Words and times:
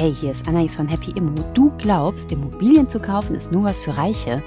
hey, 0.00 0.14
hier 0.18 0.30
ist 0.30 0.48
Anais 0.48 0.74
von 0.74 0.88
Happy 0.88 1.10
Immo. 1.10 1.34
Du 1.52 1.70
glaubst, 1.76 2.32
Immobilien 2.32 2.88
zu 2.88 2.98
kaufen 2.98 3.34
ist 3.34 3.52
nur 3.52 3.64
was 3.64 3.84
für 3.84 3.94
Reiche? 3.98 4.42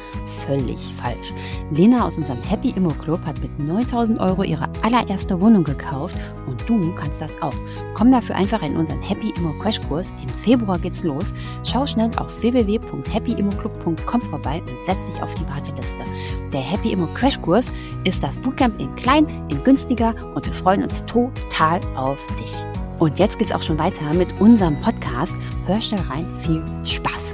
Völlig 0.47 0.79
falsch. 0.99 1.31
Lena 1.69 2.07
aus 2.07 2.17
unserem 2.17 2.41
Happy 2.41 2.71
Immo 2.71 2.89
Club 2.89 3.23
hat 3.23 3.39
mit 3.39 3.59
9000 3.59 4.19
Euro 4.19 4.41
ihre 4.41 4.67
allererste 4.81 5.39
Wohnung 5.39 5.63
gekauft 5.63 6.17
und 6.47 6.67
du 6.67 6.91
kannst 6.95 7.21
das 7.21 7.29
auch. 7.39 7.53
Komm 7.93 8.11
dafür 8.11 8.33
einfach 8.35 8.63
in 8.63 8.75
unseren 8.75 9.03
Happy 9.03 9.31
Immo 9.37 9.51
Crashkurs. 9.61 10.07
Im 10.23 10.29
Februar 10.29 10.79
geht's 10.79 11.03
los. 11.03 11.25
Schau 11.63 11.85
schnell 11.85 12.09
auf 12.17 12.41
www.happyimmoclub.com 12.41 14.21
vorbei 14.21 14.59
und 14.59 14.87
setz 14.87 15.05
dich 15.05 15.21
auf 15.21 15.35
die 15.35 15.47
Warteliste. 15.47 16.03
Der 16.51 16.61
Happy 16.61 16.93
Immo 16.93 17.05
Crashkurs 17.13 17.67
ist 18.05 18.23
das 18.23 18.39
Bootcamp 18.39 18.79
in 18.79 18.95
klein, 18.95 19.27
in 19.51 19.63
günstiger 19.63 20.15
und 20.33 20.47
wir 20.47 20.53
freuen 20.53 20.81
uns 20.81 21.05
total 21.05 21.79
auf 21.95 22.17
dich. 22.39 22.72
Und 22.99 23.19
jetzt 23.19 23.39
geht's 23.39 23.51
auch 23.51 23.61
schon 23.61 23.79
weiter 23.79 24.13
mit 24.13 24.27
unserem 24.39 24.79
Podcast. 24.81 25.33
Hör 25.65 25.81
schnell 25.81 26.01
rein, 26.01 26.25
viel 26.41 26.63
Spaß! 26.85 27.33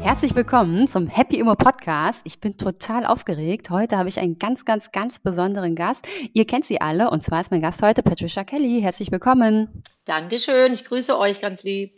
Herzlich 0.00 0.34
willkommen 0.34 0.88
zum 0.88 1.06
Happy 1.06 1.38
Immo 1.38 1.54
Podcast. 1.54 2.20
Ich 2.24 2.40
bin 2.40 2.56
total 2.56 3.06
aufgeregt. 3.06 3.70
Heute 3.70 3.98
habe 3.98 4.08
ich 4.08 4.18
einen 4.18 4.38
ganz, 4.38 4.64
ganz, 4.64 4.90
ganz 4.90 5.20
besonderen 5.20 5.76
Gast. 5.76 6.08
Ihr 6.32 6.44
kennt 6.44 6.64
sie 6.64 6.80
alle 6.80 7.10
und 7.10 7.22
zwar 7.22 7.40
ist 7.40 7.52
mein 7.52 7.60
Gast 7.60 7.82
heute 7.82 8.02
Patricia 8.02 8.42
Kelly. 8.42 8.80
Herzlich 8.80 9.12
willkommen. 9.12 9.84
Dankeschön. 10.04 10.72
Ich 10.72 10.84
grüße 10.84 11.16
euch 11.16 11.40
ganz 11.40 11.62
lieb. 11.62 11.92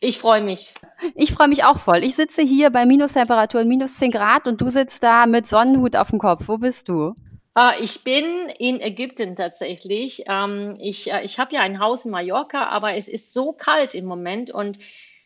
Ich 0.00 0.18
freue 0.18 0.42
mich. 0.42 0.74
Ich 1.14 1.32
freue 1.32 1.48
mich 1.48 1.64
auch 1.64 1.78
voll. 1.78 2.02
Ich 2.02 2.16
sitze 2.16 2.42
hier 2.42 2.70
bei 2.70 2.86
Minustemperaturen, 2.86 3.68
minus 3.68 3.94
10 3.96 4.10
Grad 4.10 4.48
und 4.48 4.60
du 4.60 4.70
sitzt 4.70 5.02
da 5.02 5.26
mit 5.26 5.46
Sonnenhut 5.46 5.94
auf 5.94 6.10
dem 6.10 6.18
Kopf. 6.18 6.48
Wo 6.48 6.58
bist 6.58 6.88
du? 6.88 7.14
Ah, 7.54 7.74
ich 7.80 8.04
bin 8.04 8.48
in 8.58 8.80
Ägypten 8.80 9.34
tatsächlich. 9.36 10.24
Ähm, 10.26 10.76
ich 10.80 11.12
äh, 11.12 11.22
ich 11.24 11.38
habe 11.38 11.54
ja 11.54 11.60
ein 11.60 11.80
Haus 11.80 12.04
in 12.04 12.12
Mallorca, 12.12 12.66
aber 12.68 12.94
es 12.94 13.08
ist 13.08 13.32
so 13.32 13.52
kalt 13.52 13.94
im 13.94 14.04
Moment 14.06 14.50
und 14.50 14.78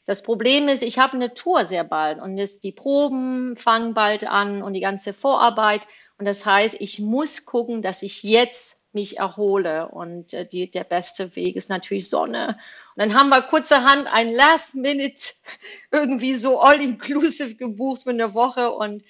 das 0.06 0.22
Problem 0.22 0.68
ist, 0.68 0.82
ich 0.82 0.98
habe 0.98 1.14
eine 1.14 1.32
Tour 1.32 1.64
sehr 1.64 1.84
bald 1.84 2.20
und 2.20 2.38
es, 2.38 2.60
die 2.60 2.72
Proben 2.72 3.56
fangen 3.56 3.94
bald 3.94 4.26
an 4.26 4.62
und 4.62 4.74
die 4.74 4.80
ganze 4.80 5.14
Vorarbeit. 5.14 5.86
Und 6.18 6.26
das 6.26 6.44
heißt, 6.44 6.76
ich 6.80 7.00
muss 7.00 7.46
gucken, 7.46 7.82
dass 7.82 8.02
ich 8.02 8.22
jetzt 8.22 8.94
mich 8.94 9.18
erhole. 9.18 9.88
Und 9.88 10.32
äh, 10.34 10.46
die, 10.46 10.70
der 10.70 10.84
beste 10.84 11.34
Weg 11.36 11.56
ist 11.56 11.70
natürlich 11.70 12.08
Sonne. 12.08 12.58
Und 12.94 13.00
dann 13.00 13.14
haben 13.14 13.30
wir 13.30 13.42
kurzerhand 13.42 14.06
ein 14.06 14.32
Last 14.32 14.76
Minute 14.76 15.32
irgendwie 15.90 16.34
so 16.34 16.60
all-inclusive 16.60 17.56
gebucht 17.56 18.02
für 18.02 18.10
eine 18.10 18.34
Woche. 18.34 18.72
Und 18.72 19.02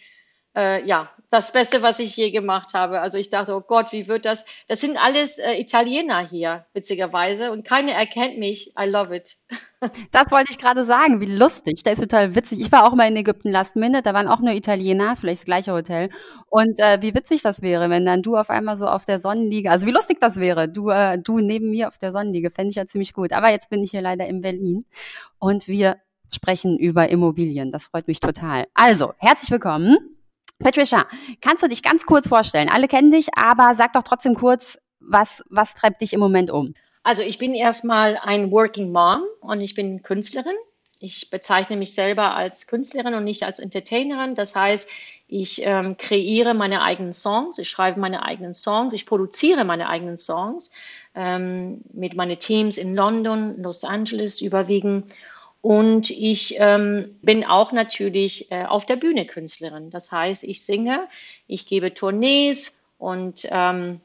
äh, 0.56 0.86
ja, 0.86 1.10
das 1.30 1.52
Beste, 1.52 1.82
was 1.82 1.98
ich 1.98 2.16
je 2.16 2.30
gemacht 2.30 2.74
habe. 2.74 3.00
Also 3.00 3.18
ich 3.18 3.28
dachte, 3.28 3.54
oh 3.56 3.60
Gott, 3.60 3.90
wie 3.90 4.06
wird 4.06 4.24
das? 4.24 4.46
Das 4.68 4.80
sind 4.80 4.96
alles 4.96 5.38
äh, 5.38 5.54
Italiener 5.54 6.20
hier, 6.26 6.64
witzigerweise. 6.74 7.50
Und 7.50 7.66
keiner 7.66 7.92
erkennt 7.92 8.38
mich. 8.38 8.72
I 8.80 8.86
love 8.86 9.14
it. 9.14 9.36
Das 10.12 10.30
wollte 10.30 10.50
ich 10.50 10.56
gerade 10.56 10.82
sagen. 10.84 11.20
Wie 11.20 11.26
lustig. 11.26 11.82
Das 11.82 11.94
ist 11.94 12.00
total 12.00 12.34
witzig. 12.34 12.58
Ich 12.60 12.72
war 12.72 12.86
auch 12.86 12.94
mal 12.94 13.06
in 13.06 13.16
Ägypten 13.16 13.50
last 13.50 13.76
minute. 13.76 14.00
Da 14.00 14.14
waren 14.14 14.28
auch 14.28 14.40
nur 14.40 14.54
Italiener, 14.54 15.14
vielleicht 15.14 15.40
das 15.40 15.44
gleiche 15.44 15.72
Hotel. 15.72 16.08
Und 16.48 16.78
äh, 16.78 17.02
wie 17.02 17.14
witzig 17.14 17.42
das 17.42 17.60
wäre, 17.60 17.90
wenn 17.90 18.06
dann 18.06 18.22
du 18.22 18.36
auf 18.36 18.48
einmal 18.48 18.78
so 18.78 18.86
auf 18.86 19.04
der 19.04 19.20
Sonnenliege, 19.20 19.70
also 19.70 19.86
wie 19.86 19.92
lustig 19.92 20.20
das 20.20 20.40
wäre, 20.40 20.70
du, 20.70 20.88
äh, 20.88 21.18
du 21.18 21.40
neben 21.40 21.68
mir 21.68 21.88
auf 21.88 21.98
der 21.98 22.12
Sonnenliege, 22.12 22.50
fände 22.50 22.70
ich 22.70 22.76
ja 22.76 22.86
ziemlich 22.86 23.12
gut. 23.12 23.32
Aber 23.32 23.50
jetzt 23.50 23.68
bin 23.68 23.82
ich 23.82 23.90
hier 23.90 24.00
leider 24.00 24.26
in 24.26 24.40
Berlin 24.40 24.86
und 25.38 25.68
wir 25.68 25.98
sprechen 26.32 26.78
über 26.78 27.10
Immobilien. 27.10 27.70
Das 27.70 27.84
freut 27.84 28.08
mich 28.08 28.20
total. 28.20 28.66
Also, 28.72 29.12
herzlich 29.18 29.50
willkommen. 29.50 30.13
Patricia, 30.64 31.06
kannst 31.42 31.62
du 31.62 31.68
dich 31.68 31.82
ganz 31.82 32.06
kurz 32.06 32.26
vorstellen? 32.26 32.70
Alle 32.70 32.88
kennen 32.88 33.10
dich, 33.10 33.28
aber 33.36 33.74
sag 33.74 33.92
doch 33.92 34.02
trotzdem 34.02 34.34
kurz, 34.34 34.78
was, 34.98 35.44
was 35.50 35.74
treibt 35.74 36.00
dich 36.00 36.14
im 36.14 36.20
Moment 36.20 36.50
um? 36.50 36.72
Also 37.02 37.20
ich 37.20 37.36
bin 37.36 37.54
erstmal 37.54 38.16
ein 38.16 38.50
Working 38.50 38.90
Mom 38.90 39.20
und 39.40 39.60
ich 39.60 39.74
bin 39.74 40.02
Künstlerin. 40.02 40.56
Ich 41.00 41.28
bezeichne 41.28 41.76
mich 41.76 41.92
selber 41.92 42.34
als 42.34 42.66
Künstlerin 42.66 43.12
und 43.12 43.24
nicht 43.24 43.42
als 43.42 43.58
Entertainerin. 43.58 44.34
Das 44.36 44.56
heißt, 44.56 44.88
ich 45.28 45.60
ähm, 45.62 45.98
kreiere 45.98 46.54
meine 46.54 46.80
eigenen 46.80 47.12
Songs, 47.12 47.58
ich 47.58 47.68
schreibe 47.68 48.00
meine 48.00 48.24
eigenen 48.24 48.54
Songs, 48.54 48.94
ich 48.94 49.04
produziere 49.04 49.64
meine 49.64 49.90
eigenen 49.90 50.16
Songs 50.16 50.70
ähm, 51.14 51.82
mit 51.92 52.14
meinen 52.14 52.38
Teams 52.38 52.78
in 52.78 52.94
London, 52.96 53.60
Los 53.60 53.84
Angeles 53.84 54.40
überwiegend. 54.40 55.12
Und 55.64 56.10
ich 56.10 56.56
ähm, 56.58 57.16
bin 57.22 57.42
auch 57.42 57.72
natürlich 57.72 58.52
äh, 58.52 58.66
auf 58.66 58.84
der 58.84 58.96
Bühne 58.96 59.24
Künstlerin. 59.24 59.88
Das 59.88 60.12
heißt, 60.12 60.44
ich 60.44 60.62
singe, 60.62 61.08
ich 61.46 61.64
gebe 61.64 61.94
Tournees 61.94 62.84
und 62.98 63.48
ähm, 63.50 64.02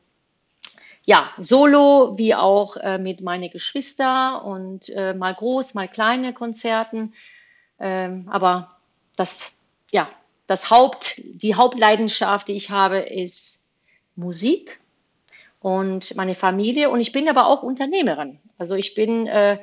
ja, 1.03 1.30
solo 1.38 2.18
wie 2.18 2.34
auch 2.34 2.78
äh, 2.78 2.97
mit 2.97 3.20
meinen 3.20 3.50
Geschwistern 3.50 4.42
und 4.42 4.88
äh, 4.88 5.14
mal 5.14 5.36
groß, 5.36 5.74
mal 5.74 5.90
kleine 5.90 6.31
Konzerten. 6.31 7.14
Ähm, 7.78 8.30
aber 8.31 8.78
das, 9.18 9.59
ja, 9.91 10.09
das 10.47 10.70
Haupt, 10.70 11.16
die 11.18 11.56
Hauptleidenschaft, 11.56 12.47
die 12.47 12.56
ich 12.56 12.70
habe, 12.70 13.00
ist 13.00 13.66
Musik 14.16 14.80
und 15.59 16.16
meine 16.16 16.36
Familie. 16.36 16.90
Und 16.90 17.02
ich 17.02 17.12
bin 17.12 17.28
aber 17.28 17.47
auch 17.47 17.64
Unternehmerin. 17.64 18.40
Also 18.58 18.76
ich 18.76 18.96
bin 18.96 19.28
äh, 19.28 19.59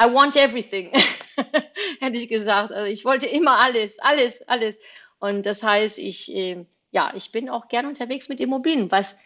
I 0.00 0.12
want 0.12 0.36
everything, 0.36 0.90
hätte 2.00 2.16
ich 2.16 2.28
gesagt. 2.28 2.72
Also 2.72 2.90
ich 2.90 3.04
wollte 3.04 3.26
immer 3.26 3.58
alles, 3.58 3.98
alles, 3.98 4.46
alles. 4.48 4.80
Und 5.18 5.46
das 5.46 5.62
heißt, 5.62 5.98
ich, 5.98 6.32
äh, 6.34 6.64
ja, 6.90 7.12
ich 7.14 7.32
bin 7.32 7.48
auch 7.48 7.68
gerne 7.68 7.88
unterwegs 7.88 8.28
mit 8.28 8.40
Immobilien, 8.40 8.90
was 8.90 9.18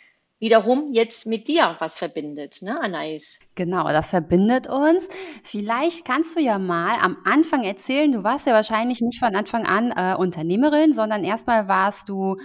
wiederum 0.42 0.92
jetzt 0.92 1.24
mit 1.26 1.46
dir 1.46 1.76
was 1.78 1.98
verbindet, 1.98 2.62
ne, 2.62 2.80
Anais? 2.80 3.38
Genau, 3.54 3.84
das 3.88 4.10
verbindet 4.10 4.66
uns. 4.66 5.06
Vielleicht 5.44 6.04
kannst 6.04 6.34
du 6.34 6.40
ja 6.40 6.58
mal 6.58 6.98
am 7.00 7.16
Anfang 7.24 7.62
erzählen, 7.62 8.10
du 8.10 8.24
warst 8.24 8.46
ja 8.46 8.52
wahrscheinlich 8.52 9.00
nicht 9.00 9.20
von 9.20 9.36
Anfang 9.36 9.66
an 9.66 9.92
äh, 9.94 10.16
Unternehmerin, 10.16 10.94
sondern 10.94 11.22
erstmal 11.22 11.68
warst 11.68 12.08
du 12.08 12.36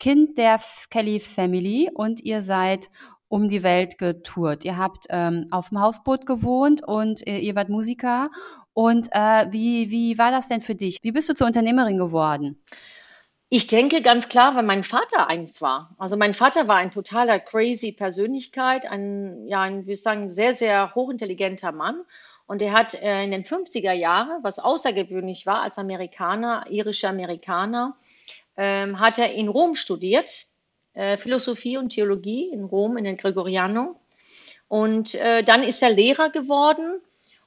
Kind 0.00 0.38
der 0.38 0.58
Kelly 0.88 1.20
Family 1.20 1.90
und 1.92 2.20
ihr 2.24 2.40
seid 2.40 2.88
um 3.28 3.48
die 3.48 3.62
Welt 3.62 3.98
getourt. 3.98 4.64
Ihr 4.64 4.76
habt 4.76 5.06
ähm, 5.10 5.46
auf 5.50 5.68
dem 5.68 5.80
Hausboot 5.80 6.26
gewohnt 6.26 6.82
und 6.86 7.26
äh, 7.26 7.38
ihr 7.38 7.54
wart 7.54 7.68
Musiker. 7.68 8.30
Und 8.72 9.08
äh, 9.12 9.46
wie, 9.50 9.90
wie 9.90 10.18
war 10.18 10.30
das 10.30 10.48
denn 10.48 10.60
für 10.60 10.74
dich? 10.74 10.98
Wie 11.02 11.12
bist 11.12 11.28
du 11.28 11.34
zur 11.34 11.46
Unternehmerin 11.46 11.98
geworden? 11.98 12.62
Ich 13.50 13.66
denke 13.66 14.02
ganz 14.02 14.28
klar, 14.28 14.54
weil 14.56 14.62
mein 14.62 14.84
Vater 14.84 15.26
eins 15.26 15.62
war. 15.62 15.94
Also 15.98 16.18
mein 16.18 16.34
Vater 16.34 16.68
war 16.68 16.76
ein 16.76 16.90
totaler 16.90 17.40
crazy 17.40 17.92
Persönlichkeit, 17.92 18.84
ein, 18.84 19.46
ja, 19.46 19.62
ein, 19.62 19.82
würde 19.82 19.92
ich 19.92 20.02
sagen, 20.02 20.28
sehr, 20.28 20.54
sehr 20.54 20.94
hochintelligenter 20.94 21.72
Mann. 21.72 22.02
Und 22.46 22.60
er 22.60 22.72
hat 22.72 22.94
äh, 22.94 23.24
in 23.24 23.30
den 23.30 23.44
50er 23.44 23.92
Jahren, 23.92 24.42
was 24.42 24.58
außergewöhnlich 24.58 25.46
war 25.46 25.62
als 25.62 25.78
Amerikaner, 25.78 26.66
irischer 26.68 27.08
Amerikaner, 27.08 27.96
ähm, 28.56 29.00
hat 29.00 29.18
er 29.18 29.32
in 29.32 29.48
Rom 29.48 29.76
studiert 29.76 30.46
äh, 30.94 31.18
Philosophie 31.18 31.76
und 31.76 31.90
Theologie 31.90 32.50
in 32.52 32.64
Rom, 32.64 32.96
in 32.96 33.04
den 33.04 33.16
Gregoriano. 33.16 34.00
Und 34.68 35.14
äh, 35.14 35.42
dann 35.42 35.62
ist 35.62 35.82
er 35.82 35.90
Lehrer 35.90 36.30
geworden 36.30 37.00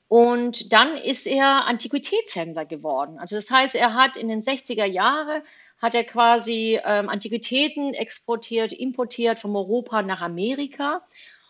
und 0.08 0.74
dann 0.74 0.98
ist 0.98 1.28
er 1.28 1.68
Antiquitätshändler 1.68 2.66
geworden. 2.66 3.20
Also 3.20 3.36
das 3.36 3.50
heißt, 3.50 3.76
er 3.76 3.94
hat 3.94 4.18
in 4.18 4.28
den 4.28 4.42
60er 4.42 4.86
Jahren 4.86 5.42
hat 5.82 5.96
er 5.96 6.04
quasi 6.04 6.80
ähm, 6.84 7.10
Antiquitäten 7.10 7.94
exportiert, 7.94 8.72
importiert 8.72 9.40
von 9.40 9.56
Europa 9.56 10.02
nach 10.04 10.22
Amerika. 10.22 11.02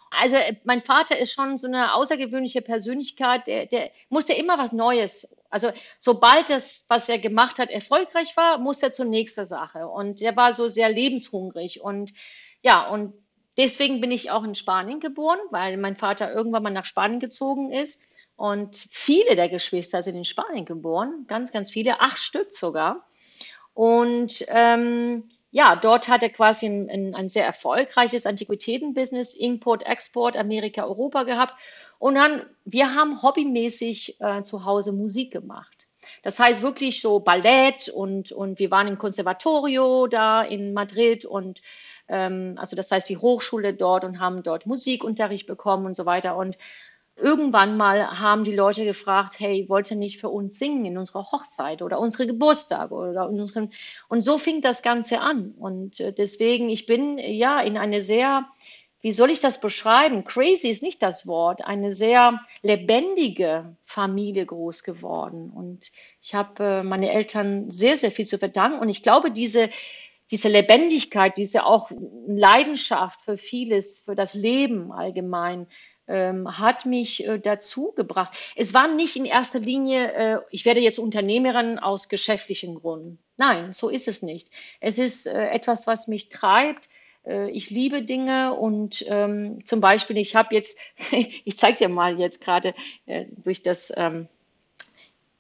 Also 0.10 0.38
äh, 0.38 0.56
mein 0.64 0.82
Vater 0.82 1.18
ist 1.18 1.34
schon 1.34 1.58
so 1.58 1.68
eine 1.68 1.94
außergewöhnliche 1.94 2.62
Persönlichkeit, 2.62 3.48
der, 3.48 3.66
der 3.66 3.92
musste 4.10 4.34
immer 4.34 4.58
was 4.58 4.72
Neues 4.72 5.28
also 5.52 5.72
sobald 6.00 6.50
das, 6.50 6.86
was 6.88 7.10
er 7.10 7.20
gemacht 7.20 7.60
hat, 7.60 7.70
erfolgreich 7.70 8.36
war, 8.38 8.58
muss 8.58 8.82
er 8.82 8.94
zur 8.94 9.06
nächsten 9.06 9.46
Sache. 9.46 9.88
Und 9.88 10.22
er 10.22 10.36
war 10.36 10.54
so 10.54 10.68
sehr 10.68 10.90
lebenshungrig. 10.90 11.82
Und 11.82 12.14
ja, 12.62 12.88
und 12.88 13.14
deswegen 13.58 14.02
bin 14.02 14.12
ich 14.12 14.32
auch 14.32 14.44
in 14.44 14.56
Spanien 14.56 15.00
geboren, 15.00 15.40
weil 15.52 15.78
mein 15.78 15.98
Vater 15.98 16.34
irgendwann 16.34 16.64
mal 16.64 16.70
nach 16.72 16.86
Spanien 16.86 17.20
gezogen 17.20 17.72
ist. 17.72 18.04
Und 18.36 18.76
viele 18.90 19.36
der 19.36 19.50
Geschwister 19.50 20.02
sind 20.02 20.16
in 20.16 20.26
Spanien 20.26 20.66
geboren, 20.66 21.26
ganz, 21.28 21.52
ganz 21.52 21.70
viele, 21.70 22.00
acht 22.00 22.18
Stück 22.18 22.54
sogar. 22.54 23.06
Und 23.74 24.46
ähm, 24.48 25.30
ja, 25.52 25.76
dort 25.76 26.08
hat 26.08 26.24
er 26.24 26.30
quasi 26.30 26.66
ein, 26.66 26.90
ein, 26.90 27.14
ein 27.14 27.30
sehr 27.30 27.46
erfolgreiches 27.46 28.26
Antiquitätenbusiness, 28.26 29.36
Import, 29.36 29.86
Export, 29.86 30.38
Amerika, 30.38 30.86
Europa 30.86 31.24
gehabt. 31.24 31.54
Und 32.02 32.16
dann, 32.16 32.42
wir 32.66 32.96
haben 32.96 33.22
hobbymäßig 33.22 34.20
äh, 34.20 34.42
zu 34.42 34.66
Hause 34.66 34.92
Musik 34.92 35.32
gemacht. 35.32 35.86
Das 36.24 36.40
heißt 36.40 36.64
wirklich 36.64 37.00
so 37.00 37.20
Ballett 37.20 37.90
und, 37.90 38.32
und 38.32 38.58
wir 38.58 38.72
waren 38.72 38.88
im 38.88 38.98
Konservatorio 38.98 40.08
da 40.08 40.42
in 40.42 40.74
Madrid 40.74 41.26
und 41.26 41.62
ähm, 42.08 42.56
also 42.58 42.76
das 42.76 42.90
heißt 42.90 43.08
die 43.08 43.18
Hochschule 43.18 43.76
dort 43.76 44.04
und 44.04 44.20
haben 44.20 44.42
dort 44.42 44.66
Musikunterricht 44.66 45.46
bekommen 45.46 45.86
und 45.86 45.96
so 45.96 46.08
weiter. 46.08 46.38
Und 46.38 46.58
irgendwann 47.16 47.78
mal 47.78 48.20
haben 48.20 48.46
die 48.46 48.56
Leute 48.56 48.84
gefragt, 48.84 49.40
hey, 49.40 49.70
wollt 49.70 49.92
ihr 49.92 49.98
nicht 49.98 50.20
für 50.20 50.30
uns 50.30 50.58
singen 50.58 50.86
in 50.86 50.98
unserer 50.98 51.32
Hochzeit 51.32 51.84
oder 51.84 52.00
unsere 52.00 52.26
Geburtstage 52.26 52.96
oder 52.96 53.30
in 53.30 53.40
unseren 53.40 53.70
und 54.10 54.22
so 54.22 54.40
fing 54.40 54.62
das 54.62 54.82
Ganze 54.82 55.22
an 55.22 55.54
und 55.60 56.00
äh, 56.00 56.12
deswegen 56.12 56.68
ich 56.70 56.88
bin 56.88 57.20
ja 57.20 57.62
in 57.62 57.78
eine 57.78 58.02
sehr 58.02 58.48
wie 59.02 59.12
soll 59.12 59.32
ich 59.32 59.42
das 59.42 59.60
beschreiben? 59.60 60.24
Crazy 60.26 60.70
ist 60.70 60.84
nicht 60.84 61.02
das 61.02 61.26
Wort, 61.26 61.66
eine 61.66 61.92
sehr 61.92 62.40
lebendige 62.62 63.76
Familie 63.84 64.46
groß 64.46 64.84
geworden. 64.84 65.50
Und 65.50 65.92
ich 66.22 66.36
habe 66.36 66.64
äh, 66.64 66.84
meine 66.84 67.12
Eltern 67.12 67.72
sehr, 67.72 67.98
sehr 67.98 68.12
viel 68.12 68.26
zu 68.26 68.38
verdanken. 68.38 68.80
Und 68.80 68.90
ich 68.90 69.02
glaube, 69.02 69.32
diese, 69.32 69.70
diese 70.30 70.50
Lebendigkeit, 70.50 71.36
diese 71.36 71.66
auch 71.66 71.90
Leidenschaft 72.28 73.22
für 73.22 73.38
vieles, 73.38 74.00
für 74.00 74.16
das 74.16 74.36
Leben 74.36 74.92
allgemein, 74.92 75.68
ähm, 76.08 76.60
hat 76.60 76.86
mich 76.86 77.26
äh, 77.26 77.40
dazu 77.40 77.94
gebracht. 77.94 78.34
Es 78.56 78.74
war 78.74 78.88
nicht 78.88 79.16
in 79.16 79.26
erster 79.26 79.60
Linie, 79.60 80.12
äh, 80.14 80.40
ich 80.52 80.66
werde 80.66 80.82
jetzt 80.82 81.00
Unternehmerin 81.00 81.80
aus 81.80 82.10
geschäftlichen 82.10 82.76
Gründen. 82.76 83.18
Nein, 83.38 83.74
so 83.74 83.90
ist 83.90 84.08
es 84.08 84.22
nicht. 84.22 84.50
Es 84.80 85.00
ist 85.00 85.26
äh, 85.26 85.48
etwas, 85.50 85.88
was 85.88 86.08
mich 86.08 86.30
treibt, 86.30 86.90
ich 87.24 87.70
liebe 87.70 88.02
Dinge 88.02 88.54
und 88.54 89.06
ähm, 89.08 89.66
zum 89.66 89.80
Beispiel, 89.80 90.18
ich 90.18 90.36
habe 90.36 90.56
jetzt, 90.56 90.80
ich 91.12 91.58
zeige 91.58 91.78
dir 91.78 91.90
mal 91.90 92.20
jetzt 92.20 92.42
gerade 92.42 92.74
äh, 93.06 93.26
durch 93.44 93.62
das, 93.62 93.94
ähm, 93.96 94.28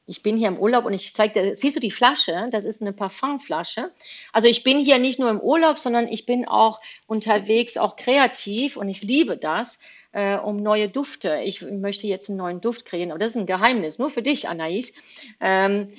ich 0.06 0.24
bin 0.24 0.38
hier 0.38 0.50
im 0.50 0.60
Urlaub 0.60 0.86
und 0.86 0.94
ich 0.94 1.14
zeige 1.14 1.42
dir, 1.42 1.56
siehst 1.56 1.76
du 1.76 1.80
die 1.80 1.92
Flasche? 1.92 2.50
Das 2.52 2.66
ist 2.66 2.82
eine 2.82 2.94
Parfumflasche. 2.94 3.92
Also 4.34 4.48
ich 4.48 4.64
bin 4.64 4.80
hier 4.80 5.00
nicht 5.00 5.20
nur 5.20 5.30
im 5.30 5.40
Urlaub, 5.40 5.80
sondern 5.80 6.08
ich 6.08 6.26
bin 6.26 6.48
auch 6.48 6.82
unterwegs, 7.08 7.78
auch 7.78 7.96
kreativ 7.96 8.78
und 8.78 8.90
ich 8.90 9.02
liebe 9.04 9.38
das. 9.38 9.80
Äh, 10.14 10.36
um 10.40 10.58
neue 10.58 10.90
Dufte. 10.90 11.40
Ich 11.46 11.62
möchte 11.62 12.06
jetzt 12.06 12.28
einen 12.28 12.38
neuen 12.38 12.60
Duft 12.60 12.84
kreieren, 12.84 13.12
aber 13.12 13.20
das 13.20 13.30
ist 13.30 13.38
ein 13.38 13.46
Geheimnis, 13.46 13.98
nur 13.98 14.10
für 14.10 14.22
dich, 14.22 14.50
Anais. 14.50 14.92
Ähm, 15.40 15.94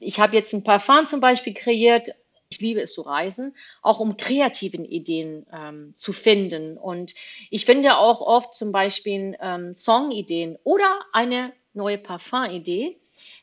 ich 0.00 0.18
habe 0.18 0.34
jetzt 0.34 0.52
ein 0.52 0.64
Parfum 0.64 1.06
zum 1.06 1.20
Beispiel 1.20 1.54
kreiert, 1.54 2.10
ich 2.54 2.60
liebe 2.60 2.80
es 2.80 2.92
zu 2.92 3.02
reisen, 3.02 3.54
auch 3.82 3.98
um 3.98 4.16
kreativen 4.16 4.84
Ideen 4.84 5.44
ähm, 5.52 5.92
zu 5.96 6.12
finden. 6.12 6.78
Und 6.78 7.14
ich 7.50 7.64
finde 7.64 7.96
auch 7.96 8.20
oft 8.20 8.54
zum 8.54 8.70
Beispiel 8.70 9.36
ähm, 9.40 9.74
Songideen 9.74 10.56
oder 10.62 11.00
eine 11.12 11.52
neue 11.72 11.98
Parfumidee, 11.98 12.96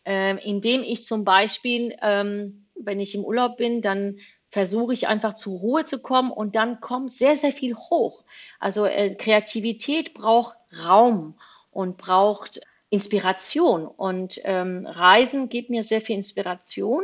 äh, 0.05 0.37
indem 0.47 0.83
ich 0.83 1.03
zum 1.03 1.25
Beispiel, 1.25 1.95
ähm, 2.01 2.65
wenn 2.75 3.01
ich 3.01 3.13
im 3.13 3.25
Urlaub 3.25 3.57
bin, 3.57 3.81
dann 3.81 4.19
versuche 4.49 4.93
ich 4.93 5.07
einfach 5.07 5.33
zur 5.33 5.59
Ruhe 5.59 5.83
zu 5.83 6.01
kommen 6.01 6.31
und 6.31 6.55
dann 6.55 6.79
kommt 6.79 7.11
sehr, 7.11 7.35
sehr 7.35 7.51
viel 7.51 7.75
hoch. 7.75 8.23
Also 8.59 8.85
äh, 8.85 9.13
Kreativität 9.15 10.13
braucht 10.13 10.55
Raum 10.85 11.35
und 11.71 11.97
braucht 11.97 12.61
Inspiration. 12.89 13.87
Und 13.87 14.39
ähm, 14.43 14.85
Reisen 14.85 15.49
gibt 15.49 15.69
mir 15.69 15.83
sehr 15.83 16.01
viel 16.01 16.15
Inspiration 16.15 17.03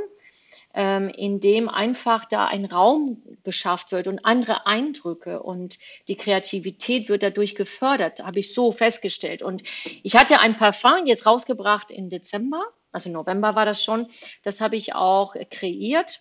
ähm, 0.77 1.09
in 1.09 1.39
dem 1.39 1.69
einfach 1.69 2.25
da 2.25 2.45
ein 2.45 2.65
Raum 2.65 3.24
geschafft 3.44 3.91
wird 3.91 4.06
und 4.06 4.24
andere 4.25 4.68
Eindrücke 4.68 5.41
und 5.41 5.79
die 6.07 6.15
Kreativität 6.15 7.09
wird 7.09 7.24
dadurch 7.24 7.56
gefördert, 7.56 8.19
habe 8.24 8.39
ich 8.39 8.53
so 8.53 8.71
festgestellt. 8.71 9.41
Und 9.41 9.63
ich 10.03 10.15
hatte 10.15 10.39
ein 10.39 10.56
Parfum 10.56 11.07
jetzt 11.07 11.25
rausgebracht 11.25 11.89
im 11.89 12.09
Dezember, 12.09 12.63
also 12.91 13.09
November 13.09 13.56
war 13.56 13.65
das 13.65 13.83
schon, 13.83 14.06
das 14.44 14.62
habe 14.62 14.75
ich 14.75 14.94
auch 14.94 15.35
kreiert 15.50 16.19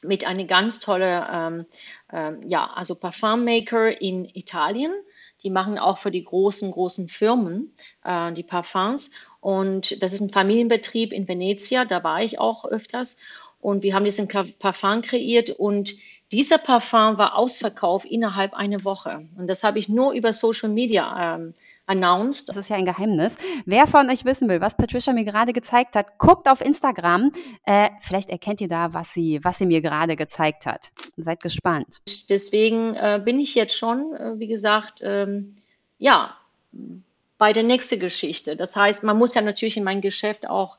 mit 0.00 0.28
einer 0.28 0.44
ganz 0.44 0.78
tolle, 0.78 1.26
ähm, 1.32 1.66
ähm, 2.12 2.48
ja, 2.48 2.70
also 2.74 2.94
Parfummaker 2.94 4.00
in 4.00 4.24
Italien. 4.24 4.92
Die 5.42 5.50
machen 5.50 5.76
auch 5.76 5.98
für 5.98 6.12
die 6.12 6.22
großen, 6.22 6.70
großen 6.70 7.08
Firmen 7.08 7.74
äh, 8.04 8.32
die 8.32 8.44
Parfums. 8.44 9.10
Und 9.40 10.00
das 10.02 10.12
ist 10.12 10.20
ein 10.20 10.30
Familienbetrieb 10.30 11.12
in 11.12 11.26
Venezia, 11.26 11.84
da 11.84 12.04
war 12.04 12.22
ich 12.22 12.38
auch 12.38 12.64
öfters. 12.64 13.18
Und 13.62 13.82
wir 13.82 13.94
haben 13.94 14.04
diesen 14.04 14.28
Parfum 14.28 15.00
kreiert 15.00 15.48
und 15.48 15.94
dieser 16.32 16.58
Parfum 16.58 17.16
war 17.16 17.36
ausverkauft 17.36 18.04
innerhalb 18.04 18.54
einer 18.54 18.84
Woche. 18.84 19.26
Und 19.38 19.46
das 19.46 19.62
habe 19.62 19.78
ich 19.78 19.88
nur 19.88 20.12
über 20.12 20.32
Social 20.32 20.68
Media 20.68 21.36
ähm, 21.36 21.54
announced. 21.86 22.48
Das 22.48 22.56
ist 22.56 22.70
ja 22.70 22.76
ein 22.76 22.86
Geheimnis. 22.86 23.36
Wer 23.64 23.86
von 23.86 24.10
euch 24.10 24.24
wissen 24.24 24.48
will, 24.48 24.60
was 24.60 24.76
Patricia 24.76 25.12
mir 25.12 25.24
gerade 25.24 25.52
gezeigt 25.52 25.94
hat, 25.94 26.18
guckt 26.18 26.48
auf 26.48 26.60
Instagram. 26.60 27.30
Äh, 27.64 27.90
vielleicht 28.00 28.30
erkennt 28.30 28.60
ihr 28.60 28.68
da, 28.68 28.92
was 28.94 29.12
sie, 29.12 29.38
was 29.42 29.58
sie 29.58 29.66
mir 29.66 29.80
gerade 29.80 30.16
gezeigt 30.16 30.66
hat. 30.66 30.90
Seid 31.16 31.40
gespannt. 31.40 32.00
Deswegen 32.28 32.96
äh, 32.96 33.20
bin 33.24 33.38
ich 33.38 33.54
jetzt 33.54 33.76
schon, 33.76 34.12
äh, 34.16 34.38
wie 34.40 34.48
gesagt, 34.48 35.00
ähm, 35.02 35.56
ja, 35.98 36.36
bei 37.38 37.52
der 37.52 37.62
nächsten 37.62 38.00
Geschichte. 38.00 38.56
Das 38.56 38.74
heißt, 38.74 39.04
man 39.04 39.18
muss 39.18 39.34
ja 39.34 39.42
natürlich 39.42 39.76
in 39.76 39.84
mein 39.84 40.00
Geschäft 40.00 40.48
auch 40.48 40.78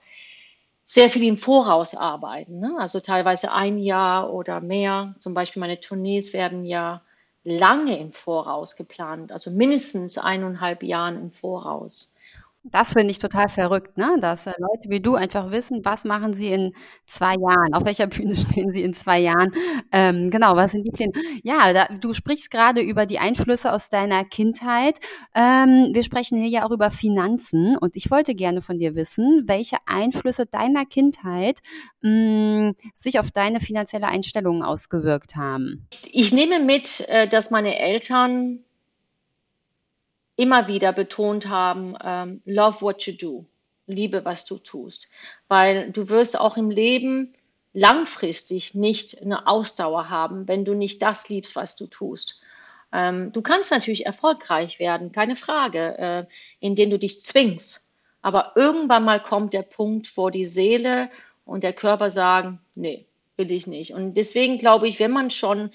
sehr 0.86 1.10
viel 1.10 1.24
im 1.24 1.38
Voraus 1.38 1.96
arbeiten. 1.96 2.60
Ne? 2.60 2.76
Also 2.78 3.00
teilweise 3.00 3.52
ein 3.52 3.78
Jahr 3.78 4.34
oder 4.34 4.62
mehr. 4.62 5.16
Zum 5.20 5.34
Beispiel 5.34 5.60
meine 5.60 5.80
Tournees 5.80 6.34
werden 6.34 6.64
ja 6.64 7.02
lange 7.44 7.98
im 8.00 8.12
Voraus 8.12 8.76
geplant, 8.76 9.32
also 9.32 9.52
mindestens 9.52 10.18
eineinhalb 10.18 10.84
Jahren 10.84 11.20
im 11.20 11.32
Voraus. 11.32 12.13
Das 12.66 12.94
finde 12.94 13.12
ich 13.12 13.20
total 13.20 13.50
verrückt, 13.50 13.98
ne? 13.98 14.16
Dass 14.22 14.48
äh, 14.48 14.54
Leute 14.58 14.90
wie 14.90 15.02
du 15.02 15.16
einfach 15.16 15.52
wissen, 15.52 15.84
was 15.84 16.06
machen 16.06 16.32
sie 16.32 16.48
in 16.48 16.74
zwei 17.06 17.36
Jahren, 17.36 17.74
auf 17.74 17.84
welcher 17.84 18.08
Bühne 18.08 18.36
stehen 18.38 18.72
sie 18.72 18.84
in 18.84 18.94
zwei 18.94 19.20
Jahren. 19.20 19.52
Ähm, 19.92 20.30
genau, 20.30 20.56
was 20.56 20.72
sind 20.72 20.86
die 20.86 20.92
Pläne? 20.92 21.12
Ja, 21.44 21.74
da, 21.74 21.88
du 21.94 22.14
sprichst 22.14 22.50
gerade 22.50 22.80
über 22.80 23.06
die 23.06 23.20
Einflüsse 23.20 23.74
aus 23.74 23.90
deiner 23.90 24.24
Kindheit. 24.24 25.00
Ähm, 25.36 25.90
wir 25.92 26.04
sprechen 26.04 26.40
hier 26.40 26.48
ja 26.48 26.66
auch 26.66 26.72
über 26.72 26.90
Finanzen 26.90 27.76
und 27.76 27.98
ich 27.98 28.10
wollte 28.10 28.34
gerne 28.34 28.62
von 28.62 28.80
dir 28.80 28.96
wissen, 28.96 29.44
welche 29.46 29.78
Einflüsse 29.86 30.46
deiner 30.46 30.86
Kindheit 30.86 31.60
mh, 32.02 32.70
mm, 32.70 32.76
sich 32.94 33.20
auf 33.20 33.30
deine 33.30 33.60
finanzielle 33.60 34.08
Einstellung 34.08 34.64
ausgewirkt 34.64 35.36
haben. 35.36 35.88
Ich 36.14 36.32
nehme 36.32 36.62
mit, 36.62 37.08
äh, 37.10 37.28
dass 37.28 37.52
meine 37.52 37.78
Eltern 37.78 38.64
immer 40.36 40.68
wieder 40.68 40.94
betont 40.94 41.48
haben, 41.48 41.96
ähm, 42.04 42.42
love 42.46 42.82
what 42.82 43.04
you 43.04 43.14
do, 43.14 43.46
liebe, 43.88 44.26
was 44.26 44.46
du 44.46 44.58
tust, 44.58 45.10
weil 45.48 45.92
du 45.92 46.10
wirst 46.10 46.40
auch 46.40 46.58
im 46.58 46.70
Leben 46.70 47.34
langfristig 47.74 48.76
nicht 48.76 49.22
eine 49.22 49.48
Ausdauer 49.48 50.10
haben, 50.10 50.48
wenn 50.48 50.66
du 50.66 50.74
nicht 50.74 51.02
das 51.02 51.30
liebst, 51.30 51.56
was 51.56 51.76
du 51.76 51.88
tust. 51.88 52.40
Ähm, 52.92 53.32
du 53.32 53.42
kannst 53.42 53.72
natürlich 53.72 54.06
erfolgreich 54.06 54.80
werden, 54.80 55.12
keine 55.12 55.36
Frage, 55.36 55.98
äh, 55.98 56.26
indem 56.60 56.92
du 56.92 57.00
dich 57.00 57.22
zwingst. 57.22 57.88
Aber 58.22 58.54
irgendwann 58.56 59.04
mal 59.04 59.22
kommt 59.22 59.54
der 59.54 59.64
Punkt, 59.64 60.16
wo 60.16 60.30
die 60.30 60.46
Seele 60.46 61.10
und 61.46 61.64
der 61.64 61.74
Körper 61.74 62.10
sagen, 62.10 62.62
nee, 62.76 63.06
will 63.36 63.52
ich 63.52 63.68
nicht. 63.68 63.94
Und 63.94 64.14
deswegen 64.14 64.60
glaube 64.60 64.88
ich, 64.88 65.00
wenn 65.00 65.12
man 65.12 65.32
schon 65.32 65.72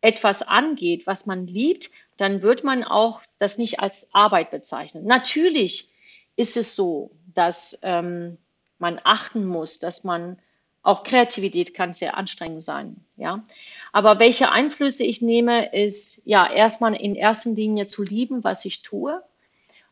etwas 0.00 0.42
angeht, 0.42 1.06
was 1.06 1.26
man 1.26 1.46
liebt, 1.46 1.90
dann 2.16 2.42
wird 2.42 2.64
man 2.64 2.84
auch 2.84 3.22
das 3.38 3.58
nicht 3.58 3.80
als 3.80 4.08
Arbeit 4.12 4.50
bezeichnen. 4.50 5.04
Natürlich 5.04 5.90
ist 6.36 6.56
es 6.56 6.74
so, 6.74 7.10
dass 7.34 7.80
ähm, 7.82 8.38
man 8.78 9.00
achten 9.02 9.44
muss, 9.44 9.78
dass 9.78 10.04
man 10.04 10.38
auch 10.82 11.02
Kreativität 11.02 11.74
kann 11.74 11.92
sehr 11.92 12.16
anstrengend 12.16 12.62
sein, 12.62 12.96
ja. 13.16 13.44
Aber 13.92 14.18
welche 14.18 14.52
Einflüsse 14.52 15.04
ich 15.04 15.20
nehme, 15.20 15.72
ist 15.74 16.22
ja 16.24 16.50
erstmal 16.50 16.94
in 16.94 17.14
erster 17.14 17.50
Linie 17.50 17.86
zu 17.86 18.02
lieben, 18.02 18.44
was 18.44 18.64
ich 18.64 18.82
tue 18.82 19.22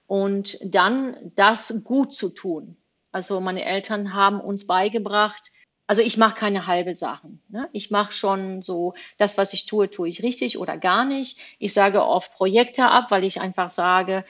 und 0.07 0.59
dann 0.63 1.17
das 1.35 1.83
gut 1.85 2.13
zu 2.13 2.29
tun. 2.29 2.77
Also 3.13 3.41
meine 3.41 3.65
Eltern 3.65 4.15
haben 4.15 4.41
uns 4.41 4.67
beigebracht, 4.67 5.51
also 5.87 6.03
ich 6.03 6.17
mache 6.17 6.35
keine 6.35 6.67
halbe 6.67 6.97
Sachen. 6.97 7.41
Ne? 7.49 7.69
Ich 7.73 7.91
mache 7.91 8.13
schon 8.13 8.63
so, 8.63 8.95
das, 9.19 9.39
was 9.39 9.53
ich 9.53 9.67
tue, 9.67 9.91
tue 9.91 10.09
ich 10.09 10.23
richtig 10.23 10.59
oder 10.59 10.77
gar 10.77 11.05
nicht. 11.05 11.39
Ich 11.59 11.73
sage 11.73 12.05
oft 12.05 12.33
Projekte 12.33 12.87
ab, 12.87 13.11
weil 13.11 13.25
ich 13.25 13.41
einfach 13.41 13.71
sage, 13.71 14.25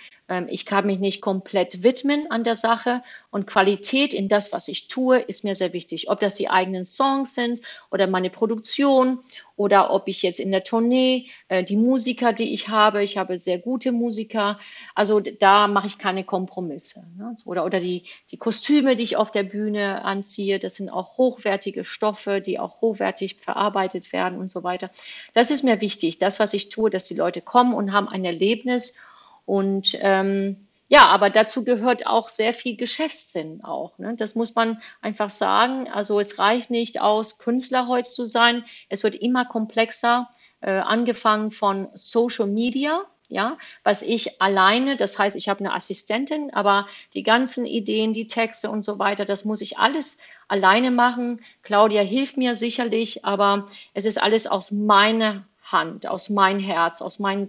ich 0.48 0.66
kann 0.66 0.86
mich 0.86 0.98
nicht 0.98 1.20
komplett 1.20 1.84
widmen 1.84 2.30
an 2.30 2.42
der 2.42 2.56
Sache 2.56 3.02
und 3.30 3.46
Qualität 3.46 4.12
in 4.12 4.28
das, 4.28 4.52
was 4.52 4.66
ich 4.66 4.88
tue, 4.88 5.20
ist 5.20 5.44
mir 5.44 5.54
sehr 5.54 5.72
wichtig. 5.72 6.10
Ob 6.10 6.18
das 6.18 6.34
die 6.34 6.50
eigenen 6.50 6.84
Songs 6.84 7.34
sind 7.34 7.60
oder 7.92 8.08
meine 8.08 8.30
Produktion 8.30 9.20
oder 9.54 9.92
ob 9.92 10.08
ich 10.08 10.22
jetzt 10.22 10.40
in 10.40 10.50
der 10.50 10.64
Tournee 10.64 11.28
äh, 11.48 11.62
die 11.62 11.76
Musiker, 11.76 12.32
die 12.32 12.52
ich 12.52 12.68
habe, 12.68 13.04
ich 13.04 13.18
habe 13.18 13.38
sehr 13.38 13.58
gute 13.58 13.92
Musiker, 13.92 14.58
also 14.96 15.20
da 15.20 15.68
mache 15.68 15.86
ich 15.86 15.98
keine 15.98 16.24
Kompromisse. 16.24 17.06
Ne? 17.16 17.36
Oder, 17.44 17.64
oder 17.64 17.78
die, 17.78 18.04
die 18.32 18.36
Kostüme, 18.36 18.96
die 18.96 19.04
ich 19.04 19.16
auf 19.16 19.30
der 19.30 19.44
Bühne 19.44 20.04
anziehe, 20.04 20.58
das 20.58 20.74
sind 20.74 20.90
auch 20.90 21.18
hochwertige 21.18 21.84
Stoffe, 21.84 22.40
die 22.40 22.58
auch 22.58 22.80
hochwertig 22.80 23.36
verarbeitet 23.36 24.12
werden 24.12 24.38
und 24.38 24.50
so 24.50 24.64
weiter. 24.64 24.90
Das 25.34 25.52
ist 25.52 25.62
mir 25.62 25.80
wichtig, 25.80 26.18
das, 26.18 26.40
was 26.40 26.52
ich 26.52 26.68
tue, 26.68 26.90
dass 26.90 27.04
die 27.04 27.14
Leute 27.14 27.40
kommen 27.40 27.74
und 27.74 27.92
haben 27.92 28.08
ein 28.08 28.24
Erlebnis 28.24 28.98
und 29.46 29.96
ähm, 30.00 30.66
ja, 30.88 31.06
aber 31.06 31.30
dazu 31.30 31.64
gehört 31.64 32.06
auch 32.06 32.28
sehr 32.28 32.54
viel 32.54 32.76
Geschäftssinn 32.76 33.64
auch. 33.64 33.98
Ne? 33.98 34.14
Das 34.16 34.36
muss 34.36 34.54
man 34.54 34.80
einfach 35.00 35.30
sagen. 35.30 35.88
Also 35.88 36.20
es 36.20 36.38
reicht 36.38 36.70
nicht 36.70 37.00
aus, 37.00 37.38
Künstler 37.38 37.88
heute 37.88 38.08
zu 38.08 38.24
sein. 38.24 38.64
Es 38.88 39.02
wird 39.02 39.16
immer 39.16 39.44
komplexer, 39.44 40.28
äh, 40.60 40.70
angefangen 40.70 41.50
von 41.50 41.88
Social 41.94 42.46
Media, 42.46 43.04
ja, 43.28 43.58
was 43.82 44.02
ich 44.02 44.40
alleine, 44.40 44.96
das 44.96 45.18
heißt, 45.18 45.36
ich 45.36 45.48
habe 45.48 45.60
eine 45.60 45.74
Assistentin, 45.74 46.54
aber 46.54 46.86
die 47.12 47.24
ganzen 47.24 47.66
Ideen, 47.66 48.12
die 48.12 48.28
Texte 48.28 48.70
und 48.70 48.84
so 48.84 49.00
weiter, 49.00 49.24
das 49.24 49.44
muss 49.44 49.60
ich 49.60 49.78
alles 49.78 50.18
alleine 50.46 50.92
machen. 50.92 51.44
Claudia 51.62 52.02
hilft 52.02 52.36
mir 52.36 52.54
sicherlich, 52.54 53.24
aber 53.24 53.66
es 53.94 54.04
ist 54.04 54.22
alles 54.22 54.46
aus 54.46 54.70
meiner 54.70 55.44
Hand, 55.66 56.06
aus 56.06 56.30
mein 56.30 56.60
Herz, 56.60 57.02
aus 57.02 57.18
mein 57.18 57.48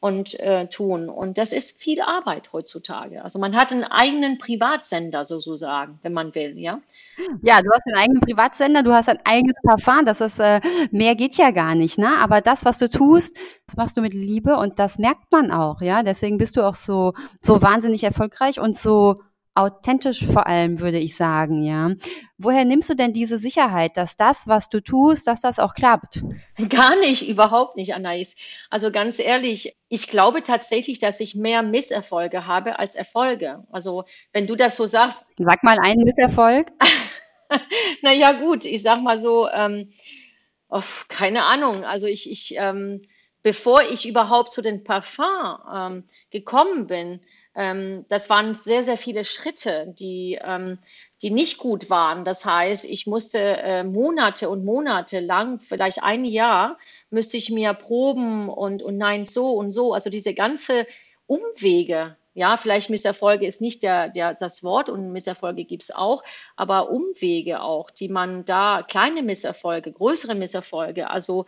und 0.00 0.38
äh, 0.40 0.68
tun. 0.68 1.08
Und 1.08 1.38
das 1.38 1.52
ist 1.52 1.78
viel 1.78 2.00
Arbeit 2.02 2.52
heutzutage. 2.52 3.24
Also 3.24 3.38
man 3.38 3.56
hat 3.56 3.72
einen 3.72 3.84
eigenen 3.84 4.38
Privatsender 4.38 5.24
sozusagen, 5.24 5.98
wenn 6.02 6.12
man 6.12 6.34
will, 6.34 6.58
ja. 6.58 6.80
Ja, 7.42 7.62
du 7.62 7.70
hast 7.72 7.86
einen 7.86 7.96
eigenen 7.96 8.20
Privatsender, 8.20 8.82
du 8.82 8.92
hast 8.92 9.08
ein 9.08 9.20
eigenes 9.24 9.56
Parfum, 9.62 10.04
das 10.04 10.20
ist, 10.20 10.40
äh, 10.40 10.60
mehr 10.90 11.14
geht 11.14 11.36
ja 11.36 11.52
gar 11.52 11.74
nicht, 11.74 11.96
ne? 11.96 12.18
Aber 12.18 12.40
das, 12.40 12.64
was 12.64 12.78
du 12.78 12.90
tust, 12.90 13.38
das 13.66 13.76
machst 13.76 13.96
du 13.96 14.00
mit 14.00 14.14
Liebe 14.14 14.56
und 14.56 14.78
das 14.78 14.98
merkt 14.98 15.30
man 15.30 15.50
auch, 15.50 15.80
ja? 15.80 16.02
Deswegen 16.02 16.38
bist 16.38 16.56
du 16.56 16.62
auch 16.62 16.74
so, 16.74 17.14
so 17.40 17.62
wahnsinnig 17.62 18.02
erfolgreich 18.04 18.58
und 18.58 18.76
so 18.76 19.20
authentisch 19.54 20.24
vor 20.24 20.46
allem, 20.46 20.80
würde 20.80 20.98
ich 20.98 21.16
sagen, 21.16 21.62
ja. 21.62 21.92
Woher 22.38 22.64
nimmst 22.64 22.90
du 22.90 22.94
denn 22.94 23.12
diese 23.12 23.38
Sicherheit, 23.38 23.96
dass 23.96 24.16
das, 24.16 24.48
was 24.48 24.68
du 24.68 24.80
tust, 24.80 25.26
dass 25.26 25.40
das 25.40 25.58
auch 25.58 25.74
klappt? 25.74 26.22
Gar 26.68 26.96
nicht, 26.96 27.28
überhaupt 27.28 27.76
nicht, 27.76 27.94
Anais. 27.94 28.36
Also 28.70 28.90
ganz 28.90 29.18
ehrlich, 29.18 29.76
ich 29.88 30.08
glaube 30.08 30.42
tatsächlich, 30.42 30.98
dass 30.98 31.20
ich 31.20 31.34
mehr 31.34 31.62
Misserfolge 31.62 32.46
habe 32.46 32.78
als 32.78 32.96
Erfolge. 32.96 33.64
Also 33.70 34.04
wenn 34.32 34.46
du 34.46 34.56
das 34.56 34.76
so 34.76 34.86
sagst. 34.86 35.26
Sag 35.38 35.62
mal 35.62 35.78
einen 35.78 36.02
Misserfolg. 36.02 36.72
naja, 38.02 38.32
gut, 38.32 38.64
ich 38.64 38.82
sag 38.82 39.00
mal 39.00 39.18
so, 39.18 39.48
ähm, 39.48 39.92
oh, 40.68 40.82
keine 41.08 41.44
Ahnung. 41.44 41.84
Also 41.84 42.06
ich, 42.06 42.28
ich 42.28 42.54
ähm, 42.56 43.02
bevor 43.44 43.82
ich 43.82 44.08
überhaupt 44.08 44.50
zu 44.50 44.62
den 44.62 44.82
Parfum 44.82 45.58
ähm, 45.72 46.04
gekommen 46.30 46.88
bin, 46.88 47.20
ähm, 47.54 48.04
das 48.08 48.28
waren 48.30 48.54
sehr, 48.54 48.82
sehr 48.82 48.98
viele 48.98 49.24
Schritte, 49.24 49.94
die, 49.98 50.38
ähm, 50.42 50.78
die 51.22 51.30
nicht 51.30 51.58
gut 51.58 51.88
waren. 51.90 52.24
Das 52.24 52.44
heißt, 52.44 52.84
ich 52.84 53.06
musste 53.06 53.38
äh, 53.38 53.84
Monate 53.84 54.50
und 54.50 54.64
Monate 54.64 55.20
lang, 55.20 55.60
vielleicht 55.60 56.02
ein 56.02 56.24
Jahr, 56.24 56.78
müsste 57.10 57.36
ich 57.36 57.50
mir 57.50 57.74
proben 57.74 58.48
und, 58.48 58.82
und 58.82 58.96
nein, 58.96 59.26
so 59.26 59.52
und 59.52 59.72
so. 59.72 59.94
Also 59.94 60.10
diese 60.10 60.34
ganze 60.34 60.86
Umwege, 61.26 62.16
ja, 62.34 62.56
vielleicht 62.56 62.90
Misserfolge 62.90 63.46
ist 63.46 63.60
nicht 63.60 63.84
der, 63.84 64.08
der, 64.08 64.34
das 64.34 64.64
Wort 64.64 64.90
und 64.90 65.12
Misserfolge 65.12 65.64
gibt 65.64 65.84
es 65.84 65.92
auch, 65.92 66.24
aber 66.56 66.90
Umwege 66.90 67.62
auch, 67.62 67.90
die 67.90 68.08
man 68.08 68.44
da, 68.44 68.82
kleine 68.82 69.22
Misserfolge, 69.22 69.92
größere 69.92 70.34
Misserfolge, 70.34 71.08
also 71.08 71.46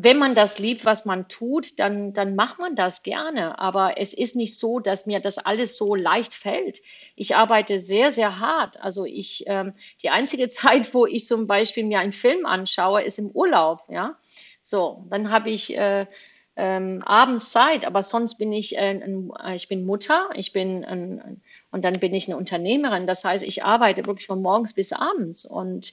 wenn 0.00 0.16
man 0.16 0.36
das 0.36 0.60
liebt, 0.60 0.84
was 0.84 1.06
man 1.06 1.26
tut, 1.26 1.80
dann, 1.80 2.12
dann 2.12 2.36
macht 2.36 2.60
man 2.60 2.76
das 2.76 3.02
gerne. 3.02 3.58
Aber 3.58 3.98
es 3.98 4.14
ist 4.14 4.36
nicht 4.36 4.56
so, 4.56 4.78
dass 4.78 5.06
mir 5.06 5.18
das 5.18 5.38
alles 5.38 5.76
so 5.76 5.96
leicht 5.96 6.34
fällt. 6.34 6.82
Ich 7.16 7.34
arbeite 7.34 7.80
sehr, 7.80 8.12
sehr 8.12 8.38
hart. 8.38 8.80
Also 8.80 9.04
ich, 9.04 9.42
ähm, 9.48 9.72
die 10.00 10.10
einzige 10.10 10.48
Zeit, 10.48 10.94
wo 10.94 11.04
ich 11.04 11.26
zum 11.26 11.48
Beispiel 11.48 11.82
mir 11.82 11.98
einen 11.98 12.12
Film 12.12 12.46
anschaue, 12.46 13.02
ist 13.02 13.18
im 13.18 13.32
Urlaub. 13.32 13.82
Ja, 13.88 14.16
so, 14.60 15.04
dann 15.10 15.32
habe 15.32 15.50
ich 15.50 15.76
äh, 15.76 16.06
ähm, 16.54 17.02
abends 17.04 17.50
Zeit, 17.50 17.84
aber 17.84 18.04
sonst 18.04 18.36
bin 18.36 18.52
ich, 18.52 18.76
äh, 18.76 19.00
ein, 19.02 19.32
ich 19.56 19.66
bin 19.66 19.84
Mutter, 19.84 20.28
ich 20.34 20.52
bin 20.52 20.84
ein, 20.84 21.42
und 21.72 21.84
dann 21.84 21.98
bin 21.98 22.14
ich 22.14 22.28
eine 22.28 22.36
Unternehmerin. 22.36 23.08
Das 23.08 23.24
heißt, 23.24 23.42
ich 23.42 23.64
arbeite 23.64 24.06
wirklich 24.06 24.28
von 24.28 24.42
morgens 24.42 24.74
bis 24.74 24.92
abends. 24.92 25.44
Und 25.44 25.92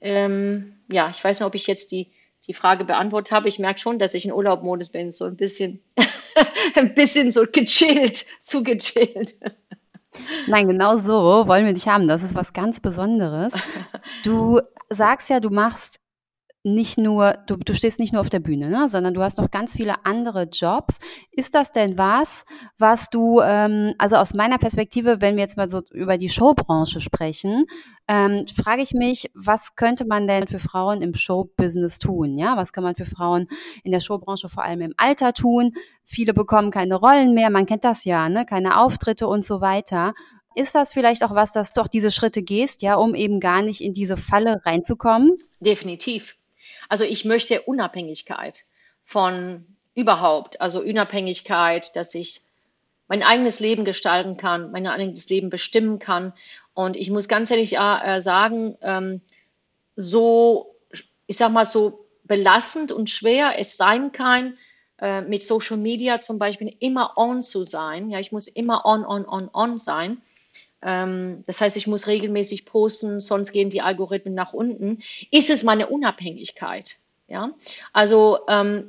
ähm, 0.00 0.76
ja, 0.88 1.10
ich 1.10 1.22
weiß 1.22 1.40
nicht, 1.40 1.46
ob 1.48 1.56
ich 1.56 1.66
jetzt 1.66 1.90
die 1.90 2.12
die 2.46 2.54
Frage 2.54 2.84
beantwortet 2.84 3.32
habe. 3.32 3.48
Ich 3.48 3.58
merke 3.58 3.80
schon, 3.80 3.98
dass 3.98 4.14
ich 4.14 4.24
in 4.24 4.32
Urlaubmodus 4.32 4.90
bin, 4.90 5.12
so 5.12 5.24
ein 5.24 5.36
bisschen, 5.36 5.82
ein 6.74 6.94
bisschen 6.94 7.30
so 7.30 7.44
gechillt, 7.50 8.26
zu 8.42 8.62
gechillt. 8.62 9.34
Nein, 10.46 10.68
genau 10.68 10.98
so 10.98 11.46
wollen 11.46 11.66
wir 11.66 11.74
dich 11.74 11.88
haben. 11.88 12.08
Das 12.08 12.22
ist 12.22 12.34
was 12.34 12.52
ganz 12.52 12.80
Besonderes. 12.80 13.52
Du 14.24 14.60
sagst 14.90 15.30
ja, 15.30 15.40
du 15.40 15.50
machst 15.50 15.99
nicht 16.62 16.98
nur, 16.98 17.34
du, 17.46 17.56
du 17.56 17.74
stehst 17.74 17.98
nicht 17.98 18.12
nur 18.12 18.20
auf 18.20 18.28
der 18.28 18.40
Bühne, 18.40 18.68
ne, 18.68 18.88
sondern 18.88 19.14
du 19.14 19.22
hast 19.22 19.38
noch 19.38 19.50
ganz 19.50 19.72
viele 19.72 20.04
andere 20.04 20.42
Jobs. 20.52 20.98
Ist 21.30 21.54
das 21.54 21.72
denn 21.72 21.96
was, 21.96 22.44
was 22.78 23.08
du, 23.08 23.40
ähm, 23.40 23.94
also 23.96 24.16
aus 24.16 24.34
meiner 24.34 24.58
Perspektive, 24.58 25.20
wenn 25.20 25.36
wir 25.36 25.42
jetzt 25.42 25.56
mal 25.56 25.70
so 25.70 25.80
über 25.92 26.18
die 26.18 26.28
Showbranche 26.28 27.00
sprechen, 27.00 27.64
ähm, 28.08 28.44
frage 28.46 28.82
ich 28.82 28.92
mich, 28.92 29.30
was 29.34 29.74
könnte 29.74 30.04
man 30.04 30.26
denn 30.26 30.48
für 30.48 30.58
Frauen 30.58 31.00
im 31.00 31.14
Showbusiness 31.14 31.98
tun? 31.98 32.36
Ja, 32.36 32.58
was 32.58 32.72
kann 32.74 32.84
man 32.84 32.94
für 32.94 33.06
Frauen 33.06 33.46
in 33.82 33.92
der 33.92 34.00
Showbranche 34.00 34.50
vor 34.50 34.62
allem 34.62 34.82
im 34.82 34.94
Alter 34.98 35.32
tun? 35.32 35.72
Viele 36.04 36.34
bekommen 36.34 36.70
keine 36.70 36.96
Rollen 36.96 37.32
mehr, 37.32 37.48
man 37.48 37.64
kennt 37.64 37.84
das 37.84 38.04
ja, 38.04 38.28
ne, 38.28 38.44
keine 38.44 38.78
Auftritte 38.78 39.28
und 39.28 39.46
so 39.46 39.62
weiter. 39.62 40.12
Ist 40.54 40.74
das 40.74 40.92
vielleicht 40.92 41.24
auch 41.24 41.34
was, 41.34 41.52
dass 41.52 41.72
du 41.72 41.80
auch 41.80 41.88
diese 41.88 42.10
Schritte 42.10 42.42
gehst, 42.42 42.82
ja, 42.82 42.96
um 42.96 43.14
eben 43.14 43.40
gar 43.40 43.62
nicht 43.62 43.80
in 43.80 43.94
diese 43.94 44.16
Falle 44.16 44.60
reinzukommen? 44.66 45.38
Definitiv. 45.60 46.36
Also 46.90 47.04
ich 47.04 47.24
möchte 47.24 47.62
Unabhängigkeit 47.62 48.64
von 49.04 49.64
überhaupt, 49.94 50.60
also 50.60 50.80
Unabhängigkeit, 50.80 51.94
dass 51.94 52.14
ich 52.16 52.42
mein 53.06 53.22
eigenes 53.22 53.60
Leben 53.60 53.84
gestalten 53.84 54.36
kann, 54.36 54.72
mein 54.72 54.88
eigenes 54.88 55.30
Leben 55.30 55.50
bestimmen 55.50 56.00
kann. 56.00 56.32
Und 56.74 56.96
ich 56.96 57.08
muss 57.10 57.28
ganz 57.28 57.50
ehrlich 57.52 57.76
äh, 57.76 58.20
sagen, 58.20 58.76
ähm, 58.82 59.20
so, 59.94 60.74
ich 61.28 61.36
sag 61.36 61.52
mal, 61.52 61.64
so 61.64 62.06
belastend 62.24 62.90
und 62.90 63.08
schwer 63.08 63.54
es 63.56 63.76
sein 63.76 64.10
kann, 64.10 64.58
äh, 64.98 65.20
mit 65.20 65.42
Social 65.42 65.76
Media 65.76 66.20
zum 66.20 66.40
Beispiel 66.40 66.74
immer 66.80 67.16
on 67.16 67.44
zu 67.44 67.62
sein. 67.62 68.10
Ja, 68.10 68.18
ich 68.18 68.32
muss 68.32 68.48
immer 68.48 68.84
on, 68.84 69.06
on, 69.06 69.26
on, 69.28 69.48
on 69.52 69.78
sein. 69.78 70.22
Ähm, 70.82 71.42
das 71.46 71.60
heißt, 71.60 71.76
ich 71.76 71.86
muss 71.86 72.06
regelmäßig 72.06 72.64
posten, 72.64 73.20
sonst 73.20 73.52
gehen 73.52 73.70
die 73.70 73.82
Algorithmen 73.82 74.34
nach 74.34 74.52
unten. 74.52 75.02
Ist 75.30 75.50
es 75.50 75.62
meine 75.62 75.88
Unabhängigkeit? 75.88 76.96
Ja, 77.28 77.50
also 77.92 78.40
ähm, 78.48 78.88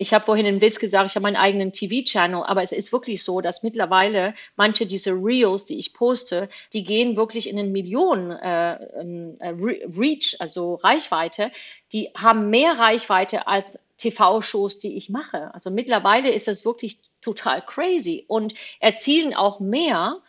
ich 0.00 0.14
habe 0.14 0.24
vorhin 0.24 0.46
einen 0.46 0.60
Witz 0.60 0.78
gesagt, 0.78 1.10
ich 1.10 1.16
habe 1.16 1.24
meinen 1.24 1.36
eigenen 1.36 1.72
TV-Channel, 1.72 2.44
aber 2.44 2.62
es 2.62 2.70
ist 2.70 2.92
wirklich 2.92 3.24
so, 3.24 3.40
dass 3.40 3.64
mittlerweile 3.64 4.34
manche 4.54 4.86
dieser 4.86 5.12
Reels, 5.12 5.64
die 5.64 5.78
ich 5.78 5.92
poste, 5.92 6.48
die 6.72 6.84
gehen 6.84 7.16
wirklich 7.16 7.48
in 7.48 7.56
den 7.56 7.72
Millionen 7.72 8.30
äh, 8.30 8.74
ähm, 9.00 9.36
äh, 9.40 9.48
Reach, 9.48 10.36
also 10.38 10.76
Reichweite. 10.76 11.50
Die 11.92 12.10
haben 12.14 12.48
mehr 12.48 12.78
Reichweite 12.78 13.48
als 13.48 13.88
TV-Shows, 13.98 14.78
die 14.78 14.96
ich 14.96 15.10
mache. 15.10 15.52
Also 15.52 15.70
mittlerweile 15.70 16.30
ist 16.30 16.46
das 16.46 16.64
wirklich 16.64 16.98
total 17.20 17.60
crazy 17.62 18.24
und 18.28 18.54
erzielen 18.78 19.34
auch 19.34 19.58
mehr 19.58 20.20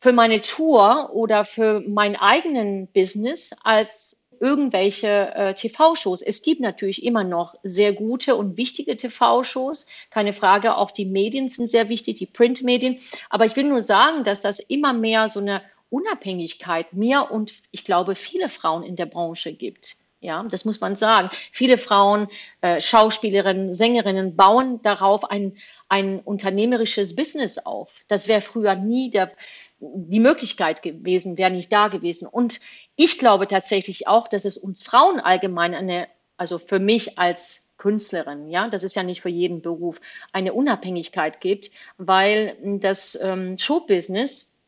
für 0.00 0.12
meine 0.12 0.40
Tour 0.40 1.10
oder 1.12 1.44
für 1.44 1.80
meinen 1.80 2.16
eigenen 2.16 2.88
Business 2.88 3.54
als 3.64 4.20
irgendwelche 4.40 5.34
äh, 5.34 5.54
TV-Shows. 5.54 6.22
Es 6.22 6.42
gibt 6.42 6.62
natürlich 6.62 7.04
immer 7.04 7.24
noch 7.24 7.54
sehr 7.62 7.92
gute 7.92 8.36
und 8.36 8.56
wichtige 8.56 8.96
TV-Shows. 8.96 9.86
Keine 10.10 10.32
Frage, 10.32 10.76
auch 10.76 10.90
die 10.90 11.04
Medien 11.04 11.48
sind 11.48 11.68
sehr 11.68 11.90
wichtig, 11.90 12.16
die 12.16 12.26
Printmedien. 12.26 13.00
Aber 13.28 13.44
ich 13.44 13.54
will 13.54 13.64
nur 13.64 13.82
sagen, 13.82 14.24
dass 14.24 14.40
das 14.40 14.58
immer 14.58 14.94
mehr 14.94 15.28
so 15.28 15.40
eine 15.40 15.60
Unabhängigkeit 15.90 16.94
mir 16.94 17.30
und 17.30 17.52
ich 17.70 17.84
glaube 17.84 18.14
viele 18.14 18.48
Frauen 18.48 18.82
in 18.82 18.96
der 18.96 19.06
Branche 19.06 19.52
gibt. 19.52 19.96
Ja, 20.22 20.42
das 20.44 20.66
muss 20.66 20.80
man 20.80 20.96
sagen. 20.96 21.30
Viele 21.50 21.78
Frauen, 21.78 22.28
äh, 22.60 22.80
Schauspielerinnen, 22.82 23.72
Sängerinnen 23.72 24.36
bauen 24.36 24.82
darauf 24.82 25.30
ein, 25.30 25.56
ein 25.88 26.20
unternehmerisches 26.20 27.16
Business 27.16 27.58
auf. 27.58 28.04
Das 28.06 28.28
wäre 28.28 28.42
früher 28.42 28.74
nie 28.74 29.10
der, 29.10 29.32
die 29.80 30.20
Möglichkeit 30.20 30.82
gewesen, 30.82 31.38
wäre 31.38 31.50
nicht 31.50 31.72
da 31.72 31.88
gewesen. 31.88 32.28
Und 32.28 32.60
ich 32.96 33.18
glaube 33.18 33.48
tatsächlich 33.48 34.06
auch, 34.06 34.28
dass 34.28 34.44
es 34.44 34.56
uns 34.56 34.82
Frauen 34.82 35.20
allgemein 35.20 35.74
eine, 35.74 36.06
also 36.36 36.58
für 36.58 36.78
mich 36.78 37.18
als 37.18 37.74
Künstlerin, 37.78 38.48
ja, 38.50 38.68
das 38.68 38.84
ist 38.84 38.94
ja 38.94 39.02
nicht 39.02 39.22
für 39.22 39.30
jeden 39.30 39.62
Beruf, 39.62 40.00
eine 40.32 40.52
Unabhängigkeit 40.52 41.40
gibt, 41.40 41.70
weil 41.96 42.56
das 42.80 43.18
ähm, 43.22 43.56
Showbusiness 43.56 44.62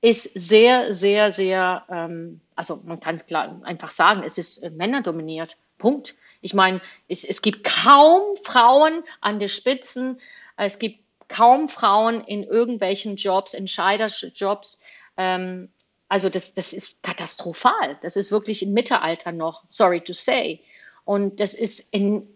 ist 0.00 0.24
sehr, 0.34 0.94
sehr, 0.94 1.32
sehr, 1.32 1.84
ähm, 1.88 2.40
also 2.54 2.80
man 2.84 3.00
kann 3.00 3.18
klar 3.26 3.60
einfach 3.64 3.90
sagen, 3.90 4.22
es 4.24 4.38
ist 4.38 4.58
äh, 4.58 4.70
männerdominiert. 4.70 5.56
Punkt. 5.78 6.14
Ich 6.40 6.54
meine, 6.54 6.80
es, 7.08 7.24
es 7.24 7.42
gibt 7.42 7.64
kaum 7.64 8.36
Frauen 8.42 9.04
an 9.20 9.38
der 9.38 9.48
Spitzen. 9.48 10.20
Es 10.56 10.78
gibt 10.78 11.01
kaum 11.32 11.68
Frauen 11.68 12.22
in 12.22 12.44
irgendwelchen 12.44 13.16
Jobs, 13.16 13.54
Entscheiderjobs. 13.54 14.82
Ähm, 15.16 15.70
also 16.08 16.28
das, 16.28 16.54
das 16.54 16.74
ist 16.74 17.02
katastrophal. 17.02 17.98
Das 18.02 18.16
ist 18.16 18.30
wirklich 18.30 18.62
im 18.62 18.74
Mittelalter 18.74 19.32
noch, 19.32 19.64
sorry 19.68 20.02
to 20.02 20.12
say. 20.12 20.60
Und 21.04 21.40
das 21.40 21.54
ist 21.54 21.94
in, 21.94 22.28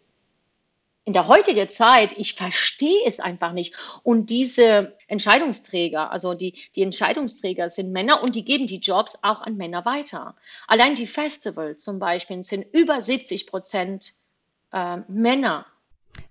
in 1.05 1.13
der 1.13 1.29
heutigen 1.29 1.69
Zeit, 1.69 2.13
ich 2.17 2.35
verstehe 2.35 3.05
es 3.05 3.21
einfach 3.21 3.53
nicht. 3.53 3.75
Und 4.03 4.31
diese 4.31 4.97
Entscheidungsträger, 5.09 6.11
also 6.11 6.33
die, 6.33 6.55
die 6.75 6.83
Entscheidungsträger 6.83 7.69
sind 7.69 7.93
Männer 7.93 8.23
und 8.23 8.35
die 8.35 8.45
geben 8.47 8.67
die 8.67 8.79
Jobs 8.79 9.19
auch 9.23 9.43
an 9.43 9.59
Männer 9.59 9.85
weiter. 9.85 10.37
Allein 10.67 10.95
die 10.95 11.07
Festivals 11.07 11.85
zum 11.85 11.99
Beispiel 11.99 12.43
sind 12.45 12.67
über 12.73 13.03
70 13.03 13.47
Prozent 13.47 14.15
äh, 14.73 14.97
Männer 15.07 15.67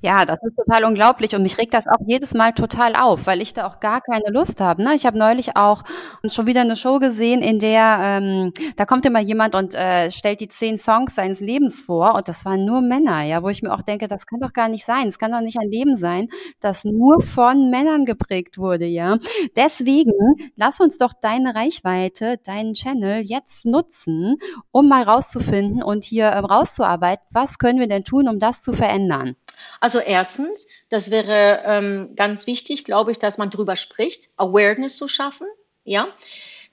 Ja, 0.01 0.25
das 0.25 0.38
ist 0.44 0.56
total 0.56 0.84
unglaublich 0.86 1.36
und 1.36 1.42
mich 1.42 1.58
regt 1.58 1.74
das 1.74 1.88
auch 1.88 2.06
jedes 2.06 2.34
Mal 2.34 2.51
total 2.51 2.96
auf, 2.96 3.25
weil 3.25 3.42
ich 3.42 3.54
da 3.54 3.68
auch 3.68 3.80
gar 3.80 4.01
keine 4.01 4.30
Lust 4.30 4.62
habe. 4.62 4.84
Ne? 4.84 4.94
Ich 4.96 5.06
habe 5.06 5.18
neulich 5.18 5.56
auch 5.56 5.84
schon 6.27 6.46
wieder 6.46 6.62
eine 6.62 6.75
Show 6.75 7.00
gesehen, 7.00 7.42
in 7.42 7.60
der 7.60 7.98
ähm, 8.01 8.54
da 8.75 8.86
kommt 8.86 9.06
immer 9.06 9.20
jemand 9.20 9.56
und 9.56 9.74
äh, 9.74 10.12
stellt 10.12 10.42
die 10.42 10.48
zehn 10.48 10.77
Songs 10.77 11.15
seines 11.15 11.39
Lebens 11.39 11.82
vor 11.82 12.15
und 12.15 12.27
das 12.27 12.46
waren 12.46 12.65
nur 12.65 12.82
Männer, 12.82 13.24
ja, 13.24 13.42
wo 13.42 13.50
ich 13.50 13.63
mir 13.63 13.74
auch 13.74 13.82
denke, 13.82 14.08
das 14.08 14.27
kann 14.27 14.39
doch 14.39 14.54
gar 14.54 14.70
nicht 14.70 14.86
sein. 14.86 15.08
Es 15.08 15.18
kann 15.18 15.32
doch 15.32 15.42
nicht 15.42 15.58
ein 15.60 15.70
Leben 15.70 15.98
sein, 15.98 16.27
das 16.60 16.84
nur 16.84 17.22
von 17.22 17.70
Männern 17.70 18.06
geprägt 18.06 18.58
wurde, 18.58 18.86
ja. 18.86 19.18
Deswegen 19.56 20.12
lass 20.56 20.80
uns 20.80 20.98
doch 20.98 21.13
deine 21.20 21.56
Reichweite, 21.56 22.38
deinen 22.46 22.74
Channel 22.74 23.22
jetzt 23.22 23.65
nutzen, 23.65 24.36
um 24.72 24.88
mal 24.88 25.04
rauszufinden 25.04 25.82
und 25.84 26.04
hier 26.04 26.25
äh, 26.25 26.39
rauszuarbeiten, 26.39 27.25
was 27.32 27.58
können 27.58 27.80
wir 27.80 27.88
denn 27.88 28.04
tun, 28.04 28.27
um 28.27 28.39
das 28.39 28.62
zu 28.62 28.74
verändern. 28.74 29.36
Also 29.79 30.00
erstens, 30.00 30.67
das 30.89 31.12
wäre 31.12 31.62
ähm, 31.65 32.15
ganz 32.15 32.48
wichtig, 32.48 32.84
glaube 32.84 33.12
ich, 33.12 33.19
dass 33.19 33.38
man 33.38 33.50
drüber 33.50 33.77
spricht, 33.77 34.29
Awareness 34.38 34.98
zu 34.98 35.07
schaffen, 35.07 35.48
ja. 35.84 36.07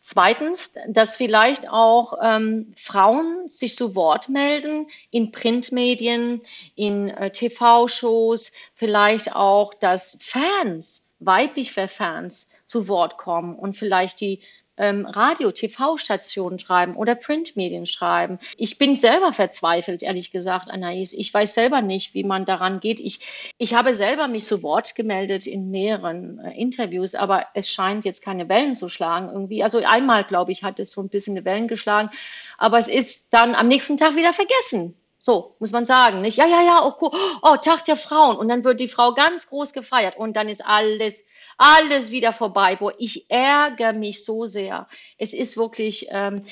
Zweitens, 0.04 0.74
dass 0.88 1.14
vielleicht 1.14 1.68
auch 1.68 2.18
ähm, 2.20 2.74
Frauen 2.76 3.46
sich 3.46 3.76
zu 3.76 3.94
Wort 3.94 4.28
melden 4.28 4.88
in 5.12 5.30
Printmedien, 5.30 6.42
in 6.74 7.08
äh, 7.08 7.30
TV-Shows, 7.30 8.50
vielleicht 8.74 9.36
auch, 9.36 9.74
dass 9.74 10.18
Fans, 10.20 11.08
weibliche 11.20 11.86
Fans 11.86 12.50
zu 12.66 12.88
Wort 12.88 13.16
kommen 13.16 13.54
und 13.54 13.76
vielleicht 13.76 14.20
die 14.20 14.40
ähm, 14.82 15.06
Radio, 15.06 15.52
TV-Stationen 15.52 16.58
schreiben 16.58 16.96
oder 16.96 17.14
Printmedien 17.14 17.86
schreiben. 17.86 18.40
Ich 18.56 18.78
bin 18.78 18.96
selber 18.96 19.32
verzweifelt, 19.32 20.02
ehrlich 20.02 20.32
gesagt, 20.32 20.70
Anais. 20.70 21.12
Ich 21.12 21.32
weiß 21.32 21.54
selber 21.54 21.80
nicht, 21.80 22.14
wie 22.14 22.24
man 22.24 22.44
daran 22.44 22.80
geht. 22.80 22.98
Ich, 22.98 23.54
ich 23.58 23.74
habe 23.74 23.94
selber 23.94 24.26
mich 24.26 24.44
zu 24.44 24.62
Wort 24.64 24.96
gemeldet 24.96 25.46
in 25.46 25.70
mehreren 25.70 26.40
äh, 26.40 26.60
Interviews, 26.60 27.14
aber 27.14 27.46
es 27.54 27.70
scheint 27.70 28.04
jetzt 28.04 28.24
keine 28.24 28.48
Wellen 28.48 28.74
zu 28.74 28.88
schlagen 28.88 29.30
irgendwie. 29.32 29.62
Also 29.62 29.78
einmal, 29.78 30.24
glaube 30.24 30.50
ich, 30.50 30.64
hat 30.64 30.80
es 30.80 30.90
so 30.90 31.00
ein 31.00 31.08
bisschen 31.08 31.36
eine 31.36 31.44
Wellen 31.44 31.68
geschlagen, 31.68 32.10
aber 32.58 32.80
es 32.80 32.88
ist 32.88 33.32
dann 33.32 33.54
am 33.54 33.68
nächsten 33.68 33.96
Tag 33.96 34.16
wieder 34.16 34.32
vergessen. 34.32 34.96
So, 35.24 35.54
muss 35.60 35.70
man 35.70 35.84
sagen, 35.84 36.20
nicht? 36.20 36.36
Ja, 36.36 36.46
ja, 36.46 36.62
ja, 36.62 36.80
oh, 36.84 36.94
cool. 37.00 37.10
oh, 37.42 37.56
Tag 37.56 37.84
der 37.84 37.94
Frauen. 37.94 38.36
Und 38.36 38.48
dann 38.48 38.64
wird 38.64 38.80
die 38.80 38.88
Frau 38.88 39.14
ganz 39.14 39.46
groß 39.46 39.72
gefeiert 39.72 40.16
und 40.16 40.34
dann 40.34 40.48
ist 40.48 40.66
alles 40.66 41.28
alles 41.58 42.10
wieder 42.10 42.32
vorbei. 42.32 42.76
Boah, 42.76 42.92
ich 42.98 43.30
ärgere 43.30 43.92
mich 43.92 44.24
so 44.24 44.46
sehr. 44.46 44.88
Es 45.18 45.34
ist 45.34 45.56
wirklich, 45.56 46.06
ähm, 46.10 46.46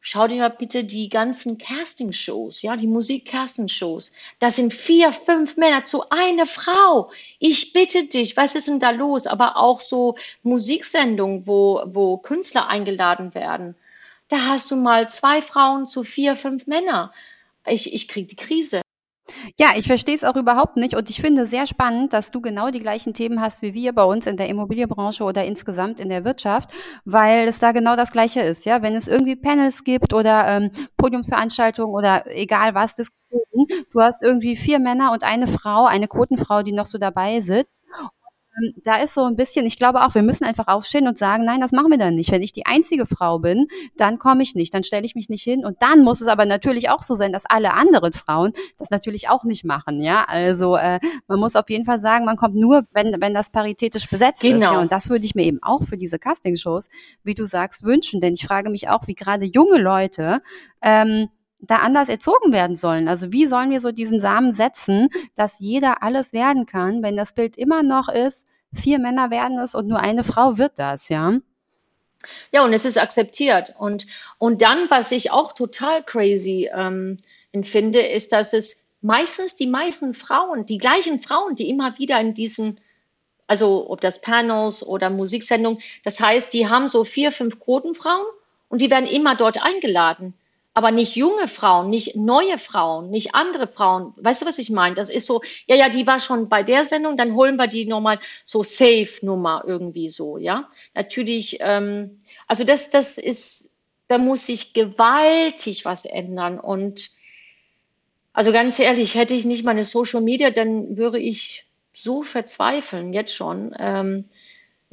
schau 0.00 0.26
dir 0.26 0.40
mal 0.40 0.50
bitte 0.50 0.84
die 0.84 1.08
ganzen 1.08 1.58
Casting-Shows, 1.58 2.62
ja, 2.62 2.76
die 2.76 2.88
Musik-Casting-Shows. 2.88 4.12
Das 4.40 4.56
sind 4.56 4.74
vier, 4.74 5.12
fünf 5.12 5.56
Männer 5.56 5.84
zu 5.84 6.10
einer 6.10 6.46
Frau. 6.46 7.10
Ich 7.38 7.72
bitte 7.72 8.04
dich, 8.04 8.36
was 8.36 8.54
ist 8.54 8.68
denn 8.68 8.80
da 8.80 8.90
los? 8.90 9.26
Aber 9.26 9.56
auch 9.56 9.80
so 9.80 10.16
Musiksendungen, 10.42 11.46
wo, 11.46 11.82
wo 11.86 12.18
Künstler 12.18 12.68
eingeladen 12.68 13.34
werden. 13.34 13.76
Da 14.28 14.48
hast 14.48 14.70
du 14.70 14.76
mal 14.76 15.08
zwei 15.08 15.40
Frauen 15.40 15.86
zu 15.86 16.04
vier, 16.04 16.36
fünf 16.36 16.66
Männer. 16.66 17.12
Ich, 17.66 17.94
ich 17.94 18.08
krieg 18.08 18.28
die 18.28 18.36
Krise. 18.36 18.82
Ja, 19.58 19.68
ich 19.76 19.86
verstehe 19.86 20.14
es 20.14 20.24
auch 20.24 20.36
überhaupt 20.36 20.76
nicht 20.76 20.94
und 20.94 21.10
ich 21.10 21.20
finde 21.20 21.46
sehr 21.46 21.66
spannend, 21.66 22.12
dass 22.12 22.30
du 22.30 22.40
genau 22.40 22.70
die 22.70 22.80
gleichen 22.80 23.14
Themen 23.14 23.40
hast 23.40 23.62
wie 23.62 23.74
wir 23.74 23.92
bei 23.94 24.04
uns 24.04 24.26
in 24.26 24.36
der 24.36 24.48
Immobilienbranche 24.48 25.24
oder 25.24 25.44
insgesamt 25.44 26.00
in 26.00 26.08
der 26.08 26.24
Wirtschaft, 26.24 26.70
weil 27.04 27.46
es 27.48 27.58
da 27.58 27.72
genau 27.72 27.96
das 27.96 28.12
Gleiche 28.12 28.40
ist. 28.40 28.64
Ja, 28.64 28.82
wenn 28.82 28.94
es 28.94 29.08
irgendwie 29.08 29.36
Panels 29.36 29.84
gibt 29.84 30.14
oder 30.14 30.46
ähm, 30.48 30.70
Podiumsveranstaltungen 30.96 31.94
oder 31.94 32.24
egal 32.26 32.74
was, 32.74 32.96
du 32.96 34.00
hast 34.00 34.22
irgendwie 34.22 34.56
vier 34.56 34.78
Männer 34.78 35.12
und 35.12 35.24
eine 35.24 35.46
Frau, 35.46 35.84
eine 35.86 36.08
Quotenfrau, 36.08 36.62
die 36.62 36.72
noch 36.72 36.86
so 36.86 36.98
dabei 36.98 37.40
sitzt 37.40 37.76
ähm, 38.56 38.74
da 38.84 38.96
ist 38.96 39.14
so 39.14 39.24
ein 39.24 39.36
bisschen, 39.36 39.66
ich 39.66 39.78
glaube 39.78 40.02
auch, 40.02 40.14
wir 40.14 40.22
müssen 40.22 40.44
einfach 40.44 40.68
aufstehen 40.68 41.08
und 41.08 41.18
sagen, 41.18 41.44
nein, 41.44 41.60
das 41.60 41.72
machen 41.72 41.90
wir 41.90 41.98
dann 41.98 42.14
nicht. 42.14 42.30
Wenn 42.30 42.42
ich 42.42 42.52
die 42.52 42.66
einzige 42.66 43.06
Frau 43.06 43.38
bin, 43.38 43.66
dann 43.96 44.18
komme 44.18 44.42
ich 44.42 44.54
nicht, 44.54 44.74
dann 44.74 44.84
stelle 44.84 45.04
ich 45.04 45.14
mich 45.14 45.28
nicht 45.28 45.42
hin. 45.42 45.64
Und 45.64 45.80
dann 45.80 46.02
muss 46.02 46.20
es 46.20 46.28
aber 46.28 46.44
natürlich 46.44 46.90
auch 46.90 47.02
so 47.02 47.14
sein, 47.14 47.32
dass 47.32 47.44
alle 47.46 47.74
anderen 47.74 48.12
Frauen 48.12 48.52
das 48.78 48.90
natürlich 48.90 49.28
auch 49.28 49.44
nicht 49.44 49.64
machen. 49.64 50.02
Ja, 50.02 50.24
also 50.24 50.76
äh, 50.76 51.00
man 51.28 51.40
muss 51.40 51.56
auf 51.56 51.70
jeden 51.70 51.84
Fall 51.84 51.98
sagen, 51.98 52.24
man 52.24 52.36
kommt 52.36 52.54
nur, 52.54 52.84
wenn 52.92 53.20
wenn 53.20 53.34
das 53.34 53.50
paritätisch 53.50 54.08
besetzt 54.08 54.42
genau. 54.42 54.56
ist. 54.56 54.62
Ja, 54.62 54.80
und 54.80 54.92
das 54.92 55.10
würde 55.10 55.24
ich 55.24 55.34
mir 55.34 55.44
eben 55.44 55.62
auch 55.62 55.82
für 55.82 55.96
diese 55.96 56.18
Castingshows, 56.18 56.88
wie 57.22 57.34
du 57.34 57.46
sagst, 57.46 57.84
wünschen. 57.84 58.20
Denn 58.20 58.34
ich 58.34 58.46
frage 58.46 58.70
mich 58.70 58.88
auch, 58.88 59.06
wie 59.06 59.14
gerade 59.14 59.46
junge 59.46 59.78
Leute 59.78 60.42
ähm, 60.82 61.28
da 61.62 61.76
anders 61.76 62.08
erzogen 62.08 62.52
werden 62.52 62.76
sollen. 62.76 63.08
Also 63.08 63.32
wie 63.32 63.46
sollen 63.46 63.70
wir 63.70 63.80
so 63.80 63.92
diesen 63.92 64.20
Samen 64.20 64.52
setzen, 64.52 65.08
dass 65.36 65.60
jeder 65.60 66.02
alles 66.02 66.32
werden 66.32 66.66
kann, 66.66 67.02
wenn 67.02 67.16
das 67.16 67.34
Bild 67.34 67.56
immer 67.56 67.82
noch 67.82 68.08
ist, 68.08 68.44
vier 68.72 68.98
Männer 68.98 69.30
werden 69.30 69.58
es 69.58 69.74
und 69.74 69.88
nur 69.88 70.00
eine 70.00 70.24
Frau 70.24 70.58
wird 70.58 70.78
das, 70.78 71.08
ja? 71.08 71.38
Ja, 72.52 72.64
und 72.64 72.72
es 72.72 72.84
ist 72.84 72.98
akzeptiert. 72.98 73.74
Und, 73.78 74.06
und 74.38 74.62
dann, 74.62 74.90
was 74.90 75.12
ich 75.12 75.30
auch 75.30 75.52
total 75.52 76.02
crazy 76.02 76.70
ähm, 76.72 77.18
empfinde, 77.52 78.00
ist, 78.00 78.32
dass 78.32 78.52
es 78.52 78.88
meistens 79.00 79.56
die 79.56 79.66
meisten 79.66 80.14
Frauen, 80.14 80.64
die 80.66 80.78
gleichen 80.78 81.20
Frauen, 81.20 81.56
die 81.56 81.68
immer 81.68 81.98
wieder 81.98 82.20
in 82.20 82.34
diesen, 82.34 82.80
also 83.46 83.90
ob 83.90 84.00
das 84.00 84.20
Panels 84.20 84.86
oder 84.86 85.10
Musiksendungen, 85.10 85.80
das 86.04 86.20
heißt, 86.20 86.52
die 86.52 86.68
haben 86.68 86.88
so 86.88 87.04
vier, 87.04 87.32
fünf 87.32 87.58
Quotenfrauen 87.58 88.26
und 88.68 88.80
die 88.80 88.90
werden 88.90 89.08
immer 89.08 89.34
dort 89.34 89.62
eingeladen 89.62 90.34
aber 90.74 90.90
nicht 90.90 91.16
junge 91.16 91.48
Frauen, 91.48 91.90
nicht 91.90 92.16
neue 92.16 92.58
Frauen, 92.58 93.10
nicht 93.10 93.34
andere 93.34 93.66
Frauen. 93.66 94.14
Weißt 94.16 94.42
du, 94.42 94.46
was 94.46 94.58
ich 94.58 94.70
meine? 94.70 94.94
Das 94.94 95.10
ist 95.10 95.26
so, 95.26 95.42
ja, 95.66 95.76
ja, 95.76 95.88
die 95.88 96.06
war 96.06 96.18
schon 96.18 96.48
bei 96.48 96.62
der 96.62 96.84
Sendung, 96.84 97.16
dann 97.16 97.34
holen 97.34 97.56
wir 97.56 97.66
die 97.66 97.84
nochmal 97.84 98.18
so 98.46 98.62
Safe-Nummer 98.62 99.64
irgendwie 99.66 100.08
so, 100.08 100.38
ja. 100.38 100.70
Natürlich, 100.94 101.58
ähm, 101.60 102.22
also 102.46 102.64
das, 102.64 102.90
das 102.90 103.18
ist, 103.18 103.70
da 104.08 104.18
muss 104.18 104.46
sich 104.46 104.72
gewaltig 104.72 105.84
was 105.84 106.04
ändern 106.04 106.58
und 106.58 107.10
also 108.32 108.50
ganz 108.50 108.78
ehrlich, 108.78 109.14
hätte 109.14 109.34
ich 109.34 109.44
nicht 109.44 109.64
meine 109.64 109.84
Social 109.84 110.22
Media, 110.22 110.50
dann 110.50 110.96
würde 110.96 111.18
ich 111.18 111.66
so 111.92 112.22
verzweifeln, 112.22 113.12
jetzt 113.12 113.34
schon. 113.34 113.74
Ähm, 113.78 114.24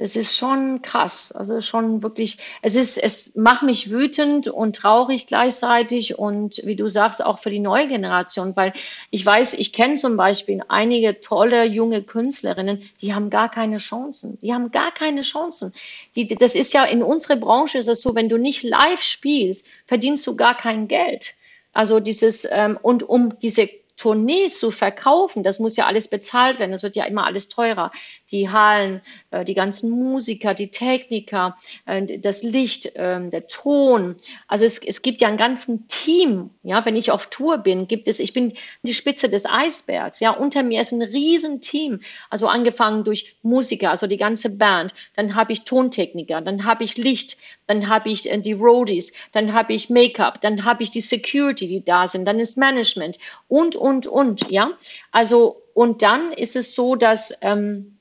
es 0.00 0.16
ist 0.16 0.34
schon 0.34 0.80
krass. 0.80 1.30
Also 1.30 1.60
schon 1.60 2.02
wirklich, 2.02 2.38
es 2.62 2.74
ist, 2.74 2.96
es 2.96 3.36
macht 3.36 3.62
mich 3.62 3.90
wütend 3.90 4.48
und 4.48 4.76
traurig 4.76 5.26
gleichzeitig 5.26 6.18
und 6.18 6.62
wie 6.64 6.74
du 6.74 6.88
sagst, 6.88 7.22
auch 7.24 7.38
für 7.38 7.50
die 7.50 7.58
neue 7.58 7.86
Generation, 7.86 8.56
weil 8.56 8.72
ich 9.10 9.24
weiß, 9.24 9.54
ich 9.54 9.74
kenne 9.74 9.96
zum 9.96 10.16
Beispiel 10.16 10.62
einige 10.68 11.20
tolle 11.20 11.66
junge 11.66 12.02
Künstlerinnen, 12.02 12.88
die 13.02 13.14
haben 13.14 13.28
gar 13.28 13.50
keine 13.50 13.76
Chancen. 13.76 14.38
Die 14.40 14.54
haben 14.54 14.70
gar 14.70 14.90
keine 14.90 15.20
Chancen. 15.20 15.74
Die, 16.16 16.26
das 16.26 16.54
ist 16.54 16.72
ja 16.72 16.84
in 16.84 17.02
unserer 17.02 17.36
Branche 17.36 17.76
ist 17.76 17.88
es 17.88 18.00
so, 18.00 18.14
wenn 18.14 18.30
du 18.30 18.38
nicht 18.38 18.62
live 18.62 19.02
spielst, 19.02 19.68
verdienst 19.86 20.26
du 20.26 20.34
gar 20.34 20.56
kein 20.56 20.88
Geld. 20.88 21.34
Also 21.74 22.00
dieses, 22.00 22.48
ähm, 22.50 22.78
und 22.80 23.02
um 23.02 23.38
diese 23.38 23.68
Tournees 24.00 24.58
zu 24.58 24.70
verkaufen, 24.70 25.42
das 25.42 25.58
muss 25.58 25.76
ja 25.76 25.84
alles 25.84 26.08
bezahlt 26.08 26.58
werden, 26.58 26.72
das 26.72 26.82
wird 26.82 26.96
ja 26.96 27.04
immer 27.04 27.26
alles 27.26 27.50
teurer. 27.50 27.92
Die 28.30 28.48
Hallen, 28.50 29.00
äh, 29.30 29.44
die 29.44 29.54
ganzen 29.54 29.90
Musiker, 29.90 30.54
die 30.54 30.70
Techniker, 30.70 31.56
äh, 31.86 32.18
das 32.18 32.42
Licht, 32.42 32.96
äh, 32.96 33.28
der 33.28 33.46
Ton. 33.46 34.16
Also 34.46 34.64
es, 34.64 34.78
es 34.78 35.02
gibt 35.02 35.20
ja 35.20 35.28
einen 35.28 35.36
ganzen 35.36 35.88
Team. 35.88 36.50
Ja, 36.62 36.84
wenn 36.84 36.96
ich 36.96 37.10
auf 37.10 37.26
Tour 37.26 37.58
bin, 37.58 37.88
gibt 37.88 38.08
es, 38.08 38.20
ich 38.20 38.32
bin 38.32 38.54
die 38.82 38.94
Spitze 38.94 39.28
des 39.28 39.46
Eisbergs. 39.46 40.20
Ja, 40.20 40.30
unter 40.30 40.62
mir 40.62 40.80
ist 40.80 40.92
ein 40.92 41.02
Riesenteam. 41.02 42.00
Also 42.28 42.46
angefangen 42.46 43.04
durch 43.04 43.34
Musiker, 43.42 43.90
also 43.90 44.06
die 44.06 44.16
ganze 44.16 44.58
Band. 44.58 44.94
Dann 45.16 45.34
habe 45.34 45.52
ich 45.52 45.64
Tontechniker, 45.64 46.40
dann 46.40 46.64
habe 46.64 46.84
ich 46.84 46.96
Licht, 46.96 47.36
dann 47.66 47.88
habe 47.88 48.10
ich 48.10 48.30
äh, 48.30 48.38
die 48.38 48.52
Roadies, 48.52 49.12
dann 49.32 49.52
habe 49.52 49.72
ich 49.72 49.90
Make-up, 49.90 50.40
dann 50.40 50.64
habe 50.64 50.82
ich 50.82 50.90
die 50.90 51.00
Security, 51.00 51.66
die 51.66 51.84
da 51.84 52.08
sind, 52.08 52.24
dann 52.26 52.40
ist 52.40 52.58
Management 52.58 53.18
und, 53.48 53.76
und, 53.76 54.06
und, 54.06 54.50
ja. 54.50 54.72
Also, 55.12 55.62
und 55.74 56.02
dann 56.02 56.32
ist 56.32 56.56
es 56.56 56.74
so, 56.74 56.96
dass 56.96 57.38
ähm, 57.42 57.96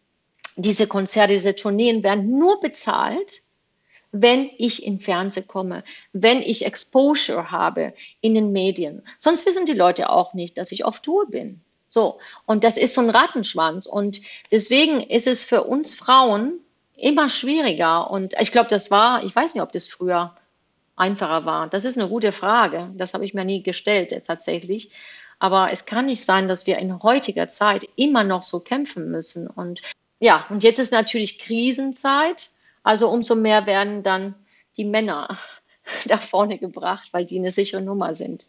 diese 0.61 0.87
Konzerte, 0.87 1.33
diese 1.33 1.55
Tourneen 1.55 2.03
werden 2.03 2.37
nur 2.37 2.59
bezahlt, 2.59 3.41
wenn 4.11 4.49
ich 4.57 4.83
in 4.83 4.99
Fernsehen 4.99 5.47
komme, 5.47 5.83
wenn 6.13 6.41
ich 6.41 6.65
Exposure 6.65 7.51
habe 7.51 7.93
in 8.21 8.33
den 8.33 8.51
Medien. 8.51 9.03
Sonst 9.17 9.45
wissen 9.45 9.65
die 9.65 9.73
Leute 9.73 10.09
auch 10.09 10.33
nicht, 10.33 10.57
dass 10.57 10.71
ich 10.71 10.83
auf 10.83 10.99
Tour 11.01 11.27
bin. 11.29 11.61
So. 11.87 12.19
Und 12.45 12.63
das 12.63 12.77
ist 12.77 12.93
so 12.93 13.01
ein 13.01 13.09
Rattenschwanz. 13.09 13.85
Und 13.85 14.21
deswegen 14.51 15.01
ist 15.01 15.27
es 15.27 15.43
für 15.43 15.63
uns 15.63 15.95
Frauen 15.95 16.59
immer 16.95 17.29
schwieriger. 17.29 18.09
Und 18.09 18.33
ich 18.39 18.51
glaube, 18.51 18.69
das 18.69 18.91
war, 18.91 19.23
ich 19.23 19.35
weiß 19.35 19.53
nicht, 19.53 19.63
ob 19.63 19.71
das 19.71 19.87
früher 19.87 20.35
einfacher 20.95 21.45
war. 21.45 21.67
Das 21.67 21.85
ist 21.85 21.97
eine 21.97 22.09
gute 22.09 22.31
Frage. 22.31 22.91
Das 22.95 23.13
habe 23.13 23.25
ich 23.25 23.33
mir 23.33 23.45
nie 23.45 23.63
gestellt 23.63 24.23
tatsächlich. 24.25 24.91
Aber 25.39 25.71
es 25.71 25.85
kann 25.85 26.07
nicht 26.07 26.23
sein, 26.23 26.47
dass 26.47 26.67
wir 26.67 26.77
in 26.77 27.01
heutiger 27.01 27.47
Zeit 27.49 27.87
immer 27.95 28.23
noch 28.23 28.43
so 28.43 28.59
kämpfen 28.59 29.09
müssen. 29.09 29.47
Und 29.47 29.81
ja, 30.19 30.45
und 30.49 30.63
jetzt 30.63 30.79
ist 30.79 30.91
natürlich 30.91 31.39
Krisenzeit. 31.39 32.49
Also 32.84 33.10
umso 33.10 33.36
mehr 33.36 33.65
werden 33.65 34.03
dann 34.03 34.36
die 34.77 34.86
Männer 34.86 35.38
da 36.05 36.17
vorne 36.17 36.58
gebracht, 36.58 37.10
weil 37.12 37.25
die 37.25 37.38
eine 37.38 37.51
sichere 37.51 37.82
Nummer 37.82 38.13
sind. 38.13 38.45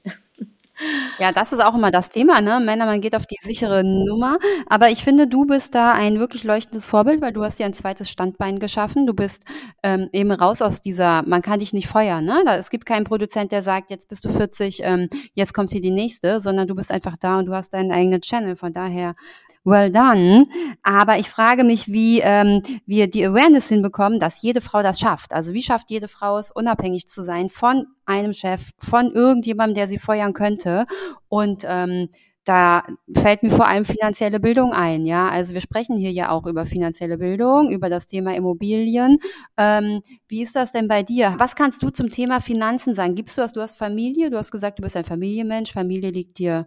Ja, 1.19 1.31
das 1.33 1.53
ist 1.53 1.63
auch 1.63 1.75
immer 1.75 1.91
das 1.91 2.09
Thema, 2.09 2.41
ne? 2.41 2.59
Männer, 2.59 2.87
man 2.87 3.03
geht 3.03 3.15
auf 3.15 3.27
die 3.27 3.37
sichere 3.43 3.85
Nummer. 3.85 4.39
Aber 4.67 4.89
ich 4.89 5.05
finde, 5.05 5.27
du 5.27 5.45
bist 5.45 5.75
da 5.75 5.93
ein 5.93 6.19
wirklich 6.19 6.43
leuchtendes 6.43 6.87
Vorbild, 6.87 7.21
weil 7.21 7.35
du 7.35 7.45
hast 7.45 7.59
dir 7.59 7.67
ein 7.67 7.75
zweites 7.75 8.11
Standbein 8.11 8.59
geschaffen. 8.59 9.07
Du 9.07 9.13
bist 9.13 9.45
ähm, 9.83 10.09
eben 10.13 10.31
raus 10.33 10.63
aus 10.63 10.81
dieser, 10.81 11.23
man 11.27 11.43
kann 11.43 11.59
dich 11.59 11.75
nicht 11.75 11.89
feuern, 11.89 12.25
ne? 12.25 12.43
Da, 12.47 12.57
es 12.57 12.71
gibt 12.71 12.87
keinen 12.87 13.05
Produzent, 13.05 13.53
der 13.53 13.63
sagt, 13.63 13.91
jetzt 13.91 14.09
bist 14.09 14.25
du 14.25 14.31
40, 14.31 14.81
ähm, 14.83 15.11
jetzt 15.35 15.53
kommt 15.53 15.73
hier 15.73 15.83
die 15.83 15.91
nächste, 15.91 16.41
sondern 16.41 16.67
du 16.67 16.75
bist 16.75 16.91
einfach 16.91 17.17
da 17.19 17.39
und 17.39 17.47
du 17.47 17.55
hast 17.55 17.75
deinen 17.75 17.93
eigenen 17.93 18.23
Channel. 18.23 18.57
Von 18.57 18.73
daher 18.73 19.15
well 19.65 19.91
done. 19.91 20.47
Aber 20.83 21.19
ich 21.19 21.29
frage 21.29 21.65
mich, 21.65 21.89
wie 21.89 22.21
ähm, 22.21 22.63
wir 22.87 23.09
die 23.09 23.25
Awareness 23.25 23.69
hinbekommen, 23.69 24.19
dass 24.19 24.43
jede 24.43 24.61
Frau 24.61 24.83
das 24.83 24.99
schafft. 24.99 25.33
Also 25.33 25.53
wie 25.53 25.63
schafft 25.63 25.91
jede 25.91 26.09
Frau 26.09 26.39
es, 26.39 26.51
unabhängig 26.51 27.09
zu 27.09 27.23
sein 27.23 27.51
von 27.51 27.87
einem 28.05 28.33
Chef, 28.33 28.71
von 28.79 29.13
irgendjemandem, 29.13 29.75
der 29.75 29.89
sie 29.89 29.99
feuern 29.99 30.33
könnte. 30.33 30.87
Und 31.29 31.65
ähm, 31.67 32.09
da 32.45 32.85
fällt 33.15 33.43
mir 33.43 33.51
vor 33.51 33.69
allem 33.69 33.85
finanzielle 33.85 34.41
Bildung 34.41 34.73
ein, 34.73 35.05
ja. 35.05 35.29
Also 35.29 35.53
wir 35.53 35.61
sprechen 35.61 35.97
hier 35.99 36.11
ja 36.11 36.31
auch 36.31 36.47
über 36.47 36.65
finanzielle 36.65 37.19
Bildung, 37.19 37.71
über 37.71 37.91
das 37.91 38.07
Thema 38.07 38.35
Immobilien. 38.35 39.19
Ähm, 39.59 40.01
wie 40.27 40.43
ist 40.43 40.57
das 40.57 40.73
denn 40.73 40.89
bei 40.89 41.03
dir? 41.03 41.35
Was 41.39 41.55
kannst 41.55 41.83
du 41.83 41.91
zum 41.91 42.09
Thema 42.09 42.41
Finanzen 42.41 42.95
sagen? 42.95 43.15
Gibst 43.15 43.37
du 43.37 43.43
das? 43.43 43.53
Du 43.53 43.61
hast 43.61 43.77
Familie, 43.77 44.31
du 44.31 44.39
hast 44.39 44.51
gesagt, 44.51 44.79
du 44.79 44.83
bist 44.83 44.97
ein 44.97 45.05
Familienmensch. 45.05 45.73
Familie 45.73 46.11
liegt 46.11 46.39
dir 46.39 46.67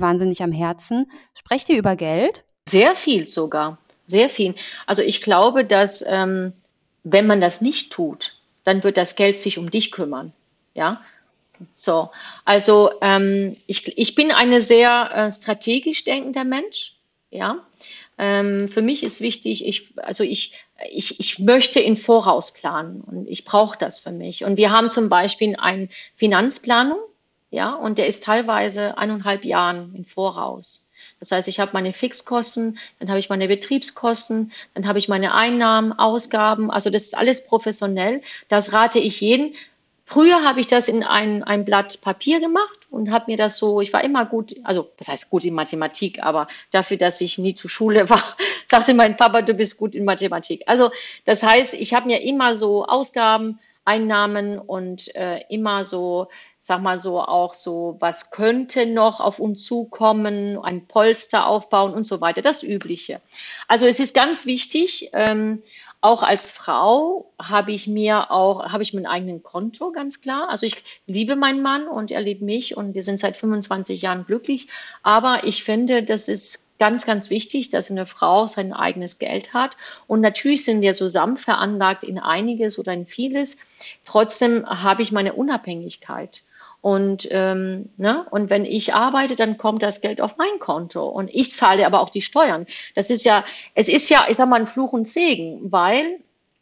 wahnsinnig 0.00 0.42
am 0.42 0.52
Herzen. 0.52 1.10
Sprecht 1.34 1.68
ihr 1.68 1.78
über 1.78 1.96
Geld? 1.96 2.44
Sehr 2.68 2.96
viel 2.96 3.28
sogar, 3.28 3.78
sehr 4.06 4.28
viel. 4.28 4.54
Also 4.86 5.02
ich 5.02 5.22
glaube, 5.22 5.64
dass 5.64 6.04
ähm, 6.06 6.52
wenn 7.04 7.26
man 7.26 7.40
das 7.40 7.60
nicht 7.60 7.92
tut, 7.92 8.34
dann 8.64 8.84
wird 8.84 8.96
das 8.96 9.16
Geld 9.16 9.38
sich 9.38 9.58
um 9.58 9.70
dich 9.70 9.90
kümmern. 9.90 10.32
Ja, 10.74 11.00
so. 11.74 12.10
Also 12.44 12.90
ähm, 13.00 13.56
ich, 13.66 13.96
ich 13.98 14.14
bin 14.14 14.30
eine 14.30 14.60
sehr 14.60 15.10
äh, 15.14 15.32
strategisch 15.32 16.04
denkender 16.04 16.44
Mensch. 16.44 16.94
Ja. 17.30 17.64
Ähm, 18.16 18.68
für 18.68 18.82
mich 18.82 19.04
ist 19.04 19.20
wichtig, 19.20 19.66
ich, 19.66 19.92
also 19.98 20.24
ich, 20.24 20.52
ich, 20.90 21.20
ich 21.20 21.38
möchte 21.38 21.80
in 21.80 21.96
Voraus 21.96 22.52
planen 22.52 23.00
und 23.00 23.28
ich 23.28 23.44
brauche 23.44 23.78
das 23.78 24.00
für 24.00 24.10
mich. 24.10 24.44
Und 24.44 24.56
wir 24.56 24.70
haben 24.70 24.90
zum 24.90 25.08
Beispiel 25.08 25.56
eine 25.56 25.88
Finanzplanung 26.16 26.98
ja, 27.50 27.74
und 27.74 27.98
der 27.98 28.06
ist 28.06 28.24
teilweise 28.24 28.98
eineinhalb 28.98 29.44
Jahren 29.44 29.94
im 29.94 30.04
Voraus. 30.04 30.86
Das 31.20 31.32
heißt, 31.32 31.48
ich 31.48 31.58
habe 31.58 31.72
meine 31.72 31.92
Fixkosten, 31.92 32.78
dann 32.98 33.08
habe 33.08 33.18
ich 33.18 33.28
meine 33.28 33.48
Betriebskosten, 33.48 34.52
dann 34.74 34.86
habe 34.86 34.98
ich 34.98 35.08
meine 35.08 35.34
Einnahmen, 35.34 35.92
Ausgaben. 35.92 36.70
Also 36.70 36.90
das 36.90 37.04
ist 37.04 37.16
alles 37.16 37.44
professionell. 37.44 38.22
Das 38.48 38.72
rate 38.72 38.98
ich 38.98 39.20
jeden. 39.20 39.54
Früher 40.04 40.42
habe 40.42 40.60
ich 40.60 40.66
das 40.66 40.88
in 40.88 41.02
ein, 41.02 41.44
ein 41.44 41.64
Blatt 41.66 42.00
Papier 42.00 42.40
gemacht 42.40 42.78
und 42.90 43.10
habe 43.10 43.30
mir 43.30 43.36
das 43.36 43.58
so, 43.58 43.82
ich 43.82 43.92
war 43.92 44.02
immer 44.02 44.24
gut, 44.24 44.56
also 44.64 44.88
das 44.96 45.08
heißt 45.08 45.28
gut 45.28 45.44
in 45.44 45.52
Mathematik, 45.52 46.22
aber 46.22 46.48
dafür, 46.70 46.96
dass 46.96 47.20
ich 47.20 47.36
nie 47.36 47.54
zur 47.54 47.68
Schule 47.68 48.08
war, 48.08 48.22
sagte 48.68 48.94
mein 48.94 49.18
Papa, 49.18 49.42
du 49.42 49.52
bist 49.52 49.76
gut 49.76 49.94
in 49.94 50.06
Mathematik. 50.06 50.62
Also 50.66 50.90
das 51.26 51.42
heißt, 51.42 51.74
ich 51.74 51.92
habe 51.92 52.06
mir 52.06 52.22
immer 52.22 52.56
so 52.56 52.86
Ausgaben, 52.86 53.58
Einnahmen 53.88 54.58
und 54.58 55.14
äh, 55.16 55.40
immer 55.48 55.84
so 55.84 56.28
sag 56.68 56.82
mal 56.82 57.00
so, 57.00 57.20
auch 57.20 57.54
so, 57.54 57.96
was 57.98 58.30
könnte 58.30 58.84
noch 58.84 59.20
auf 59.20 59.38
uns 59.38 59.64
zukommen, 59.64 60.58
ein 60.62 60.86
Polster 60.86 61.46
aufbauen 61.46 61.94
und 61.94 62.04
so 62.04 62.20
weiter, 62.20 62.42
das 62.42 62.62
Übliche. 62.62 63.20
Also 63.68 63.86
es 63.86 64.00
ist 64.00 64.14
ganz 64.14 64.44
wichtig, 64.44 65.10
ähm, 65.14 65.62
auch 66.00 66.22
als 66.22 66.50
Frau 66.50 67.32
habe 67.40 67.72
ich 67.72 67.88
mir 67.88 68.30
auch, 68.30 68.70
habe 68.70 68.82
ich 68.82 68.94
mein 68.94 69.06
eigenen 69.06 69.42
Konto, 69.42 69.90
ganz 69.90 70.20
klar. 70.20 70.48
Also 70.48 70.66
ich 70.66 70.76
liebe 71.06 71.34
meinen 71.34 71.62
Mann 71.62 71.88
und 71.88 72.10
er 72.10 72.20
liebt 72.20 72.42
mich 72.42 72.76
und 72.76 72.94
wir 72.94 73.02
sind 73.02 73.18
seit 73.18 73.36
25 73.36 74.02
Jahren 74.02 74.24
glücklich. 74.24 74.68
Aber 75.02 75.44
ich 75.44 75.64
finde, 75.64 76.04
das 76.04 76.28
ist 76.28 76.67
ganz, 76.78 77.06
ganz 77.06 77.30
wichtig, 77.30 77.70
dass 77.70 77.90
eine 77.90 78.06
Frau 78.06 78.46
sein 78.46 78.72
eigenes 78.72 79.18
Geld 79.18 79.54
hat. 79.54 79.76
Und 80.06 80.20
natürlich 80.20 80.64
sind 80.64 80.80
wir 80.80 80.94
zusammen 80.94 81.36
veranlagt 81.36 82.04
in 82.04 82.18
einiges 82.18 82.78
oder 82.78 82.92
in 82.92 83.06
vieles. 83.06 83.58
Trotzdem 84.04 84.66
habe 84.66 85.02
ich 85.02 85.12
meine 85.12 85.34
Unabhängigkeit. 85.34 86.42
Und, 86.80 87.28
ähm, 87.32 87.90
ne? 87.96 88.24
und 88.30 88.50
wenn 88.50 88.64
ich 88.64 88.94
arbeite, 88.94 89.34
dann 89.34 89.58
kommt 89.58 89.82
das 89.82 90.00
Geld 90.00 90.20
auf 90.20 90.36
mein 90.36 90.60
Konto 90.60 91.08
und 91.08 91.28
ich 91.32 91.50
zahle 91.50 91.84
aber 91.84 92.00
auch 92.00 92.10
die 92.10 92.22
Steuern. 92.22 92.66
Das 92.94 93.10
ist 93.10 93.24
ja, 93.24 93.44
es 93.74 93.88
ist 93.88 94.08
ja, 94.10 94.26
ich 94.28 94.36
sag 94.36 94.48
mal, 94.48 94.60
ein 94.60 94.68
Fluch 94.68 94.92
und 94.92 95.08
Segen, 95.08 95.72
weil, 95.72 96.20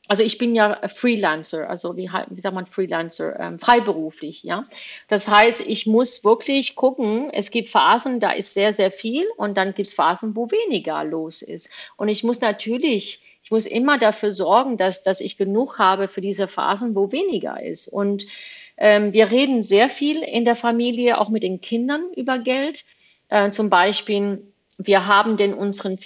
also 0.08 0.22
ich 0.22 0.38
bin 0.38 0.54
ja 0.54 0.80
Freelancer, 0.88 1.68
also 1.68 1.96
wie, 1.96 2.10
wie 2.30 2.40
sagt 2.40 2.54
man 2.54 2.66
Freelancer, 2.66 3.38
ähm, 3.38 3.58
freiberuflich, 3.58 4.42
ja. 4.42 4.66
Das 5.08 5.28
heißt, 5.28 5.66
ich 5.66 5.86
muss 5.86 6.24
wirklich 6.24 6.76
gucken, 6.76 7.30
es 7.32 7.50
gibt 7.50 7.68
Phasen, 7.68 8.20
da 8.20 8.30
ist 8.30 8.54
sehr, 8.54 8.72
sehr 8.72 8.90
viel 8.90 9.26
und 9.36 9.56
dann 9.56 9.74
gibt 9.74 9.88
es 9.88 9.94
Phasen, 9.94 10.36
wo 10.36 10.50
weniger 10.50 11.02
los 11.04 11.42
ist. 11.42 11.70
Und 11.96 12.08
ich 12.08 12.24
muss 12.24 12.40
natürlich 12.40 13.20
ich 13.46 13.52
muss 13.52 13.66
immer 13.66 13.96
dafür 13.96 14.32
sorgen, 14.32 14.76
dass, 14.76 15.04
dass 15.04 15.20
ich 15.20 15.36
genug 15.36 15.78
habe 15.78 16.08
für 16.08 16.20
diese 16.20 16.48
Phasen, 16.48 16.96
wo 16.96 17.12
weniger 17.12 17.62
ist. 17.62 17.86
Und 17.86 18.26
ähm, 18.76 19.12
wir 19.12 19.30
reden 19.30 19.62
sehr 19.62 19.88
viel 19.88 20.20
in 20.20 20.44
der 20.44 20.56
Familie, 20.56 21.20
auch 21.20 21.28
mit 21.28 21.44
den 21.44 21.60
Kindern 21.60 22.10
über 22.16 22.40
Geld. 22.40 22.84
Äh, 23.28 23.52
zum 23.52 23.70
Beispiel, 23.70 24.42
wir 24.78 25.06
haben 25.06 25.36
denn 25.36 25.54
unseren 25.54 25.96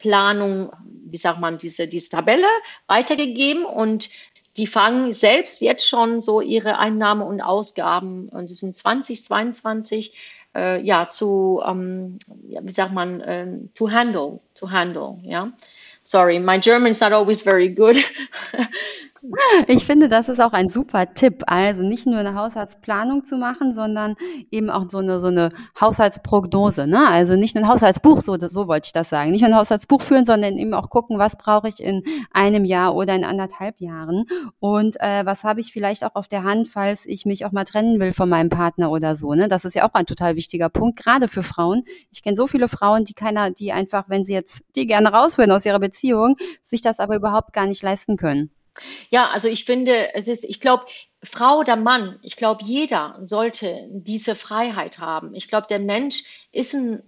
Finanzplanung, 0.00 0.72
wie 1.10 1.16
sagt 1.16 1.40
man, 1.40 1.58
diese, 1.58 1.86
diese 1.86 2.10
Tabelle 2.10 2.46
weitergegeben 2.86 3.64
und 3.64 4.10
die 4.56 4.66
fangen 4.66 5.12
selbst 5.12 5.60
jetzt 5.60 5.86
schon 5.86 6.22
so 6.22 6.40
ihre 6.40 6.78
Einnahmen 6.78 7.22
und 7.22 7.40
Ausgaben 7.40 8.28
und 8.28 8.50
die 8.50 8.54
sind 8.54 8.74
2022 8.74 10.14
äh, 10.56 10.82
ja 10.82 11.08
zu 11.08 11.62
ähm, 11.64 12.18
ja, 12.48 12.60
wie 12.64 12.72
sagt 12.72 12.92
man 12.92 13.20
äh, 13.20 13.46
to 13.74 13.90
handle 13.90 14.40
to 14.54 14.70
handle 14.70 15.18
ja. 15.22 15.52
Sorry 16.02 16.40
my 16.40 16.58
German 16.58 16.90
is 16.90 17.00
not 17.00 17.12
always 17.12 17.42
very 17.42 17.72
good 17.72 17.96
Ich 19.66 19.84
finde, 19.84 20.08
das 20.08 20.28
ist 20.28 20.40
auch 20.40 20.52
ein 20.52 20.70
super 20.70 21.12
Tipp. 21.12 21.42
Also 21.46 21.82
nicht 21.82 22.06
nur 22.06 22.18
eine 22.18 22.34
Haushaltsplanung 22.34 23.24
zu 23.24 23.36
machen, 23.36 23.74
sondern 23.74 24.16
eben 24.50 24.70
auch 24.70 24.86
so 24.88 24.98
eine, 24.98 25.20
so 25.20 25.26
eine 25.26 25.50
Haushaltsprognose. 25.78 26.86
Ne? 26.86 27.06
Also 27.06 27.36
nicht 27.36 27.54
nur 27.54 27.64
ein 27.64 27.70
Haushaltsbuch, 27.70 28.22
so, 28.22 28.36
so 28.38 28.66
wollte 28.66 28.86
ich 28.86 28.92
das 28.92 29.10
sagen. 29.10 29.30
Nicht 29.30 29.42
nur 29.42 29.50
ein 29.50 29.56
Haushaltsbuch 29.56 30.00
führen, 30.00 30.24
sondern 30.24 30.56
eben 30.56 30.72
auch 30.72 30.88
gucken, 30.88 31.18
was 31.18 31.36
brauche 31.36 31.68
ich 31.68 31.82
in 31.82 32.02
einem 32.32 32.64
Jahr 32.64 32.94
oder 32.94 33.14
in 33.14 33.24
anderthalb 33.24 33.80
Jahren. 33.80 34.24
Und 34.58 34.98
äh, 35.00 35.26
was 35.26 35.44
habe 35.44 35.60
ich 35.60 35.72
vielleicht 35.72 36.02
auch 36.04 36.14
auf 36.14 36.28
der 36.28 36.42
Hand, 36.44 36.68
falls 36.68 37.04
ich 37.04 37.26
mich 37.26 37.44
auch 37.44 37.52
mal 37.52 37.64
trennen 37.64 38.00
will 38.00 38.12
von 38.12 38.28
meinem 38.28 38.48
Partner 38.48 38.90
oder 38.90 39.16
so. 39.16 39.34
Ne? 39.34 39.48
Das 39.48 39.66
ist 39.66 39.74
ja 39.74 39.86
auch 39.86 39.94
ein 39.94 40.06
total 40.06 40.36
wichtiger 40.36 40.70
Punkt, 40.70 40.98
gerade 40.98 41.28
für 41.28 41.42
Frauen. 41.42 41.84
Ich 42.10 42.22
kenne 42.22 42.36
so 42.36 42.46
viele 42.46 42.68
Frauen, 42.68 43.04
die 43.04 43.14
keiner, 43.14 43.50
die 43.50 43.72
einfach, 43.72 44.08
wenn 44.08 44.24
sie 44.24 44.32
jetzt 44.32 44.62
die 44.76 44.86
gerne 44.86 45.12
rausholen 45.12 45.50
aus 45.50 45.66
ihrer 45.66 45.80
Beziehung, 45.80 46.36
sich 46.62 46.80
das 46.80 47.00
aber 47.00 47.16
überhaupt 47.16 47.52
gar 47.52 47.66
nicht 47.66 47.82
leisten 47.82 48.16
können. 48.16 48.50
Ja, 49.10 49.30
also 49.30 49.48
ich 49.48 49.64
finde, 49.64 50.14
es 50.14 50.28
ist, 50.28 50.44
ich 50.44 50.60
glaube, 50.60 50.86
Frau 51.22 51.58
oder 51.58 51.76
Mann, 51.76 52.18
ich 52.22 52.36
glaube, 52.36 52.64
jeder 52.64 53.18
sollte 53.22 53.88
diese 53.90 54.34
Freiheit 54.34 54.98
haben. 54.98 55.34
Ich 55.34 55.48
glaube, 55.48 55.66
der 55.68 55.78
Mensch 55.78 56.24
ist 56.52 56.74
ein, 56.74 57.02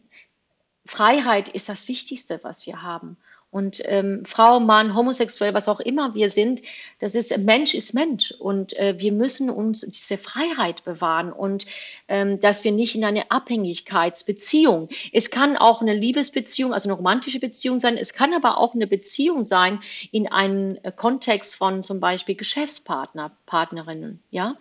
Freiheit 0.84 1.48
ist 1.48 1.68
das 1.68 1.88
Wichtigste, 1.88 2.40
was 2.42 2.66
wir 2.66 2.82
haben. 2.82 3.16
Und 3.52 3.82
ähm, 3.84 4.22
Frau, 4.24 4.60
Mann, 4.60 4.96
homosexuell, 4.96 5.52
was 5.52 5.68
auch 5.68 5.78
immer 5.78 6.14
wir 6.14 6.30
sind, 6.30 6.62
das 7.00 7.14
ist 7.14 7.36
Mensch 7.36 7.74
ist 7.74 7.92
Mensch. 7.92 8.32
Und 8.32 8.72
äh, 8.78 8.94
wir 8.96 9.12
müssen 9.12 9.50
uns 9.50 9.82
diese 9.82 10.16
Freiheit 10.16 10.84
bewahren 10.84 11.34
und 11.34 11.66
ähm, 12.08 12.40
dass 12.40 12.64
wir 12.64 12.72
nicht 12.72 12.94
in 12.94 13.04
eine 13.04 13.30
Abhängigkeitsbeziehung. 13.30 14.88
Es 15.12 15.30
kann 15.30 15.58
auch 15.58 15.82
eine 15.82 15.92
Liebesbeziehung, 15.92 16.72
also 16.72 16.88
eine 16.88 16.96
romantische 16.96 17.40
Beziehung 17.40 17.78
sein. 17.78 17.98
Es 17.98 18.14
kann 18.14 18.32
aber 18.32 18.56
auch 18.56 18.74
eine 18.74 18.86
Beziehung 18.86 19.44
sein 19.44 19.80
in 20.12 20.32
einem 20.32 20.78
Kontext 20.96 21.54
von 21.56 21.82
zum 21.82 22.00
Beispiel 22.00 22.36
Geschäftspartner, 22.36 23.32
Partnerinnen. 23.44 24.22
Ja, 24.30 24.56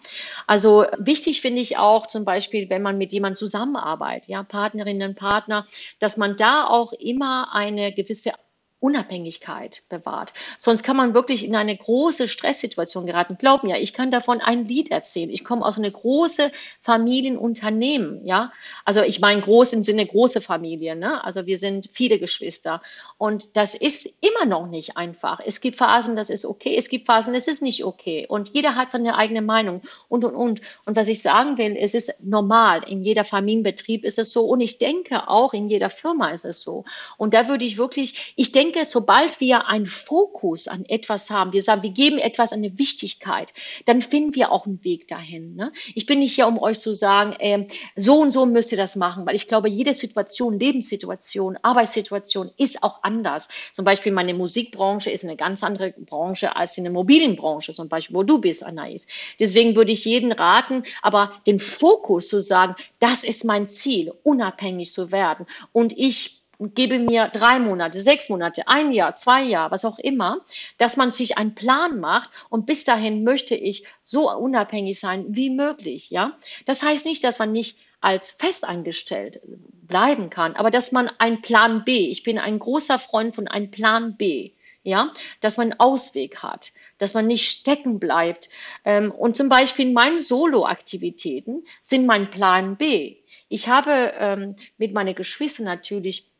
also 0.47 0.85
wichtig 0.97 1.39
finde 1.39 1.61
ich 1.61 1.77
auch 1.77 2.07
zum 2.07 2.25
Beispiel, 2.25 2.69
wenn 2.69 2.81
man 2.81 2.97
mit 2.97 3.13
jemandem 3.13 3.37
zusammenarbeitet, 3.37 4.27
ja, 4.27 4.43
Partnerinnen, 4.43 5.15
Partner, 5.15 5.65
dass 5.99 6.17
man 6.17 6.35
da 6.35 6.67
auch 6.67 6.91
immer 6.91 7.55
eine 7.55 7.93
gewisse 7.93 8.33
Unabhängigkeit 8.81 9.83
bewahrt. 9.89 10.33
Sonst 10.57 10.81
kann 10.83 10.97
man 10.97 11.13
wirklich 11.13 11.45
in 11.45 11.55
eine 11.55 11.77
große 11.77 12.27
Stresssituation 12.27 13.05
geraten. 13.05 13.37
Glaub 13.39 13.63
mir, 13.63 13.79
ich 13.79 13.93
kann 13.93 14.09
davon 14.09 14.41
ein 14.41 14.65
Lied 14.65 14.89
erzählen. 14.89 15.29
Ich 15.29 15.43
komme 15.43 15.63
aus 15.63 15.77
einer 15.77 15.91
große 15.91 16.51
Familienunternehmen, 16.81 18.25
ja. 18.25 18.51
Also 18.83 19.01
ich 19.01 19.21
meine 19.21 19.41
groß 19.41 19.73
im 19.73 19.83
Sinne 19.83 20.05
große 20.05 20.41
Familien, 20.41 20.97
ne? 20.97 21.23
Also 21.23 21.45
wir 21.45 21.59
sind 21.59 21.89
viele 21.93 22.17
Geschwister. 22.17 22.81
Und 23.19 23.55
das 23.55 23.75
ist 23.75 24.17
immer 24.21 24.45
noch 24.45 24.65
nicht 24.65 24.97
einfach. 24.97 25.39
Es 25.45 25.61
gibt 25.61 25.77
Phasen, 25.77 26.15
das 26.15 26.31
ist 26.31 26.43
okay. 26.43 26.75
Es 26.75 26.89
gibt 26.89 27.05
Phasen, 27.05 27.35
das 27.35 27.47
ist 27.47 27.61
nicht 27.61 27.85
okay. 27.85 28.25
Und 28.27 28.49
jeder 28.49 28.75
hat 28.75 28.89
seine 28.89 29.15
eigene 29.15 29.43
Meinung 29.43 29.81
und, 30.09 30.25
und, 30.25 30.35
und. 30.35 30.61
Und 30.85 30.95
was 30.95 31.07
ich 31.07 31.21
sagen 31.21 31.59
will, 31.59 31.77
es 31.79 31.93
ist 31.93 32.15
normal. 32.19 32.83
In 32.89 33.03
jeder 33.03 33.25
Familienbetrieb 33.25 34.03
ist 34.03 34.17
es 34.17 34.31
so. 34.31 34.45
Und 34.45 34.59
ich 34.59 34.79
denke 34.79 35.27
auch 35.27 35.53
in 35.53 35.67
jeder 35.67 35.91
Firma 35.91 36.31
ist 36.31 36.45
es 36.45 36.61
so. 36.61 36.83
Und 37.17 37.35
da 37.35 37.47
würde 37.47 37.63
ich 37.63 37.77
wirklich, 37.77 38.33
ich 38.35 38.51
denke, 38.51 38.70
denke, 38.71 38.85
sobald 38.85 39.39
wir 39.39 39.67
einen 39.67 39.85
Fokus 39.85 40.67
an 40.67 40.85
etwas 40.85 41.29
haben, 41.29 41.53
wir 41.53 41.61
sagen, 41.61 41.83
wir 41.83 41.91
geben 41.91 42.17
etwas 42.17 42.53
eine 42.53 42.77
Wichtigkeit, 42.77 43.53
dann 43.85 44.01
finden 44.01 44.35
wir 44.35 44.51
auch 44.51 44.65
einen 44.65 44.83
Weg 44.83 45.07
dahin. 45.07 45.55
Ne? 45.55 45.71
Ich 45.95 46.05
bin 46.05 46.19
nicht 46.19 46.35
hier, 46.35 46.47
um 46.47 46.57
euch 46.59 46.79
zu 46.79 46.95
sagen, 46.95 47.33
äh, 47.39 47.67
so 47.95 48.19
und 48.19 48.31
so 48.31 48.45
müsst 48.45 48.71
ihr 48.71 48.77
das 48.77 48.95
machen, 48.95 49.25
weil 49.25 49.35
ich 49.35 49.47
glaube, 49.47 49.69
jede 49.69 49.93
Situation, 49.93 50.59
Lebenssituation, 50.59 51.57
Arbeitssituation 51.61 52.51
ist 52.57 52.83
auch 52.83 53.03
anders. 53.03 53.49
Zum 53.73 53.85
Beispiel 53.85 54.11
meine 54.11 54.33
Musikbranche 54.33 55.11
ist 55.11 55.23
eine 55.23 55.35
ganz 55.35 55.63
andere 55.63 55.91
Branche 55.91 56.55
als 56.55 56.77
in 56.77 56.83
der 56.83 56.91
Immobilienbranche, 56.91 57.73
zum 57.73 57.89
Beispiel, 57.89 58.15
wo 58.15 58.23
du 58.23 58.39
bist, 58.39 58.63
Anais. 58.63 59.07
Deswegen 59.39 59.75
würde 59.75 59.91
ich 59.91 60.05
jeden 60.05 60.31
raten, 60.31 60.83
aber 61.01 61.33
den 61.47 61.59
Fokus 61.59 62.27
zu 62.27 62.41
sagen, 62.41 62.75
das 62.99 63.23
ist 63.23 63.45
mein 63.45 63.67
Ziel, 63.67 64.13
unabhängig 64.23 64.91
zu 64.91 65.11
werden. 65.11 65.45
Und 65.71 65.97
ich 65.97 66.40
gebe 66.69 66.99
mir 66.99 67.29
drei 67.29 67.59
Monate, 67.59 67.99
sechs 67.99 68.29
Monate, 68.29 68.67
ein 68.67 68.91
Jahr, 68.91 69.15
zwei 69.15 69.43
Jahre, 69.43 69.71
was 69.71 69.85
auch 69.85 69.99
immer, 69.99 70.41
dass 70.77 70.97
man 70.97 71.11
sich 71.11 71.37
einen 71.37 71.55
Plan 71.55 71.99
macht 71.99 72.29
und 72.49 72.65
bis 72.65 72.83
dahin 72.83 73.23
möchte 73.23 73.55
ich 73.55 73.85
so 74.03 74.31
unabhängig 74.31 74.99
sein 74.99 75.25
wie 75.29 75.49
möglich, 75.49 76.09
ja. 76.11 76.37
Das 76.65 76.83
heißt 76.83 77.05
nicht, 77.05 77.23
dass 77.23 77.39
man 77.39 77.51
nicht 77.51 77.77
als 77.99 78.31
festangestellt 78.31 79.39
bleiben 79.87 80.29
kann, 80.29 80.55
aber 80.55 80.71
dass 80.71 80.91
man 80.91 81.09
einen 81.19 81.41
Plan 81.41 81.83
B, 81.83 82.07
ich 82.07 82.23
bin 82.23 82.39
ein 82.39 82.59
großer 82.59 82.99
Freund 82.99 83.35
von 83.35 83.47
einem 83.47 83.69
Plan 83.69 84.17
B, 84.17 84.51
ja, 84.83 85.13
dass 85.41 85.57
man 85.57 85.71
einen 85.71 85.79
Ausweg 85.79 86.41
hat, 86.41 86.71
dass 86.97 87.13
man 87.13 87.27
nicht 87.27 87.47
stecken 87.47 87.99
bleibt. 87.99 88.49
Ähm, 88.83 89.11
und 89.11 89.37
zum 89.37 89.49
Beispiel 89.49 89.91
meine 89.91 90.19
Solo-Aktivitäten 90.19 91.65
sind 91.83 92.07
mein 92.07 92.29
Plan 92.31 92.77
B. 92.77 93.17
Ich 93.47 93.67
habe 93.67 94.13
ähm, 94.17 94.55
mit 94.77 94.93
meinen 94.93 95.13
Geschwistern 95.13 95.65
natürlich 95.65 96.30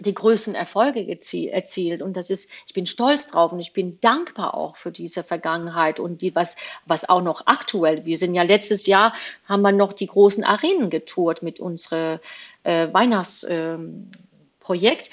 die 0.00 0.14
größten 0.14 0.54
Erfolge 0.54 1.06
erzielt. 1.06 2.00
Und 2.02 2.16
das 2.16 2.30
ist, 2.30 2.50
ich 2.66 2.74
bin 2.74 2.86
stolz 2.86 3.28
drauf 3.28 3.52
und 3.52 3.60
ich 3.60 3.72
bin 3.72 4.00
dankbar 4.00 4.54
auch 4.54 4.76
für 4.76 4.90
diese 4.90 5.22
Vergangenheit 5.22 6.00
und 6.00 6.22
die, 6.22 6.34
was, 6.34 6.56
was 6.84 7.08
auch 7.08 7.22
noch 7.22 7.46
aktuell, 7.46 8.04
wir 8.04 8.18
sind 8.18 8.34
ja 8.34 8.42
letztes 8.42 8.86
Jahr, 8.86 9.14
haben 9.48 9.62
wir 9.62 9.72
noch 9.72 9.92
die 9.92 10.08
großen 10.08 10.42
Arenen 10.44 10.90
getourt 10.90 11.42
mit 11.42 11.60
unserem 11.60 12.18
äh, 12.64 12.92
Weihnachtsprojekt, 12.92 15.08
ähm, 15.08 15.12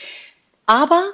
aber 0.66 1.12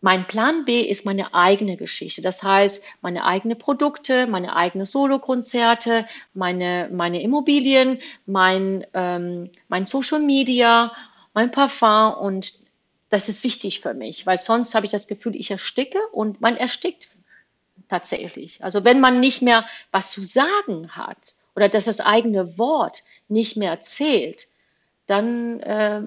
mein 0.00 0.28
Plan 0.28 0.64
B 0.64 0.82
ist 0.82 1.04
meine 1.04 1.34
eigene 1.34 1.76
Geschichte. 1.76 2.22
Das 2.22 2.44
heißt, 2.44 2.84
meine 3.00 3.24
eigenen 3.24 3.58
Produkte, 3.58 4.28
meine 4.28 4.54
eigenen 4.54 4.86
Solokonzerte, 4.86 6.06
meine, 6.34 6.88
meine 6.92 7.20
Immobilien, 7.20 7.98
mein, 8.24 8.86
ähm, 8.94 9.50
mein 9.66 9.86
Social 9.86 10.20
Media, 10.20 10.92
mein 11.34 11.50
Parfum 11.50 12.14
und 12.14 12.60
das 13.10 13.28
ist 13.28 13.44
wichtig 13.44 13.80
für 13.80 13.94
mich, 13.94 14.26
weil 14.26 14.38
sonst 14.38 14.74
habe 14.74 14.86
ich 14.86 14.92
das 14.92 15.06
Gefühl, 15.06 15.34
ich 15.36 15.50
ersticke 15.50 15.98
und 16.12 16.40
man 16.40 16.56
erstickt 16.56 17.08
tatsächlich. 17.88 18.62
Also 18.62 18.84
wenn 18.84 19.00
man 19.00 19.20
nicht 19.20 19.42
mehr 19.42 19.64
was 19.90 20.10
zu 20.10 20.22
sagen 20.22 20.90
hat 20.90 21.36
oder 21.56 21.68
dass 21.68 21.86
das 21.86 22.00
eigene 22.00 22.58
Wort 22.58 23.02
nicht 23.28 23.56
mehr 23.56 23.80
zählt, 23.80 24.48
dann, 25.06 25.60
äh, 25.60 26.02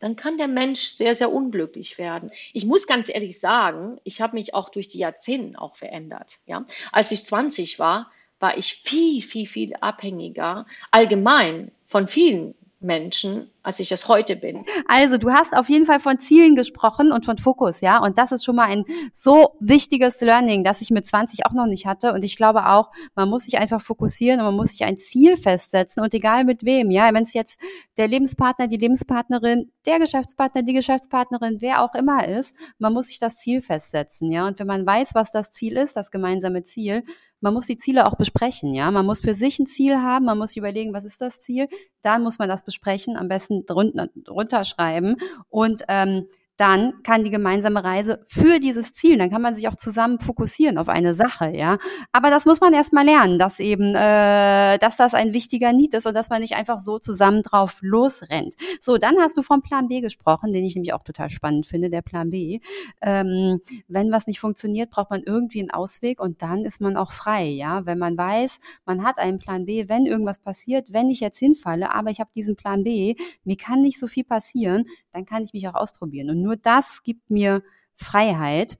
dann 0.00 0.16
kann 0.16 0.38
der 0.38 0.48
Mensch 0.48 0.80
sehr, 0.80 1.14
sehr 1.14 1.30
unglücklich 1.30 1.98
werden. 1.98 2.30
Ich 2.52 2.64
muss 2.64 2.86
ganz 2.86 3.10
ehrlich 3.10 3.38
sagen, 3.38 4.00
ich 4.04 4.20
habe 4.20 4.36
mich 4.36 4.54
auch 4.54 4.70
durch 4.70 4.88
die 4.88 4.98
Jahrzehnte 4.98 5.60
auch 5.60 5.76
verändert. 5.76 6.38
Ja? 6.46 6.64
Als 6.90 7.12
ich 7.12 7.24
20 7.24 7.78
war, 7.78 8.10
war 8.38 8.56
ich 8.56 8.76
viel, 8.76 9.20
viel, 9.20 9.46
viel 9.46 9.74
abhängiger 9.76 10.66
allgemein 10.90 11.70
von 11.86 12.08
vielen 12.08 12.54
Menschen, 12.80 13.50
als 13.62 13.80
ich 13.80 13.92
es 13.92 14.08
heute 14.08 14.36
bin. 14.36 14.64
Also, 14.86 15.18
du 15.18 15.30
hast 15.30 15.56
auf 15.56 15.68
jeden 15.68 15.86
Fall 15.86 16.00
von 16.00 16.18
Zielen 16.18 16.56
gesprochen 16.56 17.12
und 17.12 17.24
von 17.24 17.38
Fokus, 17.38 17.80
ja? 17.80 17.98
Und 17.98 18.18
das 18.18 18.32
ist 18.32 18.44
schon 18.44 18.56
mal 18.56 18.66
ein 18.68 18.84
so 19.12 19.56
wichtiges 19.60 20.20
Learning, 20.20 20.64
das 20.64 20.80
ich 20.80 20.90
mit 20.90 21.06
20 21.06 21.46
auch 21.46 21.52
noch 21.52 21.66
nicht 21.66 21.86
hatte. 21.86 22.12
Und 22.12 22.24
ich 22.24 22.36
glaube 22.36 22.66
auch, 22.66 22.90
man 23.14 23.28
muss 23.28 23.44
sich 23.44 23.58
einfach 23.58 23.80
fokussieren 23.80 24.40
und 24.40 24.46
man 24.46 24.56
muss 24.56 24.70
sich 24.70 24.84
ein 24.84 24.96
Ziel 24.96 25.36
festsetzen 25.36 26.02
und 26.02 26.14
egal 26.14 26.44
mit 26.44 26.64
wem, 26.64 26.90
ja? 26.90 27.12
Wenn 27.12 27.24
es 27.24 27.34
jetzt 27.34 27.60
der 27.96 28.08
Lebenspartner, 28.08 28.68
die 28.68 28.76
Lebenspartnerin, 28.76 29.70
der 29.86 29.98
Geschäftspartner, 29.98 30.62
die 30.62 30.72
Geschäftspartnerin, 30.72 31.60
wer 31.60 31.82
auch 31.82 31.94
immer 31.94 32.26
ist, 32.26 32.54
man 32.78 32.92
muss 32.92 33.08
sich 33.08 33.18
das 33.18 33.36
Ziel 33.36 33.60
festsetzen, 33.60 34.30
ja? 34.30 34.46
Und 34.46 34.58
wenn 34.58 34.66
man 34.66 34.86
weiß, 34.86 35.14
was 35.14 35.32
das 35.32 35.52
Ziel 35.52 35.76
ist, 35.76 35.96
das 35.96 36.10
gemeinsame 36.10 36.62
Ziel, 36.62 37.04
man 37.40 37.54
muss 37.54 37.66
die 37.66 37.76
Ziele 37.76 38.06
auch 38.06 38.16
besprechen, 38.16 38.74
ja. 38.74 38.90
Man 38.90 39.06
muss 39.06 39.22
für 39.22 39.34
sich 39.34 39.58
ein 39.58 39.66
Ziel 39.66 39.96
haben, 39.96 40.26
man 40.26 40.38
muss 40.38 40.56
überlegen, 40.56 40.92
was 40.92 41.04
ist 41.04 41.20
das 41.20 41.40
Ziel. 41.40 41.68
Dann 42.02 42.22
muss 42.22 42.38
man 42.38 42.48
das 42.48 42.64
besprechen, 42.64 43.16
am 43.16 43.28
besten 43.28 43.49
drunter, 43.50 44.08
runterschreiben. 44.28 45.16
Und 45.48 45.82
ähm, 45.88 46.26
dann 46.60 47.02
kann 47.02 47.24
die 47.24 47.30
gemeinsame 47.30 47.82
Reise 47.82 48.24
für 48.26 48.60
dieses 48.60 48.92
Ziel, 48.92 49.16
dann 49.16 49.30
kann 49.30 49.40
man 49.40 49.54
sich 49.54 49.66
auch 49.66 49.76
zusammen 49.76 50.18
fokussieren 50.18 50.76
auf 50.76 50.90
eine 50.90 51.14
Sache, 51.14 51.50
ja. 51.56 51.78
Aber 52.12 52.28
das 52.28 52.44
muss 52.44 52.60
man 52.60 52.74
erstmal 52.74 53.06
lernen, 53.06 53.38
dass 53.38 53.60
eben, 53.60 53.94
äh, 53.94 54.78
dass 54.78 54.96
das 54.96 55.14
ein 55.14 55.32
wichtiger 55.32 55.72
Need 55.72 55.94
ist 55.94 56.06
und 56.06 56.14
dass 56.14 56.28
man 56.28 56.42
nicht 56.42 56.54
einfach 56.54 56.78
so 56.78 56.98
zusammen 56.98 57.42
drauf 57.42 57.78
losrennt. 57.80 58.54
So, 58.82 58.98
dann 58.98 59.16
hast 59.18 59.38
du 59.38 59.42
vom 59.42 59.62
Plan 59.62 59.88
B 59.88 60.02
gesprochen, 60.02 60.52
den 60.52 60.64
ich 60.64 60.74
nämlich 60.74 60.92
auch 60.92 61.02
total 61.02 61.30
spannend 61.30 61.66
finde, 61.66 61.88
der 61.88 62.02
Plan 62.02 62.30
B. 62.30 62.60
Ähm, 63.00 63.60
wenn 63.88 64.12
was 64.12 64.26
nicht 64.26 64.40
funktioniert, 64.40 64.90
braucht 64.90 65.10
man 65.10 65.22
irgendwie 65.24 65.60
einen 65.60 65.70
Ausweg 65.70 66.20
und 66.20 66.42
dann 66.42 66.66
ist 66.66 66.80
man 66.80 66.98
auch 66.98 67.12
frei, 67.12 67.44
ja. 67.46 67.86
Wenn 67.86 67.98
man 67.98 68.18
weiß, 68.18 68.60
man 68.84 69.02
hat 69.02 69.18
einen 69.18 69.38
Plan 69.38 69.64
B, 69.64 69.88
wenn 69.88 70.04
irgendwas 70.04 70.38
passiert, 70.38 70.92
wenn 70.92 71.08
ich 71.08 71.20
jetzt 71.20 71.38
hinfalle, 71.38 71.94
aber 71.94 72.10
ich 72.10 72.20
habe 72.20 72.30
diesen 72.34 72.54
Plan 72.54 72.84
B, 72.84 73.14
mir 73.44 73.56
kann 73.56 73.80
nicht 73.80 73.98
so 73.98 74.06
viel 74.06 74.24
passieren, 74.24 74.84
dann 75.12 75.24
kann 75.24 75.42
ich 75.42 75.54
mich 75.54 75.66
auch 75.66 75.74
ausprobieren. 75.74 76.28
Und 76.28 76.42
nur 76.42 76.49
das 76.56 77.02
gibt 77.02 77.30
mir 77.30 77.62
Freiheit. 77.96 78.78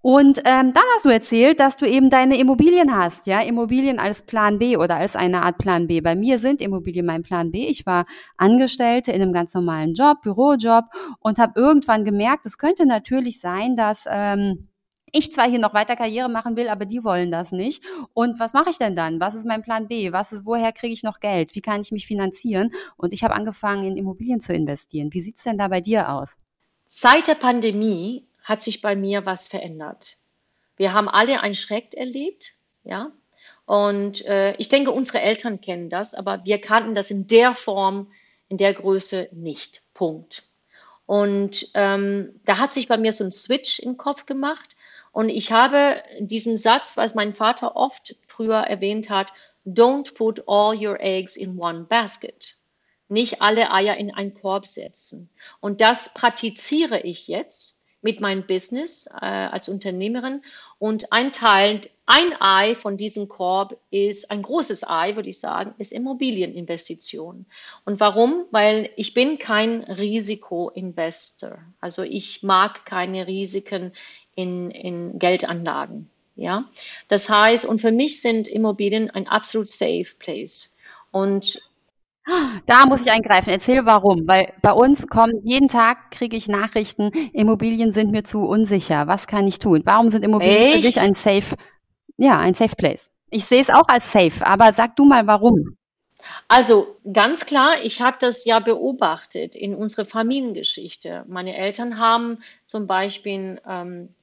Und 0.00 0.38
ähm, 0.44 0.72
dann 0.72 0.84
hast 0.94 1.04
du 1.04 1.08
erzählt, 1.08 1.58
dass 1.58 1.76
du 1.76 1.84
eben 1.84 2.08
deine 2.08 2.38
Immobilien 2.38 2.96
hast, 2.96 3.26
ja, 3.26 3.40
Immobilien 3.40 3.98
als 3.98 4.22
Plan 4.22 4.58
B 4.58 4.76
oder 4.76 4.96
als 4.96 5.16
eine 5.16 5.42
Art 5.42 5.58
Plan 5.58 5.88
B. 5.88 6.00
Bei 6.00 6.14
mir 6.14 6.38
sind 6.38 6.60
Immobilien 6.60 7.04
mein 7.04 7.24
Plan 7.24 7.50
B. 7.50 7.66
Ich 7.66 7.84
war 7.84 8.06
Angestellte 8.36 9.10
in 9.10 9.20
einem 9.20 9.32
ganz 9.32 9.54
normalen 9.54 9.94
Job, 9.94 10.22
Bürojob 10.22 10.84
und 11.18 11.38
habe 11.38 11.60
irgendwann 11.60 12.04
gemerkt, 12.04 12.46
es 12.46 12.58
könnte 12.58 12.86
natürlich 12.86 13.40
sein, 13.40 13.74
dass 13.74 14.04
ähm, 14.08 14.68
ich 15.12 15.32
zwar 15.32 15.48
hier 15.48 15.58
noch 15.58 15.74
weiter 15.74 15.96
Karriere 15.96 16.28
machen 16.28 16.56
will, 16.56 16.68
aber 16.68 16.84
die 16.84 17.02
wollen 17.02 17.30
das 17.30 17.50
nicht. 17.50 17.82
Und 18.14 18.38
was 18.38 18.52
mache 18.52 18.70
ich 18.70 18.78
denn 18.78 18.94
dann? 18.94 19.20
Was 19.20 19.34
ist 19.34 19.46
mein 19.46 19.62
Plan 19.62 19.88
B? 19.88 20.12
Was 20.12 20.32
ist, 20.32 20.46
woher 20.46 20.72
kriege 20.72 20.92
ich 20.92 21.02
noch 21.02 21.18
Geld? 21.18 21.54
Wie 21.54 21.60
kann 21.60 21.80
ich 21.80 21.92
mich 21.92 22.06
finanzieren? 22.06 22.70
Und 22.96 23.12
ich 23.12 23.24
habe 23.24 23.34
angefangen, 23.34 23.84
in 23.84 23.96
Immobilien 23.96 24.40
zu 24.40 24.52
investieren. 24.52 25.12
Wie 25.12 25.20
sieht's 25.20 25.42
denn 25.42 25.58
da 25.58 25.68
bei 25.68 25.80
dir 25.80 26.12
aus? 26.12 26.36
Seit 26.88 27.28
der 27.28 27.34
Pandemie 27.34 28.26
hat 28.42 28.62
sich 28.62 28.80
bei 28.80 28.96
mir 28.96 29.26
was 29.26 29.46
verändert. 29.46 30.16
Wir 30.76 30.94
haben 30.94 31.08
alle 31.08 31.40
einen 31.40 31.54
Schreck 31.54 31.94
erlebt, 31.94 32.54
ja. 32.82 33.12
Und 33.66 34.24
äh, 34.24 34.54
ich 34.56 34.70
denke, 34.70 34.92
unsere 34.92 35.20
Eltern 35.20 35.60
kennen 35.60 35.90
das, 35.90 36.14
aber 36.14 36.44
wir 36.44 36.58
kannten 36.58 36.94
das 36.94 37.10
in 37.10 37.28
der 37.28 37.54
Form, 37.54 38.10
in 38.48 38.56
der 38.56 38.72
Größe 38.72 39.28
nicht. 39.32 39.82
Punkt. 39.92 40.44
Und 41.04 41.68
ähm, 41.74 42.40
da 42.46 42.58
hat 42.58 42.72
sich 42.72 42.88
bei 42.88 42.96
mir 42.96 43.12
so 43.12 43.24
ein 43.24 43.32
Switch 43.32 43.78
im 43.80 43.98
Kopf 43.98 44.24
gemacht. 44.24 44.70
Und 45.12 45.28
ich 45.28 45.52
habe 45.52 46.02
diesen 46.20 46.56
Satz, 46.56 46.96
was 46.96 47.14
mein 47.14 47.34
Vater 47.34 47.76
oft 47.76 48.16
früher 48.26 48.60
erwähnt 48.60 49.10
hat, 49.10 49.32
don't 49.66 50.14
put 50.14 50.44
all 50.46 50.74
your 50.74 50.98
eggs 51.00 51.36
in 51.36 51.58
one 51.58 51.84
basket 51.84 52.57
nicht 53.08 53.42
alle 53.42 53.72
Eier 53.72 53.96
in 53.96 54.12
einen 54.12 54.34
Korb 54.34 54.66
setzen. 54.66 55.28
Und 55.60 55.80
das 55.80 56.12
praktiziere 56.14 57.00
ich 57.00 57.28
jetzt 57.28 57.78
mit 58.00 58.20
meinem 58.20 58.46
Business 58.46 59.08
äh, 59.20 59.26
als 59.26 59.68
Unternehmerin. 59.68 60.42
Und 60.78 61.12
ein 61.12 61.32
Teil, 61.32 61.80
ein 62.06 62.32
Ei 62.40 62.74
von 62.74 62.96
diesem 62.96 63.28
Korb 63.28 63.76
ist, 63.90 64.30
ein 64.30 64.42
großes 64.42 64.88
Ei, 64.88 65.16
würde 65.16 65.28
ich 65.28 65.40
sagen, 65.40 65.74
ist 65.78 65.92
Immobilieninvestition. 65.92 67.46
Und 67.84 68.00
warum? 68.00 68.44
Weil 68.50 68.90
ich 68.96 69.14
bin 69.14 69.38
kein 69.38 69.82
Risikoinvestor. 69.82 71.58
Also 71.80 72.02
ich 72.02 72.42
mag 72.42 72.84
keine 72.84 73.26
Risiken 73.26 73.92
in, 74.34 74.70
in 74.70 75.18
Geldanlagen. 75.18 76.08
Ja, 76.36 76.70
das 77.08 77.28
heißt, 77.28 77.64
und 77.64 77.80
für 77.80 77.90
mich 77.90 78.20
sind 78.20 78.46
Immobilien 78.46 79.10
ein 79.10 79.26
absolut 79.26 79.68
safe 79.68 80.06
place. 80.20 80.76
Und 81.10 81.60
da 82.66 82.86
muss 82.86 83.02
ich 83.02 83.10
eingreifen. 83.10 83.50
Erzähl 83.50 83.84
warum. 83.86 84.26
Weil 84.26 84.52
bei 84.62 84.72
uns 84.72 85.06
kommen, 85.06 85.40
jeden 85.44 85.68
Tag 85.68 86.10
kriege 86.10 86.36
ich 86.36 86.48
Nachrichten, 86.48 87.10
Immobilien 87.32 87.92
sind 87.92 88.10
mir 88.10 88.24
zu 88.24 88.40
unsicher. 88.40 89.06
Was 89.06 89.26
kann 89.26 89.46
ich 89.46 89.58
tun? 89.58 89.82
Warum 89.84 90.08
sind 90.08 90.24
Immobilien 90.24 90.56
Echt? 90.56 90.76
für 90.76 90.82
dich 90.82 91.00
ein 91.00 91.14
safe, 91.14 91.56
ja, 92.16 92.38
ein 92.38 92.54
safe 92.54 92.76
place? 92.76 93.10
Ich 93.30 93.44
sehe 93.44 93.60
es 93.60 93.70
auch 93.70 93.88
als 93.88 94.10
safe, 94.10 94.46
aber 94.46 94.72
sag 94.72 94.96
du 94.96 95.04
mal 95.04 95.26
warum. 95.26 95.76
Also 96.48 96.96
ganz 97.10 97.46
klar, 97.46 97.82
ich 97.82 98.00
habe 98.00 98.16
das 98.20 98.44
ja 98.44 98.58
beobachtet 98.58 99.54
in 99.54 99.74
unserer 99.74 100.04
Familiengeschichte. 100.04 101.24
Meine 101.28 101.56
Eltern 101.56 101.98
haben 101.98 102.38
zum 102.64 102.86
Beispiel 102.86 103.60
ähm, 103.66 104.14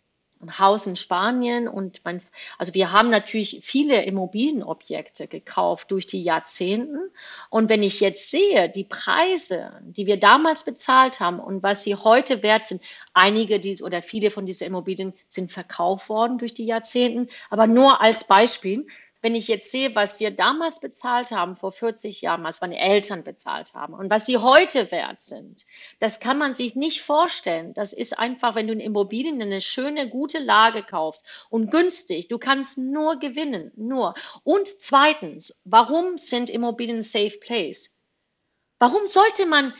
Haus 0.59 0.85
in 0.85 0.95
Spanien 0.95 1.67
und 1.67 2.01
mein, 2.03 2.21
also 2.57 2.73
wir 2.73 2.91
haben 2.91 3.09
natürlich 3.09 3.61
viele 3.63 4.03
Immobilienobjekte 4.03 5.27
gekauft 5.27 5.91
durch 5.91 6.07
die 6.07 6.23
Jahrzehnten. 6.23 6.99
Und 7.49 7.69
wenn 7.69 7.83
ich 7.83 7.99
jetzt 7.99 8.29
sehe, 8.29 8.69
die 8.69 8.83
Preise, 8.83 9.71
die 9.83 10.05
wir 10.05 10.19
damals 10.19 10.63
bezahlt 10.63 11.19
haben 11.19 11.39
und 11.39 11.63
was 11.63 11.83
sie 11.83 11.95
heute 11.95 12.43
wert 12.43 12.65
sind, 12.65 12.81
einige 13.13 13.59
die, 13.59 13.81
oder 13.81 14.01
viele 14.01 14.29
von 14.29 14.45
diesen 14.45 14.67
Immobilien 14.67 15.13
sind 15.27 15.51
verkauft 15.51 16.09
worden 16.09 16.37
durch 16.37 16.53
die 16.53 16.65
Jahrzehnten. 16.65 17.29
Aber 17.49 17.67
nur 17.67 18.01
als 18.01 18.27
Beispiel, 18.27 18.87
wenn 19.25 19.33
ich 19.33 19.47
jetzt 19.47 19.71
sehe, 19.71 19.95
was 19.95 20.19
wir 20.19 20.29
damals 20.29 20.79
bezahlt 20.79 21.31
haben, 21.31 21.55
vor 21.55 21.71
40 21.71 22.21
Jahren, 22.21 22.43
was 22.43 22.61
meine 22.61 22.77
Eltern 22.77 23.23
bezahlt 23.23 23.73
haben 23.73 23.95
und 23.95 24.11
was 24.11 24.27
sie 24.27 24.37
heute 24.37 24.91
wert 24.91 25.23
sind, 25.23 25.65
das 25.97 26.19
kann 26.19 26.37
man 26.37 26.53
sich 26.53 26.75
nicht 26.75 27.01
vorstellen. 27.01 27.73
Das 27.73 27.91
ist 27.91 28.19
einfach, 28.19 28.53
wenn 28.53 28.67
du 28.67 28.73
in 28.73 28.79
Immobilien 28.79 29.41
eine 29.41 29.61
schöne, 29.61 30.07
gute 30.11 30.37
Lage 30.37 30.83
kaufst 30.83 31.25
und 31.49 31.71
günstig, 31.71 32.27
du 32.27 32.37
kannst 32.37 32.77
nur 32.77 33.17
gewinnen, 33.17 33.71
nur. 33.75 34.13
Und 34.43 34.67
zweitens, 34.67 35.59
warum 35.65 36.19
sind 36.19 36.51
Immobilien 36.51 37.01
safe 37.01 37.39
place? 37.39 37.97
Warum 38.77 39.07
sollte 39.07 39.47
man 39.47 39.73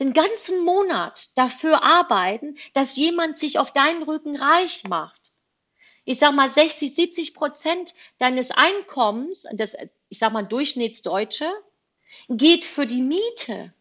den 0.00 0.14
ganzen 0.14 0.64
Monat 0.64 1.28
dafür 1.34 1.82
arbeiten, 1.82 2.56
dass 2.72 2.96
jemand 2.96 3.36
sich 3.36 3.58
auf 3.58 3.70
deinen 3.70 4.02
Rücken 4.02 4.34
reich 4.34 4.84
macht? 4.84 5.27
Ich 6.08 6.18
sag 6.18 6.34
mal 6.34 6.48
60, 6.48 6.94
70 6.94 7.34
Prozent 7.34 7.94
deines 8.16 8.50
Einkommens, 8.50 9.46
das, 9.52 9.76
ich 10.08 10.18
sag 10.18 10.32
mal 10.32 10.42
Durchschnittsdeutsche, 10.42 11.44
geht 12.30 12.64
für 12.64 12.86
die 12.86 13.02
Miete. 13.02 13.74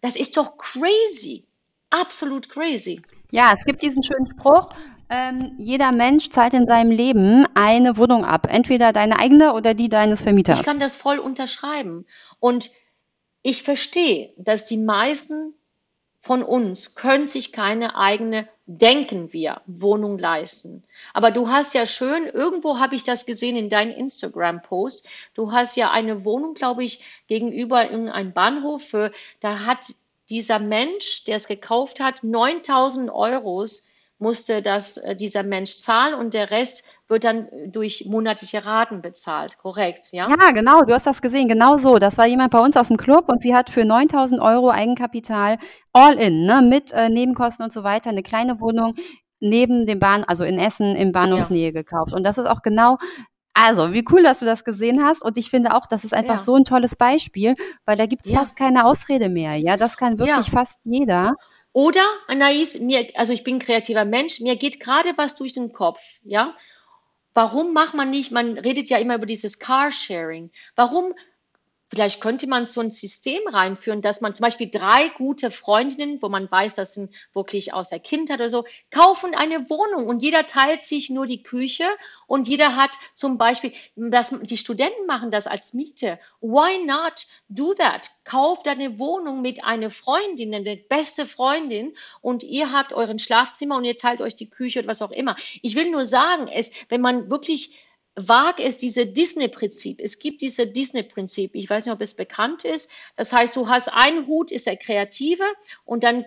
Das 0.00 0.14
ist 0.14 0.36
doch 0.36 0.56
crazy. 0.56 1.48
Absolut 1.90 2.48
crazy. 2.48 3.02
Ja, 3.32 3.52
es 3.52 3.64
gibt 3.64 3.82
diesen 3.82 4.04
schönen 4.04 4.30
Spruch, 4.30 4.68
ähm, 5.08 5.56
jeder 5.58 5.90
Mensch 5.90 6.28
zahlt 6.28 6.54
in 6.54 6.68
seinem 6.68 6.92
Leben 6.92 7.44
eine 7.54 7.96
Wohnung 7.96 8.24
ab. 8.24 8.46
Entweder 8.48 8.92
deine 8.92 9.18
eigene 9.18 9.52
oder 9.54 9.74
die 9.74 9.88
deines 9.88 10.22
Vermieters. 10.22 10.60
Ich 10.60 10.64
kann 10.64 10.78
das 10.78 10.94
voll 10.94 11.18
unterschreiben. 11.18 12.06
Und 12.38 12.70
ich 13.42 13.64
verstehe, 13.64 14.32
dass 14.36 14.64
die 14.64 14.76
meisten 14.76 15.54
von 16.20 16.44
uns 16.44 16.94
können 16.94 17.26
sich 17.26 17.50
keine 17.50 17.96
eigene, 17.96 18.48
denken 18.68 19.32
wir, 19.32 19.62
Wohnung 19.66 20.18
leisten. 20.18 20.84
Aber 21.14 21.30
du 21.30 21.48
hast 21.48 21.72
ja 21.72 21.86
schön, 21.86 22.26
irgendwo 22.26 22.78
habe 22.78 22.96
ich 22.96 23.02
das 23.02 23.24
gesehen 23.24 23.56
in 23.56 23.70
deinem 23.70 23.92
Instagram-Post, 23.92 25.08
du 25.32 25.52
hast 25.52 25.76
ja 25.76 25.90
eine 25.90 26.24
Wohnung, 26.26 26.52
glaube 26.52 26.84
ich, 26.84 27.02
gegenüber 27.28 27.90
irgendeinem 27.90 28.32
Bahnhof, 28.32 28.84
für, 28.84 29.10
da 29.40 29.60
hat 29.60 29.94
dieser 30.28 30.58
Mensch, 30.58 31.24
der 31.24 31.36
es 31.36 31.48
gekauft 31.48 31.98
hat, 31.98 32.22
9000 32.22 33.10
Euros 33.10 33.88
musste 34.18 34.62
das 34.62 34.96
äh, 34.96 35.14
dieser 35.14 35.42
Mensch 35.42 35.74
zahlen 35.74 36.14
und 36.14 36.34
der 36.34 36.50
Rest 36.50 36.84
wird 37.08 37.24
dann 37.24 37.48
durch 37.66 38.04
monatliche 38.06 38.66
Raten 38.66 39.00
bezahlt, 39.00 39.58
korrekt, 39.58 40.08
ja? 40.12 40.28
Ja, 40.28 40.50
genau, 40.50 40.82
du 40.82 40.92
hast 40.92 41.06
das 41.06 41.22
gesehen, 41.22 41.48
genau 41.48 41.78
so. 41.78 41.98
Das 41.98 42.18
war 42.18 42.26
jemand 42.26 42.50
bei 42.50 42.58
uns 42.58 42.76
aus 42.76 42.88
dem 42.88 42.96
Club 42.96 43.28
und 43.28 43.40
sie 43.40 43.54
hat 43.54 43.70
für 43.70 43.84
9000 43.84 44.40
Euro 44.40 44.70
Eigenkapital 44.70 45.58
all 45.92 46.18
in, 46.18 46.44
ne, 46.44 46.60
mit 46.62 46.92
äh, 46.92 47.08
Nebenkosten 47.08 47.64
und 47.64 47.72
so 47.72 47.82
weiter, 47.84 48.10
eine 48.10 48.22
kleine 48.22 48.60
Wohnung 48.60 48.94
neben 49.40 49.86
dem 49.86 50.00
Bahn, 50.00 50.24
also 50.24 50.44
in 50.44 50.58
Essen 50.58 50.96
im 50.96 51.12
Bahnhofsnähe 51.12 51.66
ja. 51.66 51.72
gekauft. 51.72 52.12
Und 52.12 52.24
das 52.24 52.38
ist 52.38 52.46
auch 52.46 52.62
genau 52.62 52.98
also, 53.60 53.92
wie 53.92 54.04
cool, 54.12 54.22
dass 54.22 54.38
du 54.38 54.46
das 54.46 54.62
gesehen 54.62 55.02
hast. 55.02 55.20
Und 55.20 55.36
ich 55.36 55.50
finde 55.50 55.74
auch, 55.74 55.86
das 55.86 56.04
ist 56.04 56.14
einfach 56.14 56.36
ja. 56.36 56.44
so 56.44 56.54
ein 56.54 56.64
tolles 56.64 56.94
Beispiel, 56.94 57.56
weil 57.86 57.96
da 57.96 58.06
gibt's 58.06 58.30
ja. 58.30 58.38
fast 58.38 58.56
keine 58.56 58.84
Ausrede 58.84 59.28
mehr. 59.28 59.56
Ja, 59.56 59.76
das 59.76 59.96
kann 59.96 60.20
wirklich 60.20 60.46
ja. 60.46 60.52
fast 60.52 60.78
jeder. 60.84 61.34
Oder, 61.78 62.04
Anais, 62.26 62.80
mir, 62.80 63.08
also 63.14 63.32
ich 63.32 63.44
bin 63.44 63.54
ein 63.54 63.60
kreativer 63.60 64.04
Mensch, 64.04 64.40
mir 64.40 64.56
geht 64.56 64.80
gerade 64.80 65.16
was 65.16 65.36
durch 65.36 65.52
den 65.52 65.72
Kopf, 65.72 66.00
ja. 66.24 66.56
Warum 67.34 67.72
macht 67.72 67.94
man 67.94 68.10
nicht, 68.10 68.32
man 68.32 68.58
redet 68.58 68.90
ja 68.90 68.98
immer 68.98 69.14
über 69.14 69.26
dieses 69.26 69.60
Carsharing. 69.60 70.50
Warum 70.74 71.14
Vielleicht 71.90 72.20
könnte 72.20 72.46
man 72.46 72.66
so 72.66 72.82
ein 72.82 72.90
System 72.90 73.40
reinführen, 73.46 74.02
dass 74.02 74.20
man 74.20 74.34
zum 74.34 74.44
Beispiel 74.44 74.70
drei 74.70 75.08
gute 75.08 75.50
Freundinnen, 75.50 76.20
wo 76.20 76.28
man 76.28 76.50
weiß, 76.50 76.74
das 76.74 76.92
sind 76.92 77.10
wirklich 77.32 77.72
aus 77.72 77.88
der 77.88 77.98
Kindheit 77.98 78.40
oder 78.40 78.50
so, 78.50 78.64
kaufen 78.90 79.34
eine 79.34 79.70
Wohnung 79.70 80.06
und 80.06 80.22
jeder 80.22 80.46
teilt 80.46 80.82
sich 80.82 81.08
nur 81.08 81.24
die 81.24 81.42
Küche 81.42 81.86
und 82.26 82.46
jeder 82.46 82.76
hat 82.76 82.90
zum 83.14 83.38
Beispiel, 83.38 83.72
das, 83.96 84.38
die 84.42 84.58
Studenten 84.58 85.06
machen 85.06 85.30
das 85.30 85.46
als 85.46 85.72
Miete. 85.72 86.18
Why 86.42 86.84
not 86.84 87.26
do 87.48 87.72
that? 87.72 88.10
Kauft 88.24 88.68
eine 88.68 88.98
Wohnung 88.98 89.40
mit 89.40 89.64
einer 89.64 89.90
Freundin, 89.90 90.54
eine 90.54 90.76
beste 90.76 91.24
Freundin 91.24 91.96
und 92.20 92.42
ihr 92.42 92.70
habt 92.70 92.92
euren 92.92 93.18
Schlafzimmer 93.18 93.76
und 93.76 93.84
ihr 93.84 93.96
teilt 93.96 94.20
euch 94.20 94.36
die 94.36 94.50
Küche 94.50 94.80
oder 94.80 94.88
was 94.88 95.00
auch 95.00 95.10
immer. 95.10 95.36
Ich 95.62 95.74
will 95.74 95.90
nur 95.90 96.04
sagen, 96.04 96.48
es, 96.48 96.70
wenn 96.90 97.00
man 97.00 97.30
wirklich 97.30 97.78
wag 98.14 98.58
es, 98.58 98.76
diese 98.76 99.06
Disney-Prinzip. 99.06 100.00
Es 100.00 100.18
gibt 100.18 100.40
diese 100.40 100.66
Disney-Prinzip. 100.66 101.54
Ich 101.54 101.70
weiß 101.70 101.86
nicht, 101.86 101.94
ob 101.94 102.00
es 102.00 102.14
bekannt 102.14 102.64
ist. 102.64 102.90
Das 103.16 103.32
heißt, 103.32 103.54
du 103.54 103.68
hast 103.68 103.88
einen 103.92 104.26
Hut, 104.26 104.50
ist 104.50 104.66
der 104.66 104.76
Kreative 104.76 105.44
und 105.84 106.02
dann, 106.02 106.24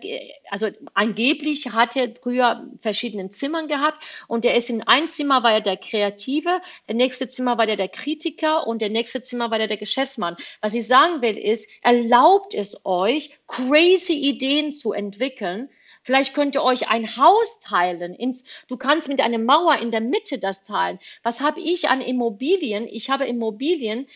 also 0.50 0.68
angeblich 0.94 1.72
hat 1.74 1.96
er 1.96 2.14
früher 2.16 2.66
verschiedene 2.82 3.30
Zimmern 3.30 3.68
gehabt 3.68 4.04
und 4.28 4.46
der 4.46 4.56
ist 4.56 4.70
in 4.70 4.84
ein 4.84 5.10
Zimmer 5.10 5.44
war 5.44 5.54
er 5.54 5.62
der 5.62 5.78
Kreative, 5.78 6.62
der 6.88 6.96
nächste 6.96 7.28
Zimmer 7.28 7.58
war 7.58 7.66
der 7.66 7.76
der 7.76 7.90
Kritiker 7.90 8.68
und 8.68 8.82
der 8.82 8.90
nächste 8.90 9.22
Zimmer 9.22 9.52
war 9.52 9.58
der 9.58 9.68
der 9.68 9.78
Geschäftsmann. 9.78 10.38
Was 10.62 10.74
ich 10.74 10.88
sagen 10.88 11.22
will 11.22 11.38
ist, 11.38 11.70
erlaubt 11.82 12.54
es 12.54 12.86
euch, 12.86 13.32
crazy 13.48 14.14
Ideen 14.14 14.72
zu 14.72 14.94
entwickeln, 14.94 15.70
Vielleicht 16.04 16.34
könnt 16.34 16.56
ihr 16.56 16.64
euch 16.64 16.90
ein 16.90 17.16
Haus 17.18 17.60
teilen. 17.60 18.14
Ins, 18.14 18.44
du 18.68 18.78
kannst 18.78 19.08
mit 19.08 19.22
einer 19.22 19.38
Mauer 19.38 19.78
in 19.78 19.92
der 19.92 20.02
Mitte 20.02 20.40
das 20.40 20.64
teilen. 20.64 21.00
Was 21.24 21.42
habe 21.42 21.62
ich 21.62 21.90
an 21.90 22.02
Immobilien? 22.02 22.88
Ich 22.88 23.10
habe 23.10 23.28
Immobilien 23.28 24.08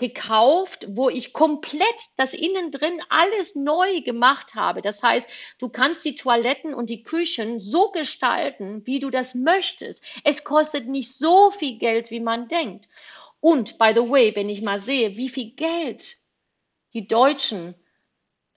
gekauft, 0.00 0.86
wo 0.88 1.10
ich 1.10 1.32
komplett 1.32 1.84
das 2.16 2.34
innen 2.34 2.72
drin 2.72 3.00
alles 3.10 3.54
neu 3.54 4.00
gemacht 4.00 4.54
habe. 4.54 4.82
Das 4.82 5.02
heißt, 5.02 5.30
du 5.58 5.68
kannst 5.68 6.04
die 6.04 6.14
Toiletten 6.14 6.74
und 6.74 6.90
die 6.90 7.02
Küchen 7.02 7.60
so 7.60 7.90
gestalten, 7.90 8.84
wie 8.86 8.98
du 8.98 9.10
das 9.10 9.34
möchtest. 9.34 10.04
Es 10.24 10.42
kostet 10.42 10.88
nicht 10.88 11.14
so 11.14 11.50
viel 11.50 11.78
Geld, 11.78 12.10
wie 12.10 12.20
man 12.20 12.48
denkt. 12.48 12.88
Und 13.40 13.78
by 13.78 13.92
the 13.94 14.08
way, 14.08 14.34
wenn 14.34 14.48
ich 14.48 14.62
mal 14.62 14.80
sehe, 14.80 15.16
wie 15.16 15.28
viel 15.28 15.50
Geld 15.50 16.16
die 16.94 17.06
Deutschen 17.06 17.74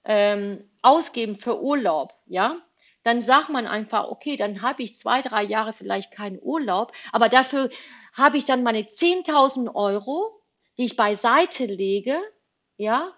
ähm, 0.06 0.70
ausgeben 0.82 1.38
für 1.38 1.62
Urlaub, 1.62 2.14
ja, 2.26 2.58
dann 3.04 3.22
sagt 3.22 3.50
man 3.50 3.68
einfach, 3.68 4.08
okay, 4.08 4.36
dann 4.36 4.62
habe 4.62 4.84
ich 4.84 4.96
zwei, 4.96 5.22
drei 5.22 5.44
Jahre 5.44 5.74
vielleicht 5.74 6.12
keinen 6.12 6.40
Urlaub, 6.42 6.94
aber 7.12 7.30
dafür 7.30 7.70
habe 8.14 8.38
ich 8.38 8.46
dann 8.46 8.64
meine 8.64 8.82
10.000 8.82 9.74
Euro, 9.76 10.42
die 10.78 10.86
ich 10.86 10.96
beiseite 10.96 11.66
lege, 11.66 12.20
ja, 12.78 13.14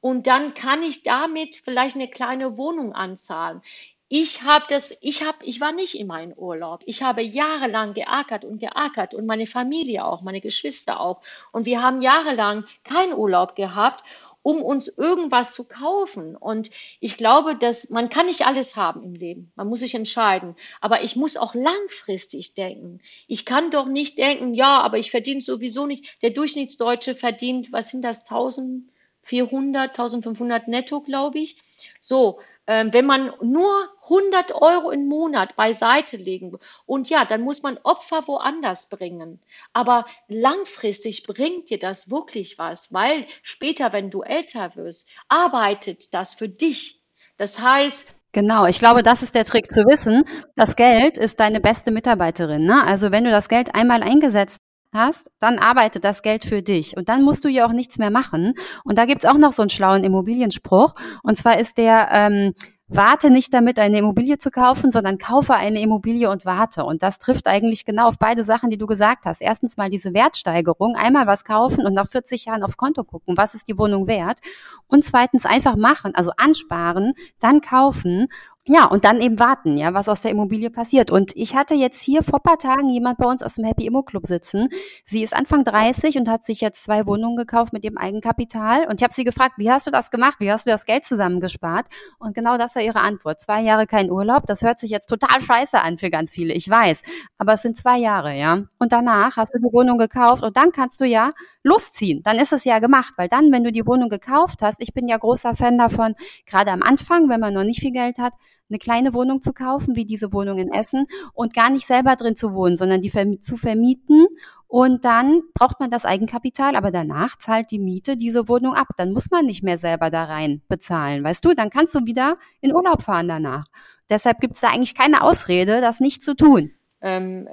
und 0.00 0.26
dann 0.26 0.54
kann 0.54 0.82
ich 0.82 1.02
damit 1.02 1.56
vielleicht 1.56 1.94
eine 1.94 2.08
kleine 2.08 2.56
Wohnung 2.58 2.92
anzahlen. 2.92 3.62
Ich 4.10 4.42
habe 4.42 4.64
das, 4.70 4.96
ich 5.02 5.22
habe, 5.22 5.44
ich 5.44 5.60
war 5.60 5.72
nicht 5.72 5.98
immer 5.98 6.22
in 6.22 6.32
Urlaub. 6.34 6.80
Ich 6.86 7.02
habe 7.02 7.22
jahrelang 7.22 7.92
geackert 7.92 8.42
und 8.42 8.58
geackert 8.58 9.12
und 9.12 9.26
meine 9.26 9.46
Familie 9.46 10.06
auch, 10.06 10.22
meine 10.22 10.40
Geschwister 10.40 10.98
auch. 10.98 11.20
Und 11.52 11.66
wir 11.66 11.82
haben 11.82 12.00
jahrelang 12.00 12.64
keinen 12.84 13.12
Urlaub 13.12 13.54
gehabt 13.54 14.02
um 14.48 14.62
uns 14.62 14.88
irgendwas 14.88 15.52
zu 15.52 15.68
kaufen. 15.68 16.34
Und 16.34 16.70
ich 17.00 17.18
glaube, 17.18 17.54
dass 17.54 17.90
man 17.90 18.08
kann 18.08 18.24
nicht 18.24 18.46
alles 18.46 18.76
haben 18.76 19.02
im 19.02 19.14
Leben. 19.14 19.52
Man 19.56 19.68
muss 19.68 19.80
sich 19.80 19.94
entscheiden. 19.94 20.56
Aber 20.80 21.02
ich 21.02 21.16
muss 21.16 21.36
auch 21.36 21.54
langfristig 21.54 22.54
denken. 22.54 23.02
Ich 23.26 23.44
kann 23.44 23.70
doch 23.70 23.84
nicht 23.84 24.16
denken, 24.16 24.54
ja, 24.54 24.80
aber 24.80 24.96
ich 24.96 25.10
verdiene 25.10 25.42
sowieso 25.42 25.84
nicht. 25.84 26.22
Der 26.22 26.30
Durchschnittsdeutsche 26.30 27.14
verdient, 27.14 27.72
was 27.72 27.90
sind 27.90 28.00
das, 28.00 28.22
1400, 28.22 29.90
1500 29.90 30.66
netto, 30.66 31.02
glaube 31.02 31.40
ich. 31.40 31.58
So, 32.00 32.40
wenn 32.68 33.06
man 33.06 33.32
nur 33.40 33.88
100 34.02 34.52
Euro 34.52 34.90
im 34.90 35.08
Monat 35.08 35.56
beiseite 35.56 36.18
legen 36.18 36.58
und 36.84 37.08
ja, 37.08 37.24
dann 37.24 37.40
muss 37.40 37.62
man 37.62 37.78
Opfer 37.82 38.28
woanders 38.28 38.90
bringen. 38.90 39.40
Aber 39.72 40.06
langfristig 40.28 41.22
bringt 41.22 41.70
dir 41.70 41.78
das 41.78 42.10
wirklich 42.10 42.58
was, 42.58 42.92
weil 42.92 43.26
später, 43.42 43.92
wenn 43.94 44.10
du 44.10 44.22
älter 44.22 44.76
wirst, 44.76 45.08
arbeitet 45.28 46.12
das 46.12 46.34
für 46.34 46.48
dich. 46.48 47.00
Das 47.38 47.58
heißt, 47.58 48.18
Genau, 48.32 48.66
ich 48.66 48.78
glaube, 48.78 49.02
das 49.02 49.22
ist 49.22 49.34
der 49.34 49.46
Trick 49.46 49.72
zu 49.72 49.80
wissen. 49.86 50.22
Das 50.54 50.76
Geld 50.76 51.16
ist 51.16 51.40
deine 51.40 51.60
beste 51.60 51.90
Mitarbeiterin. 51.90 52.66
Ne? 52.66 52.84
Also 52.84 53.10
wenn 53.10 53.24
du 53.24 53.30
das 53.30 53.48
Geld 53.48 53.74
einmal 53.74 54.02
eingesetzt 54.02 54.57
hast, 54.92 55.30
dann 55.38 55.58
arbeitet 55.58 56.04
das 56.04 56.22
Geld 56.22 56.44
für 56.44 56.62
dich. 56.62 56.96
Und 56.96 57.08
dann 57.08 57.22
musst 57.22 57.44
du 57.44 57.48
ja 57.48 57.66
auch 57.66 57.72
nichts 57.72 57.98
mehr 57.98 58.10
machen. 58.10 58.54
Und 58.84 58.98
da 58.98 59.04
gibt's 59.04 59.24
auch 59.24 59.38
noch 59.38 59.52
so 59.52 59.62
einen 59.62 59.70
schlauen 59.70 60.04
Immobilienspruch. 60.04 60.94
Und 61.22 61.36
zwar 61.36 61.58
ist 61.58 61.78
der, 61.78 62.08
ähm, 62.12 62.54
warte 62.88 63.30
nicht 63.30 63.52
damit, 63.52 63.78
eine 63.78 63.98
Immobilie 63.98 64.38
zu 64.38 64.50
kaufen, 64.50 64.90
sondern 64.90 65.18
kaufe 65.18 65.54
eine 65.54 65.80
Immobilie 65.80 66.30
und 66.30 66.46
warte. 66.46 66.84
Und 66.84 67.02
das 67.02 67.18
trifft 67.18 67.46
eigentlich 67.46 67.84
genau 67.84 68.08
auf 68.08 68.18
beide 68.18 68.44
Sachen, 68.44 68.70
die 68.70 68.78
du 68.78 68.86
gesagt 68.86 69.26
hast. 69.26 69.42
Erstens 69.42 69.76
mal 69.76 69.90
diese 69.90 70.14
Wertsteigerung, 70.14 70.96
einmal 70.96 71.26
was 71.26 71.44
kaufen 71.44 71.84
und 71.86 71.92
nach 71.92 72.08
40 72.10 72.46
Jahren 72.46 72.62
aufs 72.62 72.78
Konto 72.78 73.04
gucken, 73.04 73.36
was 73.36 73.54
ist 73.54 73.68
die 73.68 73.78
Wohnung 73.78 74.06
wert. 74.06 74.40
Und 74.86 75.04
zweitens 75.04 75.44
einfach 75.44 75.76
machen, 75.76 76.14
also 76.14 76.32
ansparen, 76.36 77.12
dann 77.40 77.60
kaufen 77.60 78.28
Ja, 78.70 78.84
und 78.84 79.06
dann 79.06 79.22
eben 79.22 79.38
warten, 79.38 79.78
ja, 79.78 79.94
was 79.94 80.10
aus 80.10 80.20
der 80.20 80.30
Immobilie 80.30 80.68
passiert. 80.68 81.10
Und 81.10 81.34
ich 81.34 81.56
hatte 81.56 81.74
jetzt 81.74 82.02
hier 82.02 82.22
vor 82.22 82.40
paar 82.40 82.58
Tagen 82.58 82.90
jemand 82.90 83.16
bei 83.16 83.24
uns 83.24 83.42
aus 83.42 83.54
dem 83.54 83.64
Happy 83.64 83.86
Immo 83.86 84.02
Club 84.02 84.26
sitzen. 84.26 84.68
Sie 85.06 85.22
ist 85.22 85.34
Anfang 85.34 85.64
30 85.64 86.18
und 86.18 86.28
hat 86.28 86.44
sich 86.44 86.60
jetzt 86.60 86.84
zwei 86.84 87.06
Wohnungen 87.06 87.36
gekauft 87.36 87.72
mit 87.72 87.82
ihrem 87.82 87.96
Eigenkapital. 87.96 88.86
Und 88.86 89.00
ich 89.00 89.04
habe 89.04 89.14
sie 89.14 89.24
gefragt, 89.24 89.54
wie 89.56 89.70
hast 89.70 89.86
du 89.86 89.90
das 89.90 90.10
gemacht? 90.10 90.36
Wie 90.40 90.52
hast 90.52 90.66
du 90.66 90.70
das 90.70 90.84
Geld 90.84 91.06
zusammengespart? 91.06 91.86
Und 92.18 92.34
genau 92.34 92.58
das 92.58 92.74
war 92.76 92.82
ihre 92.82 93.00
Antwort. 93.00 93.40
Zwei 93.40 93.62
Jahre 93.62 93.86
kein 93.86 94.10
Urlaub. 94.10 94.46
Das 94.46 94.60
hört 94.60 94.78
sich 94.78 94.90
jetzt 94.90 95.06
total 95.06 95.40
scheiße 95.40 95.80
an 95.80 95.96
für 95.96 96.10
ganz 96.10 96.32
viele. 96.32 96.52
Ich 96.52 96.68
weiß. 96.68 97.00
Aber 97.38 97.54
es 97.54 97.62
sind 97.62 97.74
zwei 97.74 97.96
Jahre, 97.96 98.36
ja. 98.36 98.64
Und 98.78 98.92
danach 98.92 99.38
hast 99.38 99.54
du 99.54 99.58
die 99.60 99.72
Wohnung 99.72 99.96
gekauft 99.96 100.42
und 100.42 100.58
dann 100.58 100.72
kannst 100.72 101.00
du 101.00 101.06
ja 101.06 101.32
losziehen. 101.68 102.22
Dann 102.22 102.38
ist 102.38 102.52
es 102.52 102.64
ja 102.64 102.78
gemacht, 102.78 103.14
weil 103.16 103.28
dann, 103.28 103.52
wenn 103.52 103.64
du 103.64 103.70
die 103.70 103.86
Wohnung 103.86 104.08
gekauft 104.08 104.62
hast, 104.62 104.82
ich 104.82 104.92
bin 104.92 105.06
ja 105.08 105.16
großer 105.16 105.54
Fan 105.54 105.78
davon, 105.78 106.14
gerade 106.46 106.70
am 106.72 106.82
Anfang, 106.82 107.28
wenn 107.28 107.40
man 107.40 107.54
noch 107.54 107.64
nicht 107.64 107.80
viel 107.80 107.92
Geld 107.92 108.18
hat, 108.18 108.32
eine 108.70 108.78
kleine 108.78 109.14
Wohnung 109.14 109.40
zu 109.40 109.52
kaufen, 109.52 109.96
wie 109.96 110.04
diese 110.04 110.32
Wohnung 110.32 110.58
in 110.58 110.72
Essen, 110.72 111.06
und 111.32 111.54
gar 111.54 111.70
nicht 111.70 111.86
selber 111.86 112.16
drin 112.16 112.36
zu 112.36 112.52
wohnen, 112.52 112.76
sondern 112.76 113.00
die 113.00 113.38
zu 113.40 113.56
vermieten. 113.56 114.26
Und 114.66 115.06
dann 115.06 115.42
braucht 115.54 115.80
man 115.80 115.90
das 115.90 116.04
Eigenkapital, 116.04 116.76
aber 116.76 116.90
danach 116.90 117.38
zahlt 117.38 117.70
die 117.70 117.78
Miete 117.78 118.18
diese 118.18 118.48
Wohnung 118.48 118.74
ab. 118.74 118.88
Dann 118.98 119.12
muss 119.12 119.30
man 119.30 119.46
nicht 119.46 119.62
mehr 119.62 119.78
selber 119.78 120.10
da 120.10 120.24
rein 120.24 120.60
bezahlen, 120.68 121.24
weißt 121.24 121.44
du? 121.44 121.54
Dann 121.54 121.70
kannst 121.70 121.94
du 121.94 122.04
wieder 122.04 122.36
in 122.60 122.74
Urlaub 122.74 123.02
fahren 123.02 123.28
danach. 123.28 123.66
Deshalb 124.10 124.40
gibt 124.40 124.54
es 124.54 124.60
da 124.60 124.68
eigentlich 124.68 124.94
keine 124.94 125.22
Ausrede, 125.22 125.80
das 125.80 126.00
nicht 126.00 126.22
zu 126.22 126.34
tun. 126.34 126.72
Ähm, 127.00 127.48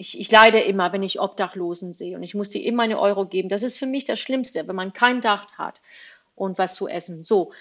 ich, 0.00 0.18
ich 0.18 0.30
leide 0.30 0.60
immer, 0.60 0.92
wenn 0.92 1.02
ich 1.02 1.20
Obdachlosen 1.20 1.92
sehe 1.92 2.16
und 2.16 2.22
ich 2.22 2.34
muss 2.34 2.48
dir 2.48 2.64
immer 2.64 2.84
eine 2.84 2.98
Euro 2.98 3.26
geben. 3.26 3.50
Das 3.50 3.62
ist 3.62 3.76
für 3.76 3.86
mich 3.86 4.06
das 4.06 4.18
Schlimmste, 4.18 4.66
wenn 4.66 4.74
man 4.74 4.94
kein 4.94 5.20
Dach 5.20 5.52
hat 5.58 5.82
und 6.34 6.56
was 6.56 6.74
zu 6.74 6.88
essen. 6.88 7.22
So, 7.22 7.52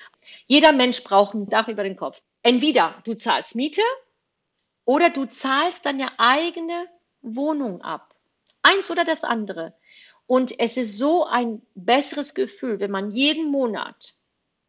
jeder 0.47 0.71
Mensch 0.71 1.03
braucht 1.03 1.33
ein 1.33 1.49
Dach 1.49 1.67
über 1.67 1.83
den 1.83 1.97
Kopf. 1.97 2.21
Entweder 2.41 2.95
du 3.03 3.13
zahlst 3.13 3.55
Miete 3.55 3.81
oder 4.85 5.09
du 5.09 5.25
zahlst 5.25 5.85
deine 5.85 6.17
eigene 6.17 6.87
Wohnung 7.21 7.81
ab. 7.81 8.15
Eins 8.61 8.89
oder 8.89 9.03
das 9.03 9.25
andere. 9.25 9.73
Und 10.25 10.57
es 10.59 10.77
ist 10.77 10.97
so 10.97 11.25
ein 11.25 11.61
besseres 11.75 12.35
Gefühl, 12.35 12.79
wenn 12.79 12.91
man 12.91 13.11
jeden 13.11 13.51
Monat, 13.51 14.13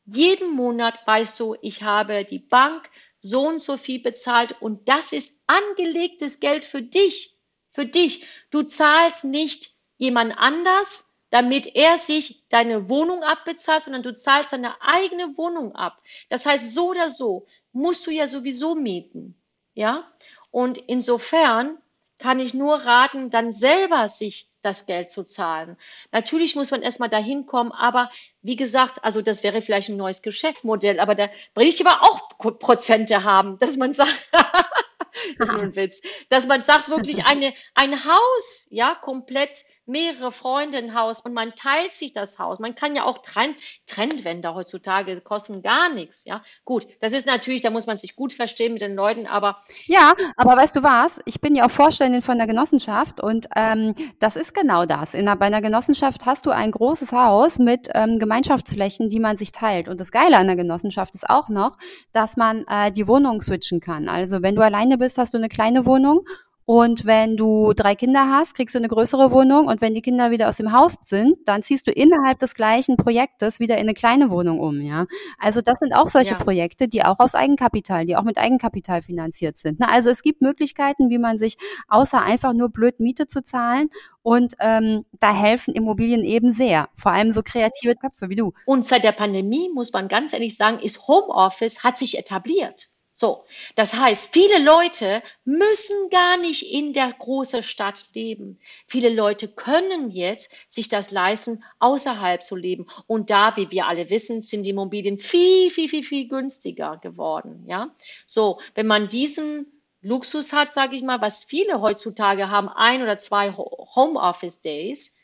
jeden 0.06 0.50
Monat 0.56 0.98
weißt 1.06 1.38
du, 1.38 1.54
ich 1.62 1.84
habe 1.84 2.24
die 2.24 2.40
Bank 2.40 2.90
so 3.20 3.46
und 3.46 3.60
so 3.60 3.76
viel 3.76 4.02
bezahlt 4.02 4.60
und 4.60 4.88
das 4.88 5.12
ist 5.12 5.44
angelegtes 5.46 6.40
Geld 6.40 6.64
für 6.64 6.82
dich, 6.82 7.36
für 7.72 7.86
dich. 7.86 8.24
Du 8.50 8.62
zahlst 8.62 9.24
nicht 9.24 9.70
jemand 9.96 10.36
anders, 10.36 11.16
damit 11.30 11.76
er 11.76 11.98
sich 11.98 12.48
deine 12.48 12.88
Wohnung 12.88 13.22
abbezahlt, 13.22 13.84
sondern 13.84 14.02
du 14.02 14.14
zahlst 14.14 14.52
deine 14.52 14.80
eigene 14.82 15.36
Wohnung 15.36 15.74
ab. 15.74 16.02
Das 16.28 16.44
heißt, 16.44 16.72
so 16.72 16.90
oder 16.90 17.10
so 17.10 17.46
musst 17.72 18.06
du 18.06 18.10
ja 18.10 18.26
sowieso 18.26 18.74
mieten. 18.74 19.40
Ja? 19.74 20.10
Und 20.50 20.78
insofern 20.78 21.78
kann 22.18 22.40
ich 22.40 22.52
nur 22.52 22.74
raten, 22.74 23.30
dann 23.30 23.52
selber 23.52 24.08
sich 24.08 24.50
das 24.62 24.84
Geld 24.84 25.08
zu 25.08 25.24
zahlen. 25.24 25.78
Natürlich 26.12 26.54
muss 26.54 26.70
man 26.70 26.82
erstmal 26.82 27.08
dahin 27.08 27.46
kommen, 27.46 27.72
aber 27.72 28.10
wie 28.42 28.56
gesagt, 28.56 29.02
also 29.02 29.22
das 29.22 29.42
wäre 29.42 29.62
vielleicht 29.62 29.88
ein 29.88 29.96
neues 29.96 30.20
Geschäftsmodell, 30.20 31.00
aber 31.00 31.14
da 31.14 31.30
will 31.54 31.66
ich 31.66 31.84
aber 31.84 32.02
auch 32.02 32.28
Prozente 32.58 33.24
haben, 33.24 33.58
dass 33.58 33.78
man 33.78 33.94
sagt, 33.94 34.28
das 35.38 35.48
ist 35.48 35.54
nur 35.54 35.62
ein 35.62 35.76
Witz, 35.76 36.00
dass 36.28 36.46
man 36.46 36.62
sagt, 36.62 36.88
wirklich 36.88 37.24
eine, 37.24 37.54
ein 37.74 38.04
Haus, 38.04 38.66
ja, 38.70 38.94
komplett 38.94 39.62
mehrere 39.90 40.32
Freunde 40.32 40.78
ein 40.78 40.94
Haus 40.94 41.20
und 41.20 41.34
man 41.34 41.54
teilt 41.54 41.92
sich 41.92 42.12
das 42.12 42.38
Haus. 42.38 42.58
Man 42.58 42.74
kann 42.74 42.94
ja 42.94 43.04
auch 43.04 43.18
Trend, 43.18 43.56
Trendwände 43.86 44.54
heutzutage 44.54 45.20
kosten 45.20 45.62
gar 45.62 45.92
nichts. 45.92 46.24
Ja, 46.24 46.42
gut, 46.64 46.86
das 47.00 47.12
ist 47.12 47.26
natürlich, 47.26 47.62
da 47.62 47.70
muss 47.70 47.86
man 47.86 47.98
sich 47.98 48.16
gut 48.16 48.32
verstehen 48.32 48.72
mit 48.72 48.82
den 48.82 48.94
Leuten, 48.94 49.26
aber. 49.26 49.62
Ja, 49.86 50.14
aber 50.36 50.56
weißt 50.56 50.76
du 50.76 50.82
was? 50.82 51.20
Ich 51.24 51.40
bin 51.40 51.54
ja 51.54 51.66
auch 51.66 51.70
Vorständin 51.70 52.22
von 52.22 52.38
der 52.38 52.46
Genossenschaft 52.46 53.20
und 53.20 53.48
ähm, 53.56 53.94
das 54.18 54.36
ist 54.36 54.54
genau 54.54 54.86
das. 54.86 55.14
In 55.14 55.26
bei 55.26 55.46
einer 55.46 55.62
Genossenschaft 55.62 56.26
hast 56.26 56.46
du 56.46 56.50
ein 56.50 56.70
großes 56.70 57.12
Haus 57.12 57.58
mit 57.58 57.88
ähm, 57.94 58.18
Gemeinschaftsflächen, 58.18 59.08
die 59.08 59.20
man 59.20 59.36
sich 59.36 59.52
teilt. 59.52 59.88
Und 59.88 60.00
das 60.00 60.10
Geile 60.10 60.36
an 60.36 60.46
der 60.46 60.56
Genossenschaft 60.56 61.14
ist 61.14 61.28
auch 61.28 61.48
noch, 61.48 61.76
dass 62.12 62.36
man 62.36 62.64
äh, 62.66 62.90
die 62.92 63.06
Wohnung 63.06 63.40
switchen 63.40 63.80
kann. 63.80 64.08
Also 64.08 64.42
wenn 64.42 64.56
du 64.56 64.62
alleine 64.62 64.98
bist, 64.98 65.18
hast 65.18 65.34
du 65.34 65.38
eine 65.38 65.48
kleine 65.48 65.86
Wohnung 65.86 66.24
und 66.72 67.04
wenn 67.04 67.36
du 67.36 67.72
drei 67.72 67.96
Kinder 67.96 68.28
hast, 68.30 68.54
kriegst 68.54 68.76
du 68.76 68.78
eine 68.78 68.86
größere 68.86 69.32
Wohnung. 69.32 69.66
Und 69.66 69.80
wenn 69.80 69.92
die 69.92 70.02
Kinder 70.02 70.30
wieder 70.30 70.48
aus 70.48 70.58
dem 70.58 70.72
Haus 70.72 70.94
sind, 71.04 71.36
dann 71.46 71.64
ziehst 71.64 71.88
du 71.88 71.90
innerhalb 71.90 72.38
des 72.38 72.54
gleichen 72.54 72.96
Projektes 72.96 73.58
wieder 73.58 73.74
in 73.74 73.80
eine 73.80 73.94
kleine 73.94 74.30
Wohnung 74.30 74.60
um, 74.60 74.80
ja. 74.80 75.06
Also 75.36 75.62
das 75.62 75.80
sind 75.80 75.92
auch 75.92 76.06
solche 76.06 76.34
ja. 76.34 76.38
Projekte, 76.38 76.86
die 76.86 77.02
auch 77.02 77.18
aus 77.18 77.34
Eigenkapital, 77.34 78.06
die 78.06 78.14
auch 78.14 78.22
mit 78.22 78.38
Eigenkapital 78.38 79.02
finanziert 79.02 79.58
sind. 79.58 79.80
Ne? 79.80 79.88
Also 79.88 80.10
es 80.10 80.22
gibt 80.22 80.42
Möglichkeiten, 80.42 81.10
wie 81.10 81.18
man 81.18 81.38
sich 81.38 81.56
außer 81.88 82.22
einfach 82.22 82.52
nur 82.52 82.68
blöd 82.68 83.00
Miete 83.00 83.26
zu 83.26 83.42
zahlen 83.42 83.90
und 84.22 84.54
ähm, 84.60 85.04
da 85.18 85.34
helfen 85.34 85.74
Immobilien 85.74 86.22
eben 86.22 86.52
sehr, 86.52 86.88
vor 86.94 87.10
allem 87.10 87.32
so 87.32 87.42
kreative 87.42 87.96
Köpfe 87.96 88.28
wie 88.28 88.36
du. 88.36 88.52
Und 88.64 88.86
seit 88.86 89.02
der 89.02 89.10
Pandemie 89.10 89.70
muss 89.74 89.92
man 89.92 90.06
ganz 90.06 90.32
ehrlich 90.32 90.56
sagen, 90.56 90.78
ist 90.78 91.08
Homeoffice 91.08 91.82
hat 91.82 91.98
sich 91.98 92.16
etabliert. 92.16 92.90
So, 93.20 93.44
das 93.74 93.92
heißt, 93.92 94.32
viele 94.32 94.64
Leute 94.64 95.22
müssen 95.44 96.08
gar 96.08 96.38
nicht 96.38 96.62
in 96.62 96.94
der 96.94 97.12
großen 97.12 97.62
Stadt 97.62 98.06
leben. 98.14 98.58
Viele 98.86 99.10
Leute 99.10 99.46
können 99.46 100.10
jetzt 100.10 100.50
sich 100.70 100.88
das 100.88 101.10
leisten, 101.10 101.62
außerhalb 101.80 102.42
zu 102.42 102.56
leben. 102.56 102.86
Und 103.06 103.28
da, 103.28 103.58
wie 103.58 103.70
wir 103.70 103.88
alle 103.88 104.08
wissen, 104.08 104.40
sind 104.40 104.62
die 104.62 104.70
Immobilien 104.70 105.18
viel, 105.18 105.68
viel, 105.68 105.90
viel, 105.90 106.02
viel 106.02 106.28
günstiger 106.28 106.96
geworden. 106.96 107.66
Ja, 107.66 107.94
so, 108.26 108.58
wenn 108.74 108.86
man 108.86 109.10
diesen 109.10 109.66
Luxus 110.00 110.54
hat, 110.54 110.72
sage 110.72 110.96
ich 110.96 111.02
mal, 111.02 111.20
was 111.20 111.44
viele 111.44 111.82
heutzutage 111.82 112.48
haben, 112.48 112.70
ein 112.70 113.02
oder 113.02 113.18
zwei 113.18 113.52
Homeoffice 113.52 114.62
Days, 114.62 115.19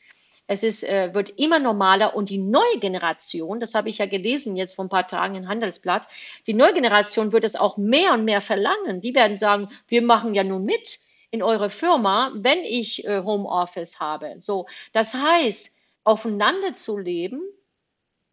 es 0.47 0.62
ist, 0.62 0.84
äh, 0.84 1.12
wird 1.12 1.30
immer 1.30 1.59
normaler 1.59 2.14
und 2.14 2.30
die 2.30 2.38
neue 2.38 2.78
Generation, 2.78 3.61
das 3.61 3.74
habe 3.74 3.88
ich 3.88 3.99
ja 3.99 4.07
gelesen 4.07 4.57
jetzt 4.57 4.74
vor 4.74 4.84
ein 4.84 4.90
paar 4.90 5.09
Tagen 5.09 5.34
in 5.34 5.49
Handelsblatt, 5.49 6.09
die 6.47 6.55
neue 6.55 6.74
Generation 6.74 7.32
wird 7.32 7.44
es 7.44 7.57
auch 7.57 7.76
mehr 7.76 8.12
und 8.12 8.24
mehr 8.24 8.40
verlangen. 8.40 9.01
Die 9.01 9.14
werden 9.14 9.36
sagen, 9.36 9.68
wir 9.88 10.03
machen 10.03 10.34
ja 10.34 10.44
nun 10.44 10.64
mit 10.64 11.01
in 11.30 11.42
eure 11.42 11.70
Firma, 11.70 12.32
wenn 12.34 12.61
ich 12.61 13.05
äh, 13.05 13.22
Homeoffice 13.22 13.99
habe. 13.99 14.36
So, 14.40 14.66
das 14.92 15.14
heißt, 15.14 15.76
aufeinander 16.05 16.74
zu 16.74 16.97
leben, 16.97 17.40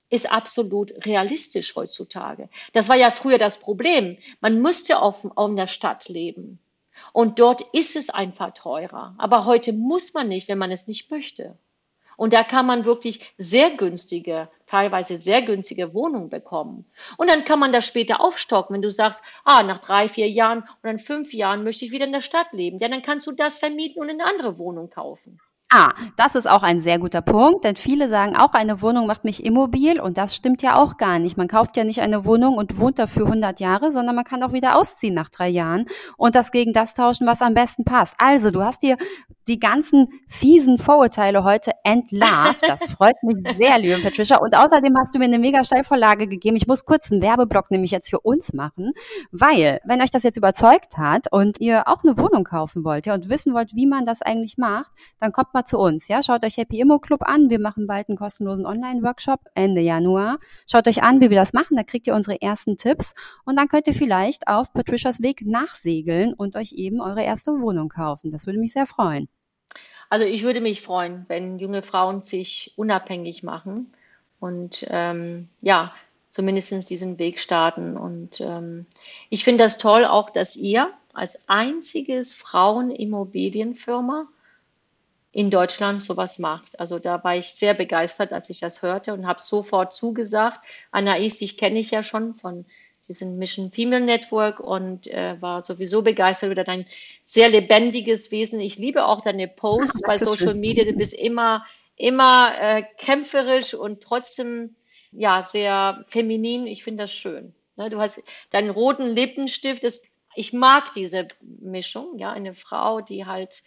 ist 0.10 0.32
absolut 0.32 0.94
realistisch 1.08 1.76
heutzutage. 1.76 2.48
Das 2.72 2.88
war 2.88 2.96
ja 2.96 3.10
früher 3.10 3.40
das 3.40 3.60
Problem. 3.60 4.20
Man 4.42 4.62
musste 4.62 5.00
auf, 5.02 5.26
auf 5.36 5.56
der 5.56 5.68
Stadt 5.68 6.08
leben. 6.08 6.60
Und 7.14 7.40
dort 7.40 7.62
ist 7.74 7.96
es 7.96 8.12
einfach 8.12 8.54
teurer. 8.54 9.16
Aber 9.18 9.46
heute 9.46 9.74
muss 9.74 10.14
man 10.14 10.28
nicht, 10.28 10.48
wenn 10.48 10.60
man 10.60 10.72
es 10.72 10.88
nicht 10.88 11.10
möchte. 11.10 11.58
Und 12.18 12.34
da 12.34 12.44
kann 12.44 12.66
man 12.66 12.86
wirklich 12.86 13.34
sehr 13.38 13.72
günstige, 13.72 14.50
teilweise 14.68 15.18
sehr 15.18 15.42
günstige 15.42 15.94
Wohnungen 15.94 16.30
bekommen. 16.30 16.86
Und 17.18 17.30
dann 17.30 17.46
kann 17.46 17.60
man 17.60 17.72
das 17.72 17.86
später 17.86 18.22
aufstocken, 18.22 18.74
wenn 18.74 18.82
du 18.82 18.92
sagst, 18.92 19.24
ah, 19.44 19.64
nach 19.64 19.80
drei, 19.80 20.10
vier 20.10 20.30
Jahren 20.30 20.64
oder 20.82 20.92
in 20.92 21.00
fünf 21.00 21.34
Jahren 21.34 21.64
möchte 21.64 21.86
ich 21.86 21.92
wieder 21.92 22.06
in 22.06 22.12
der 22.12 22.22
Stadt 22.22 22.52
leben. 22.54 22.80
Ja, 22.80 22.88
dann 22.88 23.02
kannst 23.02 23.28
du 23.28 23.32
das 23.32 23.58
vermieten 23.58 24.02
und 24.02 24.10
eine 24.10 24.26
andere 24.26 24.58
Wohnung 24.58 24.90
kaufen. 24.90 25.40
Ah, 25.76 25.96
das 26.18 26.36
ist 26.36 26.48
auch 26.48 26.62
ein 26.62 26.80
sehr 26.80 27.00
guter 27.00 27.24
Punkt, 27.24 27.64
denn 27.64 27.78
viele 27.78 28.08
sagen 28.08 28.36
auch, 28.36 28.54
eine 28.54 28.84
Wohnung 28.84 29.08
macht 29.08 29.24
mich 29.24 29.44
immobil 29.44 30.00
und 30.00 30.20
das 30.20 30.36
stimmt 30.36 30.62
ja 30.62 30.76
auch 30.76 30.98
gar 30.98 31.18
nicht. 31.18 31.36
Man 31.36 31.48
kauft 31.48 31.76
ja 31.78 31.84
nicht 31.84 32.02
eine 32.02 32.26
Wohnung 32.26 32.58
und 32.58 32.78
wohnt 32.78 33.00
dafür 33.00 33.26
100 33.26 33.60
Jahre, 33.60 33.92
sondern 33.92 34.16
man 34.16 34.24
kann 34.24 34.44
auch 34.44 34.54
wieder 34.54 34.78
ausziehen 34.78 35.16
nach 35.16 35.30
drei 35.30 35.50
Jahren 35.50 35.88
und 36.16 36.36
das 36.36 36.52
gegen 36.52 36.74
das 36.74 36.94
tauschen, 36.94 37.26
was 37.26 37.42
am 37.42 37.56
besten 37.56 37.86
passt. 37.86 38.14
Also, 38.20 38.52
du 38.52 38.62
hast 38.62 38.84
dir 38.84 38.98
die 39.48 39.60
ganzen 39.60 40.08
fiesen 40.28 40.78
Vorurteile 40.78 41.44
heute 41.44 41.72
entlarvt. 41.84 42.62
Das 42.68 42.84
freut 42.94 43.22
mich 43.24 43.38
sehr, 43.58 43.78
liebe 43.78 44.00
Patricia. 44.02 44.38
Und 44.38 44.56
außerdem 44.56 44.96
hast 44.98 45.14
du 45.14 45.20
mir 45.20 45.26
eine 45.26 45.40
mega 45.40 45.64
Steilvorlage 45.64 46.28
gegeben. 46.28 46.56
Ich 46.56 46.68
muss 46.68 46.86
kurz 46.86 47.12
einen 47.12 47.22
Werbeblock 47.22 47.72
nämlich 47.72 47.92
jetzt 47.92 48.10
für 48.10 48.20
uns 48.20 48.54
machen, 48.54 48.94
weil, 49.32 49.80
wenn 49.86 50.02
euch 50.02 50.12
das 50.12 50.24
jetzt 50.24 50.38
überzeugt 50.38 50.98
hat 50.98 51.32
und 51.32 51.60
ihr 51.60 51.88
auch 51.88 52.04
eine 52.04 52.18
Wohnung 52.18 52.44
kaufen 52.44 52.84
wollt 52.84 53.06
ja, 53.06 53.14
und 53.14 53.28
wissen 53.28 53.54
wollt, 53.54 53.76
wie 53.76 53.86
man 53.86 54.06
das 54.06 54.22
eigentlich 54.22 54.58
macht, 54.58 54.92
dann 55.20 55.32
kommt 55.32 55.54
mal 55.54 55.63
zu 55.66 55.78
uns. 55.78 56.08
Ja, 56.08 56.24
schaut 56.24 56.46
euch 56.46 56.58
Happy 56.58 56.80
Immo 56.80 57.00
Club 57.00 57.22
an. 57.24 57.50
Wir 57.50 57.60
machen 57.60 57.88
bald 57.88 58.10
einen 58.10 58.18
kostenlosen 58.18 58.66
Online-Workshop 58.66 59.40
Ende 59.56 59.82
Januar. 59.82 60.40
Schaut 60.70 60.88
euch 60.88 61.04
an, 61.04 61.22
wie 61.22 61.30
wir 61.30 61.38
das 61.38 61.54
machen. 61.54 61.78
Da 61.78 61.84
kriegt 61.84 62.08
ihr 62.08 62.16
unsere 62.16 62.42
ersten 62.42 62.78
Tipps 62.78 63.14
und 63.46 63.56
dann 63.58 63.68
könnt 63.68 63.88
ihr 63.88 63.94
vielleicht 63.94 64.48
auf 64.48 64.74
Patricias 64.74 65.22
Weg 65.22 65.46
nachsegeln 65.46 66.34
und 66.34 66.56
euch 66.56 66.74
eben 66.74 67.02
eure 67.02 67.24
erste 67.24 67.52
Wohnung 67.52 67.90
kaufen. 67.90 68.32
Das 68.32 68.46
würde 68.46 68.60
mich 68.60 68.74
sehr 68.74 68.86
freuen. 68.86 69.28
Also 70.10 70.26
ich 70.26 70.44
würde 70.44 70.62
mich 70.62 70.82
freuen, 70.82 71.26
wenn 71.28 71.58
junge 71.58 71.82
Frauen 71.82 72.22
sich 72.22 72.74
unabhängig 72.76 73.42
machen 73.42 73.94
und 74.40 74.86
ähm, 74.90 75.50
ja, 75.62 75.94
zumindest 76.30 76.90
diesen 76.90 77.18
Weg 77.20 77.40
starten. 77.40 77.96
Und 77.96 78.42
ähm, 78.42 78.86
ich 79.30 79.44
finde 79.44 79.64
das 79.64 79.78
toll 79.78 80.06
auch, 80.06 80.30
dass 80.30 80.56
ihr 80.56 80.92
als 81.14 81.48
einziges 81.48 82.34
Frauenimmobilienfirma 82.34 84.28
in 85.34 85.50
Deutschland 85.50 86.04
sowas 86.04 86.38
macht. 86.38 86.80
Also 86.80 87.00
da 87.00 87.24
war 87.24 87.36
ich 87.36 87.56
sehr 87.56 87.74
begeistert, 87.74 88.32
als 88.32 88.52
ich 88.52 88.60
das 88.60 88.84
hörte 88.84 89.14
und 89.14 89.26
habe 89.26 89.42
sofort 89.42 89.92
zugesagt. 89.92 90.62
Anais, 90.92 91.40
dich 91.40 91.58
kenne 91.58 91.80
ich 91.80 91.90
ja 91.90 92.04
schon 92.04 92.36
von 92.36 92.66
diesen 93.08 93.40
Mission 93.40 93.72
Female 93.72 94.06
Network 94.06 94.60
und 94.60 95.08
äh, 95.08 95.42
war 95.42 95.64
sowieso 95.64 96.04
begeistert 96.04 96.52
über 96.52 96.64
dein 96.64 96.86
sehr 97.26 97.50
lebendiges 97.50 98.32
Wesen. 98.32 98.60
Ich 98.60 98.78
liebe 98.78 99.06
auch 99.06 99.22
deine 99.22 99.48
Posts 99.48 100.02
bei 100.08 100.20
Social 100.20 100.54
Media. 100.54 100.86
Du 100.86 100.94
bist 100.94 101.16
immer, 101.16 101.66
immer 101.96 102.54
äh, 102.58 102.84
kämpferisch 103.00 103.74
und 103.74 104.02
trotzdem 104.02 104.76
ja 105.12 105.42
sehr 105.42 106.06
feminin. 106.10 106.68
Ich 106.68 106.84
finde 106.84 107.06
das 107.06 107.12
schön. 107.12 107.56
Ne, 107.76 107.90
du 107.90 108.00
hast 108.00 108.24
deinen 108.52 108.70
roten 108.70 109.16
Lippenstift. 109.16 109.84
Das, 109.84 110.04
ich 110.36 110.54
mag 110.54 110.94
diese 110.94 111.28
Mischung. 111.42 112.20
Ja, 112.20 112.32
eine 112.32 112.54
Frau, 112.54 113.02
die 113.02 113.26
halt 113.26 113.64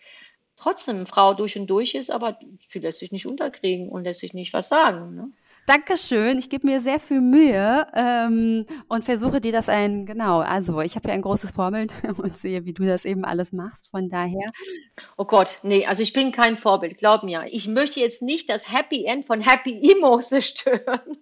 trotzdem 0.56 1.06
Frau 1.06 1.34
durch 1.34 1.58
und 1.58 1.68
durch 1.68 1.94
ist, 1.94 2.10
aber 2.10 2.38
sie 2.56 2.78
lässt 2.78 2.98
sich 2.98 3.12
nicht 3.12 3.26
unterkriegen 3.26 3.88
und 3.88 4.04
lässt 4.04 4.20
sich 4.20 4.34
nicht 4.34 4.52
was 4.52 4.68
sagen. 4.68 5.14
Ne? 5.14 5.30
Dankeschön. 5.66 6.38
Ich 6.38 6.48
gebe 6.48 6.64
mir 6.64 6.80
sehr 6.80 7.00
viel 7.00 7.20
Mühe 7.20 7.88
ähm, 7.92 8.66
und 8.88 9.04
versuche 9.04 9.40
dir 9.40 9.50
das 9.50 9.68
ein, 9.68 10.06
genau, 10.06 10.38
also 10.38 10.80
ich 10.80 10.94
habe 10.94 11.08
ja 11.08 11.14
ein 11.14 11.22
großes 11.22 11.50
Vorbild 11.50 11.92
und 12.18 12.38
sehe, 12.38 12.64
wie 12.64 12.72
du 12.72 12.84
das 12.84 13.04
eben 13.04 13.24
alles 13.24 13.52
machst. 13.52 13.90
Von 13.90 14.08
daher. 14.08 14.52
Oh 15.16 15.24
Gott, 15.24 15.58
nee, 15.64 15.84
also 15.84 16.04
ich 16.04 16.12
bin 16.12 16.30
kein 16.30 16.56
Vorbild, 16.56 16.98
glaub 16.98 17.24
mir. 17.24 17.46
Ich 17.50 17.66
möchte 17.66 17.98
jetzt 17.98 18.22
nicht 18.22 18.48
das 18.48 18.70
Happy 18.70 19.06
End 19.06 19.26
von 19.26 19.40
Happy 19.40 19.90
Emo 19.90 20.18
zerstören. 20.20 21.18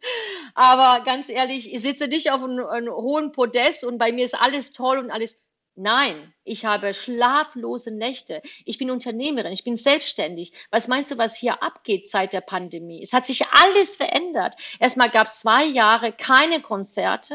Aber 0.54 1.02
ganz 1.06 1.30
ehrlich, 1.30 1.72
ich 1.72 1.80
sitze 1.80 2.06
nicht 2.06 2.30
auf 2.30 2.44
einem, 2.44 2.66
einem 2.66 2.92
hohen 2.92 3.32
Podest 3.32 3.82
und 3.84 3.96
bei 3.96 4.12
mir 4.12 4.26
ist 4.26 4.34
alles 4.38 4.72
toll 4.72 4.98
und 4.98 5.10
alles 5.10 5.42
Nein, 5.76 6.32
ich 6.44 6.64
habe 6.64 6.94
schlaflose 6.94 7.90
Nächte. 7.90 8.42
Ich 8.64 8.78
bin 8.78 8.92
Unternehmerin, 8.92 9.52
ich 9.52 9.64
bin 9.64 9.74
selbstständig. 9.74 10.52
Was 10.70 10.86
meinst 10.86 11.10
du, 11.10 11.18
was 11.18 11.36
hier 11.36 11.64
abgeht 11.64 12.08
seit 12.08 12.32
der 12.32 12.42
Pandemie? 12.42 13.02
Es 13.02 13.12
hat 13.12 13.26
sich 13.26 13.46
alles 13.48 13.96
verändert. 13.96 14.54
Erstmal 14.78 15.10
gab 15.10 15.26
es 15.26 15.40
zwei 15.40 15.64
Jahre 15.64 16.12
keine 16.12 16.60
Konzerte. 16.60 17.34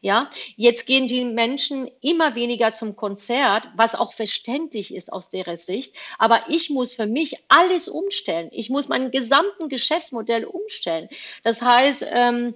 Ja, 0.00 0.30
jetzt 0.54 0.86
gehen 0.86 1.08
die 1.08 1.24
Menschen 1.24 1.90
immer 2.00 2.36
weniger 2.36 2.70
zum 2.70 2.94
Konzert, 2.94 3.68
was 3.74 3.96
auch 3.96 4.12
verständlich 4.12 4.94
ist 4.94 5.12
aus 5.12 5.30
deren 5.30 5.56
Sicht. 5.56 5.96
Aber 6.16 6.44
ich 6.48 6.70
muss 6.70 6.94
für 6.94 7.06
mich 7.06 7.38
alles 7.48 7.88
umstellen. 7.88 8.50
Ich 8.52 8.70
muss 8.70 8.86
mein 8.86 9.10
gesamten 9.10 9.68
Geschäftsmodell 9.68 10.44
umstellen. 10.44 11.08
Das 11.42 11.60
heißt, 11.60 12.06
ähm, 12.12 12.54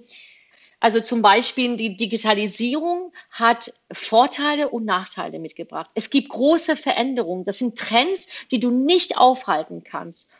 also 0.85 0.99
zum 0.99 1.23
Beispiel 1.23 1.77
die 1.77 1.97
Digitalisierung 1.97 3.11
hat 3.31 3.73
Vorteile 3.91 4.69
und 4.69 4.85
Nachteile 4.85 5.39
mitgebracht. 5.39 5.89
Es 5.95 6.11
gibt 6.11 6.29
große 6.29 6.75
Veränderungen. 6.75 7.43
Das 7.43 7.57
sind 7.57 7.75
Trends, 7.75 8.29
die 8.51 8.59
du 8.59 8.69
nicht 8.69 9.17
aufhalten 9.17 9.83
kannst. 9.83 10.31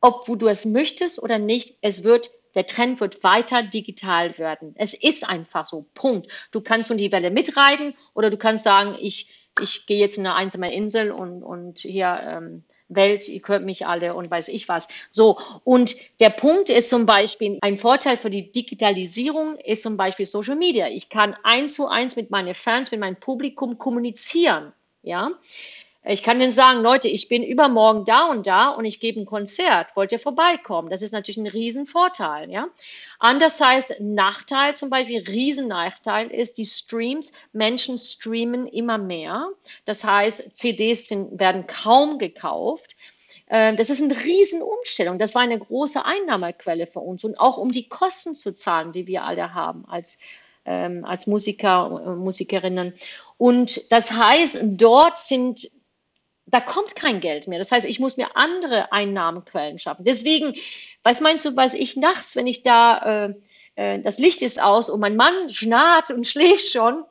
Ob 0.00 0.24
du 0.26 0.46
es 0.46 0.64
möchtest 0.64 1.20
oder 1.20 1.40
nicht, 1.40 1.78
es 1.80 2.04
wird 2.04 2.30
der 2.54 2.68
Trend 2.68 3.00
wird 3.00 3.24
weiter 3.24 3.64
digital 3.64 4.38
werden. 4.38 4.72
Es 4.78 4.94
ist 4.94 5.28
einfach 5.28 5.66
so. 5.66 5.86
Punkt. 5.94 6.30
Du 6.52 6.60
kannst 6.60 6.90
nun 6.90 6.98
die 6.98 7.10
Welle 7.10 7.32
mitreiten 7.32 7.96
oder 8.14 8.30
du 8.30 8.36
kannst 8.36 8.62
sagen, 8.62 8.96
ich, 9.00 9.28
ich 9.60 9.84
gehe 9.86 9.98
jetzt 9.98 10.16
in 10.16 10.26
eine 10.26 10.36
einsame 10.36 10.72
Insel 10.72 11.10
und, 11.10 11.42
und 11.42 11.80
hier 11.80 12.20
ähm, 12.22 12.62
Welt, 12.88 13.28
ihr 13.28 13.40
könnt 13.40 13.64
mich 13.64 13.86
alle 13.86 14.14
und 14.14 14.30
weiß 14.30 14.48
ich 14.48 14.68
was. 14.68 14.88
So, 15.10 15.38
und 15.64 15.96
der 16.20 16.30
Punkt 16.30 16.70
ist 16.70 16.88
zum 16.88 17.06
Beispiel, 17.06 17.58
ein 17.60 17.78
Vorteil 17.78 18.16
für 18.16 18.30
die 18.30 18.50
Digitalisierung 18.50 19.56
ist 19.56 19.82
zum 19.82 19.96
Beispiel 19.96 20.26
Social 20.26 20.56
Media. 20.56 20.88
Ich 20.88 21.08
kann 21.08 21.36
eins 21.42 21.74
zu 21.74 21.88
eins 21.88 22.16
mit 22.16 22.30
meinen 22.30 22.54
Fans, 22.54 22.90
mit 22.90 23.00
meinem 23.00 23.16
Publikum 23.16 23.78
kommunizieren. 23.78 24.72
Ja, 25.02 25.30
ich 26.08 26.22
kann 26.22 26.38
denen 26.38 26.52
sagen, 26.52 26.80
Leute, 26.80 27.08
ich 27.08 27.28
bin 27.28 27.42
übermorgen 27.42 28.04
da 28.06 28.30
und 28.30 28.46
da 28.46 28.70
und 28.70 28.86
ich 28.86 28.98
gebe 28.98 29.20
ein 29.20 29.26
Konzert. 29.26 29.94
Wollt 29.94 30.10
ihr 30.10 30.18
vorbeikommen? 30.18 30.88
Das 30.88 31.02
ist 31.02 31.12
natürlich 31.12 31.36
ein 31.36 31.46
Riesenvorteil, 31.46 32.50
ja. 32.50 32.68
Anders 33.18 33.60
heißt 33.60 33.96
Nachteil 34.00 34.74
zum 34.74 34.88
Beispiel, 34.88 35.22
Riesennachteil 35.22 36.30
ist 36.30 36.56
die 36.56 36.64
Streams. 36.64 37.32
Menschen 37.52 37.98
streamen 37.98 38.66
immer 38.66 38.96
mehr. 38.96 39.48
Das 39.84 40.02
heißt, 40.02 40.56
CDs 40.56 41.08
sind, 41.08 41.38
werden 41.38 41.66
kaum 41.66 42.18
gekauft. 42.18 42.96
Ähm, 43.50 43.76
das 43.76 43.90
ist 43.90 44.02
eine 44.02 44.16
Riesenumstellung. 44.16 45.18
Das 45.18 45.34
war 45.34 45.42
eine 45.42 45.58
große 45.58 46.04
Einnahmequelle 46.04 46.86
für 46.86 47.00
uns 47.00 47.22
und 47.24 47.38
auch 47.38 47.58
um 47.58 47.70
die 47.70 47.88
Kosten 47.88 48.34
zu 48.34 48.54
zahlen, 48.54 48.92
die 48.92 49.06
wir 49.06 49.24
alle 49.24 49.52
haben 49.52 49.84
als 49.86 50.20
ähm, 50.64 51.04
als 51.04 51.26
Musiker, 51.26 52.02
äh, 52.04 52.10
Musikerinnen. 52.10 52.92
Und 53.38 53.90
das 53.90 54.12
heißt, 54.12 54.60
dort 54.62 55.18
sind 55.18 55.70
da 56.50 56.60
kommt 56.60 56.94
kein 56.96 57.20
Geld 57.20 57.46
mehr. 57.46 57.58
Das 57.58 57.72
heißt, 57.72 57.86
ich 57.86 58.00
muss 58.00 58.16
mir 58.16 58.36
andere 58.36 58.92
Einnahmenquellen 58.92 59.78
schaffen. 59.78 60.04
Deswegen, 60.04 60.54
was 61.02 61.20
meinst 61.20 61.44
du, 61.44 61.56
was 61.56 61.74
ich 61.74 61.96
nachts, 61.96 62.36
wenn 62.36 62.46
ich 62.46 62.62
da, 62.62 63.26
äh, 63.26 63.34
äh, 63.76 64.00
das 64.00 64.18
Licht 64.18 64.42
ist 64.42 64.60
aus 64.60 64.88
und 64.88 65.00
mein 65.00 65.16
Mann 65.16 65.50
schnarrt 65.50 66.10
und 66.10 66.26
schläft 66.26 66.70
schon, 66.70 67.04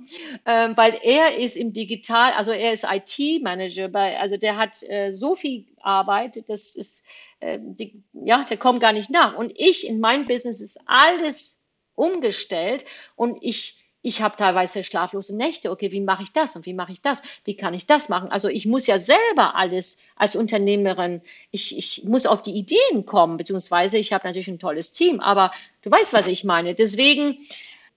äh, 0.45 0.69
weil 0.75 0.99
er 1.01 1.37
ist 1.37 1.55
im 1.55 1.73
Digital, 1.73 2.33
also 2.33 2.51
er 2.51 2.73
ist 2.73 2.85
IT-Manager, 2.89 3.89
also 3.93 4.37
der 4.37 4.57
hat 4.57 4.83
äh, 4.83 5.13
so 5.13 5.35
viel 5.35 5.65
Arbeit, 5.81 6.43
das 6.49 6.75
ist, 6.75 7.05
äh, 7.39 7.59
die, 7.61 8.03
ja, 8.13 8.43
der 8.43 8.57
kommt 8.57 8.81
gar 8.81 8.93
nicht 8.93 9.09
nach. 9.09 9.35
Und 9.35 9.53
ich 9.55 9.87
in 9.87 9.99
meinem 9.99 10.25
Business 10.27 10.61
ist 10.61 10.81
alles 10.87 11.61
umgestellt 11.95 12.85
und 13.15 13.37
ich 13.41 13.76
ich 14.07 14.21
habe 14.21 14.37
teilweise 14.37 14.85
schlaflose 14.85 15.35
Nächte. 15.35 15.69
Okay, 15.69 15.91
wie 15.91 15.99
mache 15.99 16.23
ich 16.23 16.31
das 16.31 16.55
und 16.55 16.65
wie 16.65 16.73
mache 16.73 16.93
ich 16.93 17.01
das? 17.01 17.23
Wie 17.43 17.57
kann 17.57 17.73
ich 17.73 17.87
das 17.87 18.07
machen? 18.07 18.31
Also 18.31 18.47
ich 18.47 18.65
muss 18.65 18.87
ja 18.87 18.99
selber 18.99 19.55
alles 19.55 20.01
als 20.15 20.37
Unternehmerin, 20.37 21.21
ich, 21.51 21.77
ich 21.77 22.05
muss 22.05 22.25
auf 22.25 22.41
die 22.41 22.53
Ideen 22.53 23.05
kommen, 23.05 23.35
beziehungsweise 23.35 23.97
ich 23.97 24.13
habe 24.13 24.25
natürlich 24.25 24.47
ein 24.47 24.59
tolles 24.59 24.93
Team, 24.93 25.19
aber 25.19 25.51
du 25.81 25.91
weißt, 25.91 26.13
was 26.13 26.27
ich 26.27 26.45
meine. 26.45 26.73
Deswegen, 26.73 27.39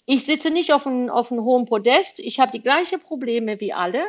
ich 0.04 0.26
sitze 0.26 0.50
nicht 0.50 0.72
auf 0.72 0.84
einem, 0.84 1.11
auf 1.11 1.30
hohen 1.30 1.66
Podest. 1.66 2.18
Ich 2.18 2.40
habe 2.40 2.50
die 2.50 2.62
gleichen 2.62 3.00
Probleme 3.00 3.61
wie 3.61 3.72
alle, 3.72 4.04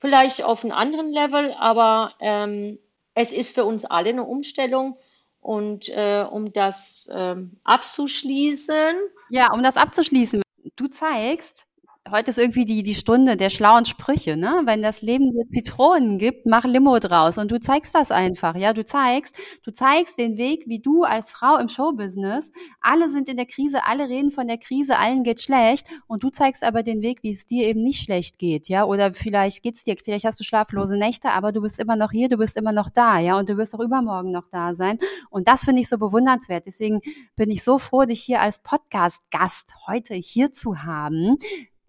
vielleicht 0.00 0.42
auf 0.42 0.64
einem 0.64 0.72
anderen 0.72 1.12
Level, 1.12 1.54
aber 1.56 2.14
ähm, 2.18 2.80
es 3.14 3.30
ist 3.30 3.54
für 3.54 3.64
uns 3.64 3.84
alle 3.84 4.10
eine 4.10 4.24
Umstellung. 4.24 4.96
Und 5.42 5.88
äh, 5.88 6.26
um 6.30 6.52
das 6.52 7.08
ähm, 7.14 7.56
abzuschließen. 7.64 8.96
Ja, 9.30 9.50
um 9.54 9.62
das 9.62 9.78
abzuschließen, 9.78 10.42
du 10.80 10.88
zeigst, 10.88 11.66
heute 12.08 12.30
ist 12.30 12.38
irgendwie 12.38 12.64
die, 12.64 12.82
die 12.82 12.94
Stunde 12.94 13.36
der 13.36 13.50
schlauen 13.50 13.84
Sprüche, 13.84 14.36
ne? 14.36 14.62
Wenn 14.64 14.82
das 14.82 15.02
Leben 15.02 15.32
dir 15.32 15.48
Zitronen 15.50 16.18
gibt, 16.18 16.46
mach 16.46 16.64
Limo 16.64 16.98
draus. 16.98 17.36
Und 17.36 17.50
du 17.50 17.60
zeigst 17.60 17.94
das 17.94 18.10
einfach, 18.10 18.56
ja? 18.56 18.72
Du 18.72 18.84
zeigst, 18.84 19.36
du 19.62 19.70
zeigst 19.70 20.18
den 20.18 20.36
Weg, 20.38 20.64
wie 20.66 20.80
du 20.80 21.04
als 21.04 21.30
Frau 21.30 21.58
im 21.58 21.68
Showbusiness, 21.68 22.50
alle 22.80 23.10
sind 23.10 23.28
in 23.28 23.36
der 23.36 23.46
Krise, 23.46 23.84
alle 23.84 24.08
reden 24.08 24.30
von 24.30 24.48
der 24.48 24.58
Krise, 24.58 24.98
allen 24.98 25.24
geht 25.24 25.40
schlecht. 25.40 25.88
Und 26.06 26.22
du 26.22 26.30
zeigst 26.30 26.64
aber 26.64 26.82
den 26.82 27.02
Weg, 27.02 27.22
wie 27.22 27.32
es 27.32 27.46
dir 27.46 27.68
eben 27.68 27.82
nicht 27.82 28.02
schlecht 28.02 28.38
geht, 28.38 28.68
ja? 28.68 28.84
Oder 28.84 29.12
vielleicht 29.12 29.62
geht's 29.62 29.84
dir, 29.84 29.96
vielleicht 30.02 30.24
hast 30.24 30.40
du 30.40 30.44
schlaflose 30.44 30.96
Nächte, 30.96 31.30
aber 31.30 31.52
du 31.52 31.60
bist 31.60 31.78
immer 31.78 31.96
noch 31.96 32.12
hier, 32.12 32.28
du 32.28 32.38
bist 32.38 32.56
immer 32.56 32.72
noch 32.72 32.88
da, 32.88 33.18
ja? 33.18 33.38
Und 33.38 33.48
du 33.48 33.56
wirst 33.58 33.74
auch 33.74 33.80
übermorgen 33.80 34.32
noch 34.32 34.48
da 34.50 34.74
sein. 34.74 34.98
Und 35.28 35.48
das 35.48 35.64
finde 35.64 35.82
ich 35.82 35.88
so 35.88 35.98
bewundernswert. 35.98 36.64
Deswegen 36.66 37.00
bin 37.36 37.50
ich 37.50 37.62
so 37.62 37.78
froh, 37.78 38.04
dich 38.04 38.22
hier 38.22 38.40
als 38.40 38.60
Podcast-Gast 38.62 39.74
heute 39.86 40.14
hier 40.14 40.50
zu 40.50 40.82
haben. 40.82 41.36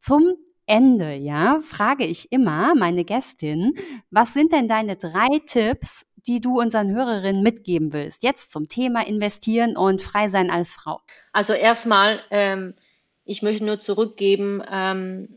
Zum 0.02 0.34
Ende, 0.66 1.14
ja, 1.14 1.62
frage 1.64 2.06
ich 2.06 2.32
immer 2.32 2.74
meine 2.74 3.06
Gästin, 3.06 3.76
was 4.10 4.34
sind 4.34 4.52
denn 4.52 4.68
deine 4.68 4.96
drei 4.96 5.28
Tipps, 5.46 6.08
die 6.16 6.42
du 6.42 6.60
unseren 6.60 6.90
Hörerinnen 6.92 7.44
mitgeben 7.44 7.94
willst? 7.94 8.24
Jetzt 8.24 8.52
zum 8.52 8.68
Thema 8.68 9.06
investieren 9.06 9.78
und 9.78 10.02
frei 10.02 10.28
sein 10.28 10.50
als 10.50 10.74
Frau. 10.74 11.02
Also 11.34 11.54
erstmal, 11.54 12.20
ähm, 12.32 12.74
ich 13.26 13.44
möchte 13.44 13.64
nur 13.64 13.80
zurückgeben, 13.80 14.64
ähm, 14.72 15.30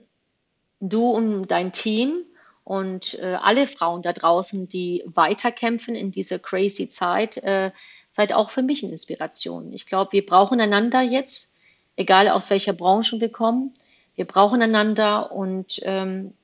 du 0.81 1.11
und 1.11 1.49
dein 1.49 1.73
Team 1.73 2.25
und 2.65 3.19
äh, 3.21 3.35
alle 3.35 3.67
Frauen 3.67 4.01
da 4.01 4.15
draußen, 4.15 4.67
die 4.71 5.03
weiterkämpfen 5.05 5.95
in 5.95 6.11
dieser 6.11 6.39
crazy 6.39 6.89
Zeit, 6.89 7.37
äh, 7.37 7.71
seid 8.11 8.33
auch 8.33 8.49
für 8.49 8.63
mich 8.63 8.83
eine 8.83 8.93
Inspiration. 8.93 9.75
Ich 9.75 9.85
glaube, 9.85 10.13
wir 10.13 10.25
brauchen 10.25 10.59
einander 10.59 11.03
jetzt, 11.03 11.55
egal 11.97 12.31
aus 12.31 12.49
welcher 12.49 12.73
Branche 12.73 13.21
wir 13.21 13.31
kommen. 13.31 13.75
Wir 14.15 14.27
brauchen 14.27 14.63
einander 14.63 15.33
und 15.33 15.81
ähm, 15.83 16.35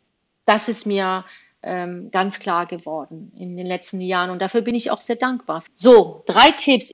das 0.44 0.68
ist 0.68 0.86
mir 0.86 1.24
ähm, 1.62 2.10
ganz 2.10 2.40
klar 2.40 2.66
geworden 2.66 3.32
in 3.36 3.56
den 3.56 3.66
letzten 3.66 4.00
Jahren 4.00 4.30
und 4.30 4.40
dafür 4.40 4.62
bin 4.62 4.74
ich 4.74 4.90
auch 4.90 5.00
sehr 5.00 5.16
dankbar. 5.16 5.62
So, 5.74 6.22
drei 6.26 6.50
Tipps. 6.52 6.92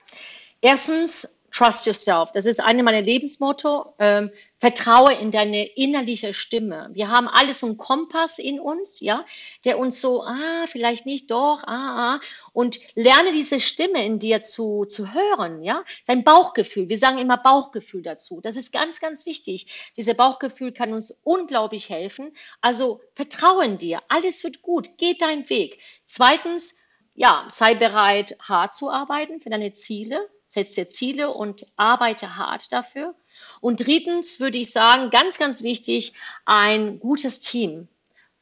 Erstens, 0.60 1.35
trust 1.56 1.86
yourself. 1.86 2.32
Das 2.32 2.44
ist 2.46 2.60
eine 2.60 2.82
meiner 2.82 3.00
Lebensmotto. 3.00 3.94
Ähm, 3.98 4.30
vertraue 4.58 5.12
in 5.12 5.30
deine 5.30 5.66
innerliche 5.66 6.32
Stimme. 6.32 6.88
Wir 6.92 7.08
haben 7.08 7.28
alles 7.28 7.60
so 7.60 7.66
einen 7.66 7.76
Kompass 7.76 8.38
in 8.38 8.58
uns, 8.58 9.00
ja, 9.00 9.26
der 9.64 9.78
uns 9.78 10.00
so, 10.00 10.22
ah, 10.22 10.66
vielleicht 10.66 11.04
nicht, 11.04 11.30
doch, 11.30 11.62
ah, 11.64 12.16
ah, 12.16 12.20
und 12.52 12.78
lerne 12.94 13.32
diese 13.32 13.60
Stimme 13.60 14.04
in 14.04 14.18
dir 14.18 14.42
zu, 14.42 14.86
zu 14.86 15.12
hören, 15.12 15.62
ja, 15.62 15.84
dein 16.06 16.24
Bauchgefühl. 16.24 16.88
Wir 16.88 16.96
sagen 16.96 17.18
immer 17.18 17.36
Bauchgefühl 17.36 18.02
dazu. 18.02 18.40
Das 18.40 18.56
ist 18.56 18.72
ganz, 18.72 19.00
ganz 19.00 19.26
wichtig. 19.26 19.92
Diese 19.96 20.14
Bauchgefühl 20.14 20.72
kann 20.72 20.94
uns 20.94 21.20
unglaublich 21.22 21.90
helfen. 21.90 22.34
Also 22.62 23.00
vertraue 23.14 23.64
in 23.66 23.78
dir. 23.78 24.00
Alles 24.08 24.42
wird 24.42 24.62
gut. 24.62 24.88
Geh 24.96 25.14
deinen 25.14 25.48
Weg. 25.50 25.80
Zweitens, 26.06 26.78
ja, 27.14 27.46
sei 27.50 27.74
bereit, 27.74 28.36
hart 28.40 28.74
zu 28.74 28.90
arbeiten 28.90 29.40
für 29.40 29.50
deine 29.50 29.74
Ziele. 29.74 30.28
Setz 30.56 30.74
dir 30.74 30.88
Ziele 30.88 31.30
und 31.32 31.66
arbeite 31.76 32.36
hart 32.36 32.72
dafür. 32.72 33.14
Und 33.60 33.86
drittens 33.86 34.40
würde 34.40 34.56
ich 34.56 34.72
sagen, 34.72 35.10
ganz, 35.10 35.38
ganz 35.38 35.62
wichtig, 35.62 36.14
ein 36.46 36.98
gutes 36.98 37.40
Team 37.40 37.88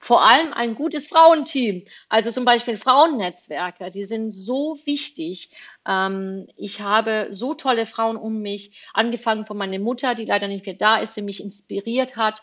vor 0.04 0.22
allem 0.22 0.52
ein 0.52 0.74
gutes 0.74 1.06
Frauenteam. 1.06 1.86
Also 2.10 2.30
zum 2.30 2.44
Beispiel 2.44 2.76
Frauennetzwerke, 2.76 3.90
die 3.90 4.04
sind 4.04 4.32
so 4.32 4.78
wichtig. 4.84 5.48
Ähm, 5.88 6.46
ich 6.58 6.82
habe 6.82 7.28
so 7.30 7.54
tolle 7.54 7.86
Frauen 7.86 8.18
um 8.18 8.42
mich, 8.42 8.72
angefangen 8.92 9.46
von 9.46 9.56
meiner 9.56 9.78
Mutter, 9.78 10.14
die 10.14 10.26
leider 10.26 10.46
nicht 10.46 10.66
mehr 10.66 10.74
da 10.74 10.98
ist, 10.98 11.16
die 11.16 11.22
mich 11.22 11.42
inspiriert 11.42 12.16
hat. 12.16 12.42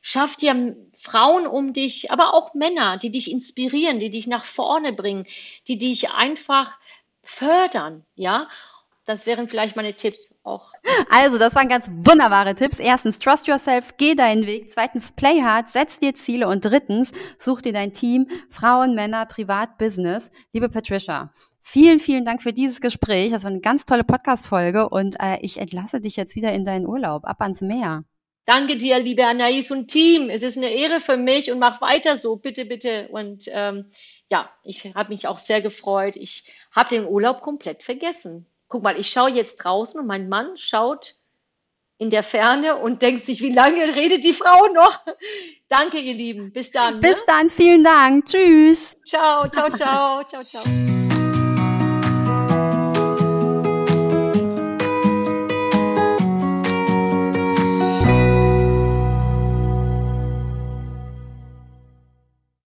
Schaff 0.00 0.36
dir 0.36 0.74
Frauen 0.96 1.46
um 1.46 1.74
dich, 1.74 2.10
aber 2.10 2.32
auch 2.32 2.54
Männer, 2.54 2.96
die 2.96 3.10
dich 3.10 3.30
inspirieren, 3.30 4.00
die 4.00 4.08
dich 4.08 4.26
nach 4.26 4.46
vorne 4.46 4.94
bringen, 4.94 5.26
die 5.68 5.76
dich 5.76 6.12
einfach 6.12 6.78
fördern, 7.22 8.06
ja. 8.14 8.48
Das 9.04 9.26
wären 9.26 9.48
vielleicht 9.48 9.74
meine 9.74 9.94
Tipps 9.94 10.34
auch. 10.44 10.72
Also, 11.10 11.36
das 11.36 11.56
waren 11.56 11.68
ganz 11.68 11.90
wunderbare 11.90 12.54
Tipps. 12.54 12.78
Erstens, 12.78 13.18
trust 13.18 13.48
yourself, 13.48 13.96
geh 13.96 14.14
deinen 14.14 14.46
Weg. 14.46 14.70
Zweitens, 14.70 15.10
play 15.12 15.42
hard, 15.42 15.68
setz 15.68 15.98
dir 15.98 16.14
Ziele. 16.14 16.46
Und 16.46 16.64
drittens, 16.64 17.10
such 17.40 17.62
dir 17.62 17.72
dein 17.72 17.92
Team, 17.92 18.28
Frauen, 18.48 18.94
Männer, 18.94 19.26
Privat, 19.26 19.76
Business. 19.76 20.30
Liebe 20.52 20.68
Patricia, 20.68 21.32
vielen, 21.60 21.98
vielen 21.98 22.24
Dank 22.24 22.42
für 22.42 22.52
dieses 22.52 22.80
Gespräch. 22.80 23.32
Das 23.32 23.42
war 23.42 23.50
eine 23.50 23.60
ganz 23.60 23.84
tolle 23.86 24.04
Podcast-Folge 24.04 24.88
und 24.88 25.16
äh, 25.20 25.38
ich 25.40 25.58
entlasse 25.58 26.00
dich 26.00 26.14
jetzt 26.16 26.36
wieder 26.36 26.52
in 26.52 26.64
deinen 26.64 26.86
Urlaub, 26.86 27.24
ab 27.24 27.40
ans 27.40 27.60
Meer. 27.60 28.04
Danke 28.44 28.76
dir, 28.76 28.98
liebe 29.00 29.26
Anais 29.26 29.70
und 29.72 29.88
Team. 29.88 30.30
Es 30.30 30.42
ist 30.42 30.56
eine 30.56 30.70
Ehre 30.70 31.00
für 31.00 31.16
mich 31.16 31.50
und 31.50 31.58
mach 31.58 31.80
weiter 31.80 32.16
so, 32.16 32.36
bitte, 32.36 32.64
bitte. 32.64 33.08
Und 33.08 33.44
ähm, 33.48 33.90
ja, 34.30 34.50
ich 34.62 34.84
habe 34.94 35.10
mich 35.10 35.26
auch 35.26 35.38
sehr 35.38 35.60
gefreut. 35.60 36.14
Ich 36.16 36.44
habe 36.70 36.88
den 36.88 37.06
Urlaub 37.06 37.40
komplett 37.40 37.82
vergessen 37.82 38.46
guck 38.72 38.82
mal, 38.82 38.98
ich 38.98 39.10
schaue 39.10 39.30
jetzt 39.30 39.58
draußen 39.58 40.00
und 40.00 40.06
mein 40.06 40.30
Mann 40.30 40.56
schaut 40.56 41.14
in 41.98 42.08
der 42.08 42.22
Ferne 42.22 42.76
und 42.76 43.02
denkt 43.02 43.22
sich, 43.22 43.42
wie 43.42 43.52
lange 43.52 43.94
redet 43.94 44.24
die 44.24 44.32
Frau 44.32 44.66
noch? 44.72 44.98
Danke, 45.68 45.98
ihr 45.98 46.14
Lieben. 46.14 46.52
Bis 46.52 46.70
dann. 46.72 46.98
Bis 47.00 47.18
ne? 47.18 47.22
dann. 47.26 47.48
Vielen 47.50 47.84
Dank. 47.84 48.24
Tschüss. 48.24 48.96
Ciao, 49.06 49.46
ciao, 49.48 49.68
ciao, 49.68 50.24
ciao, 50.24 50.42
ciao. 50.42 51.01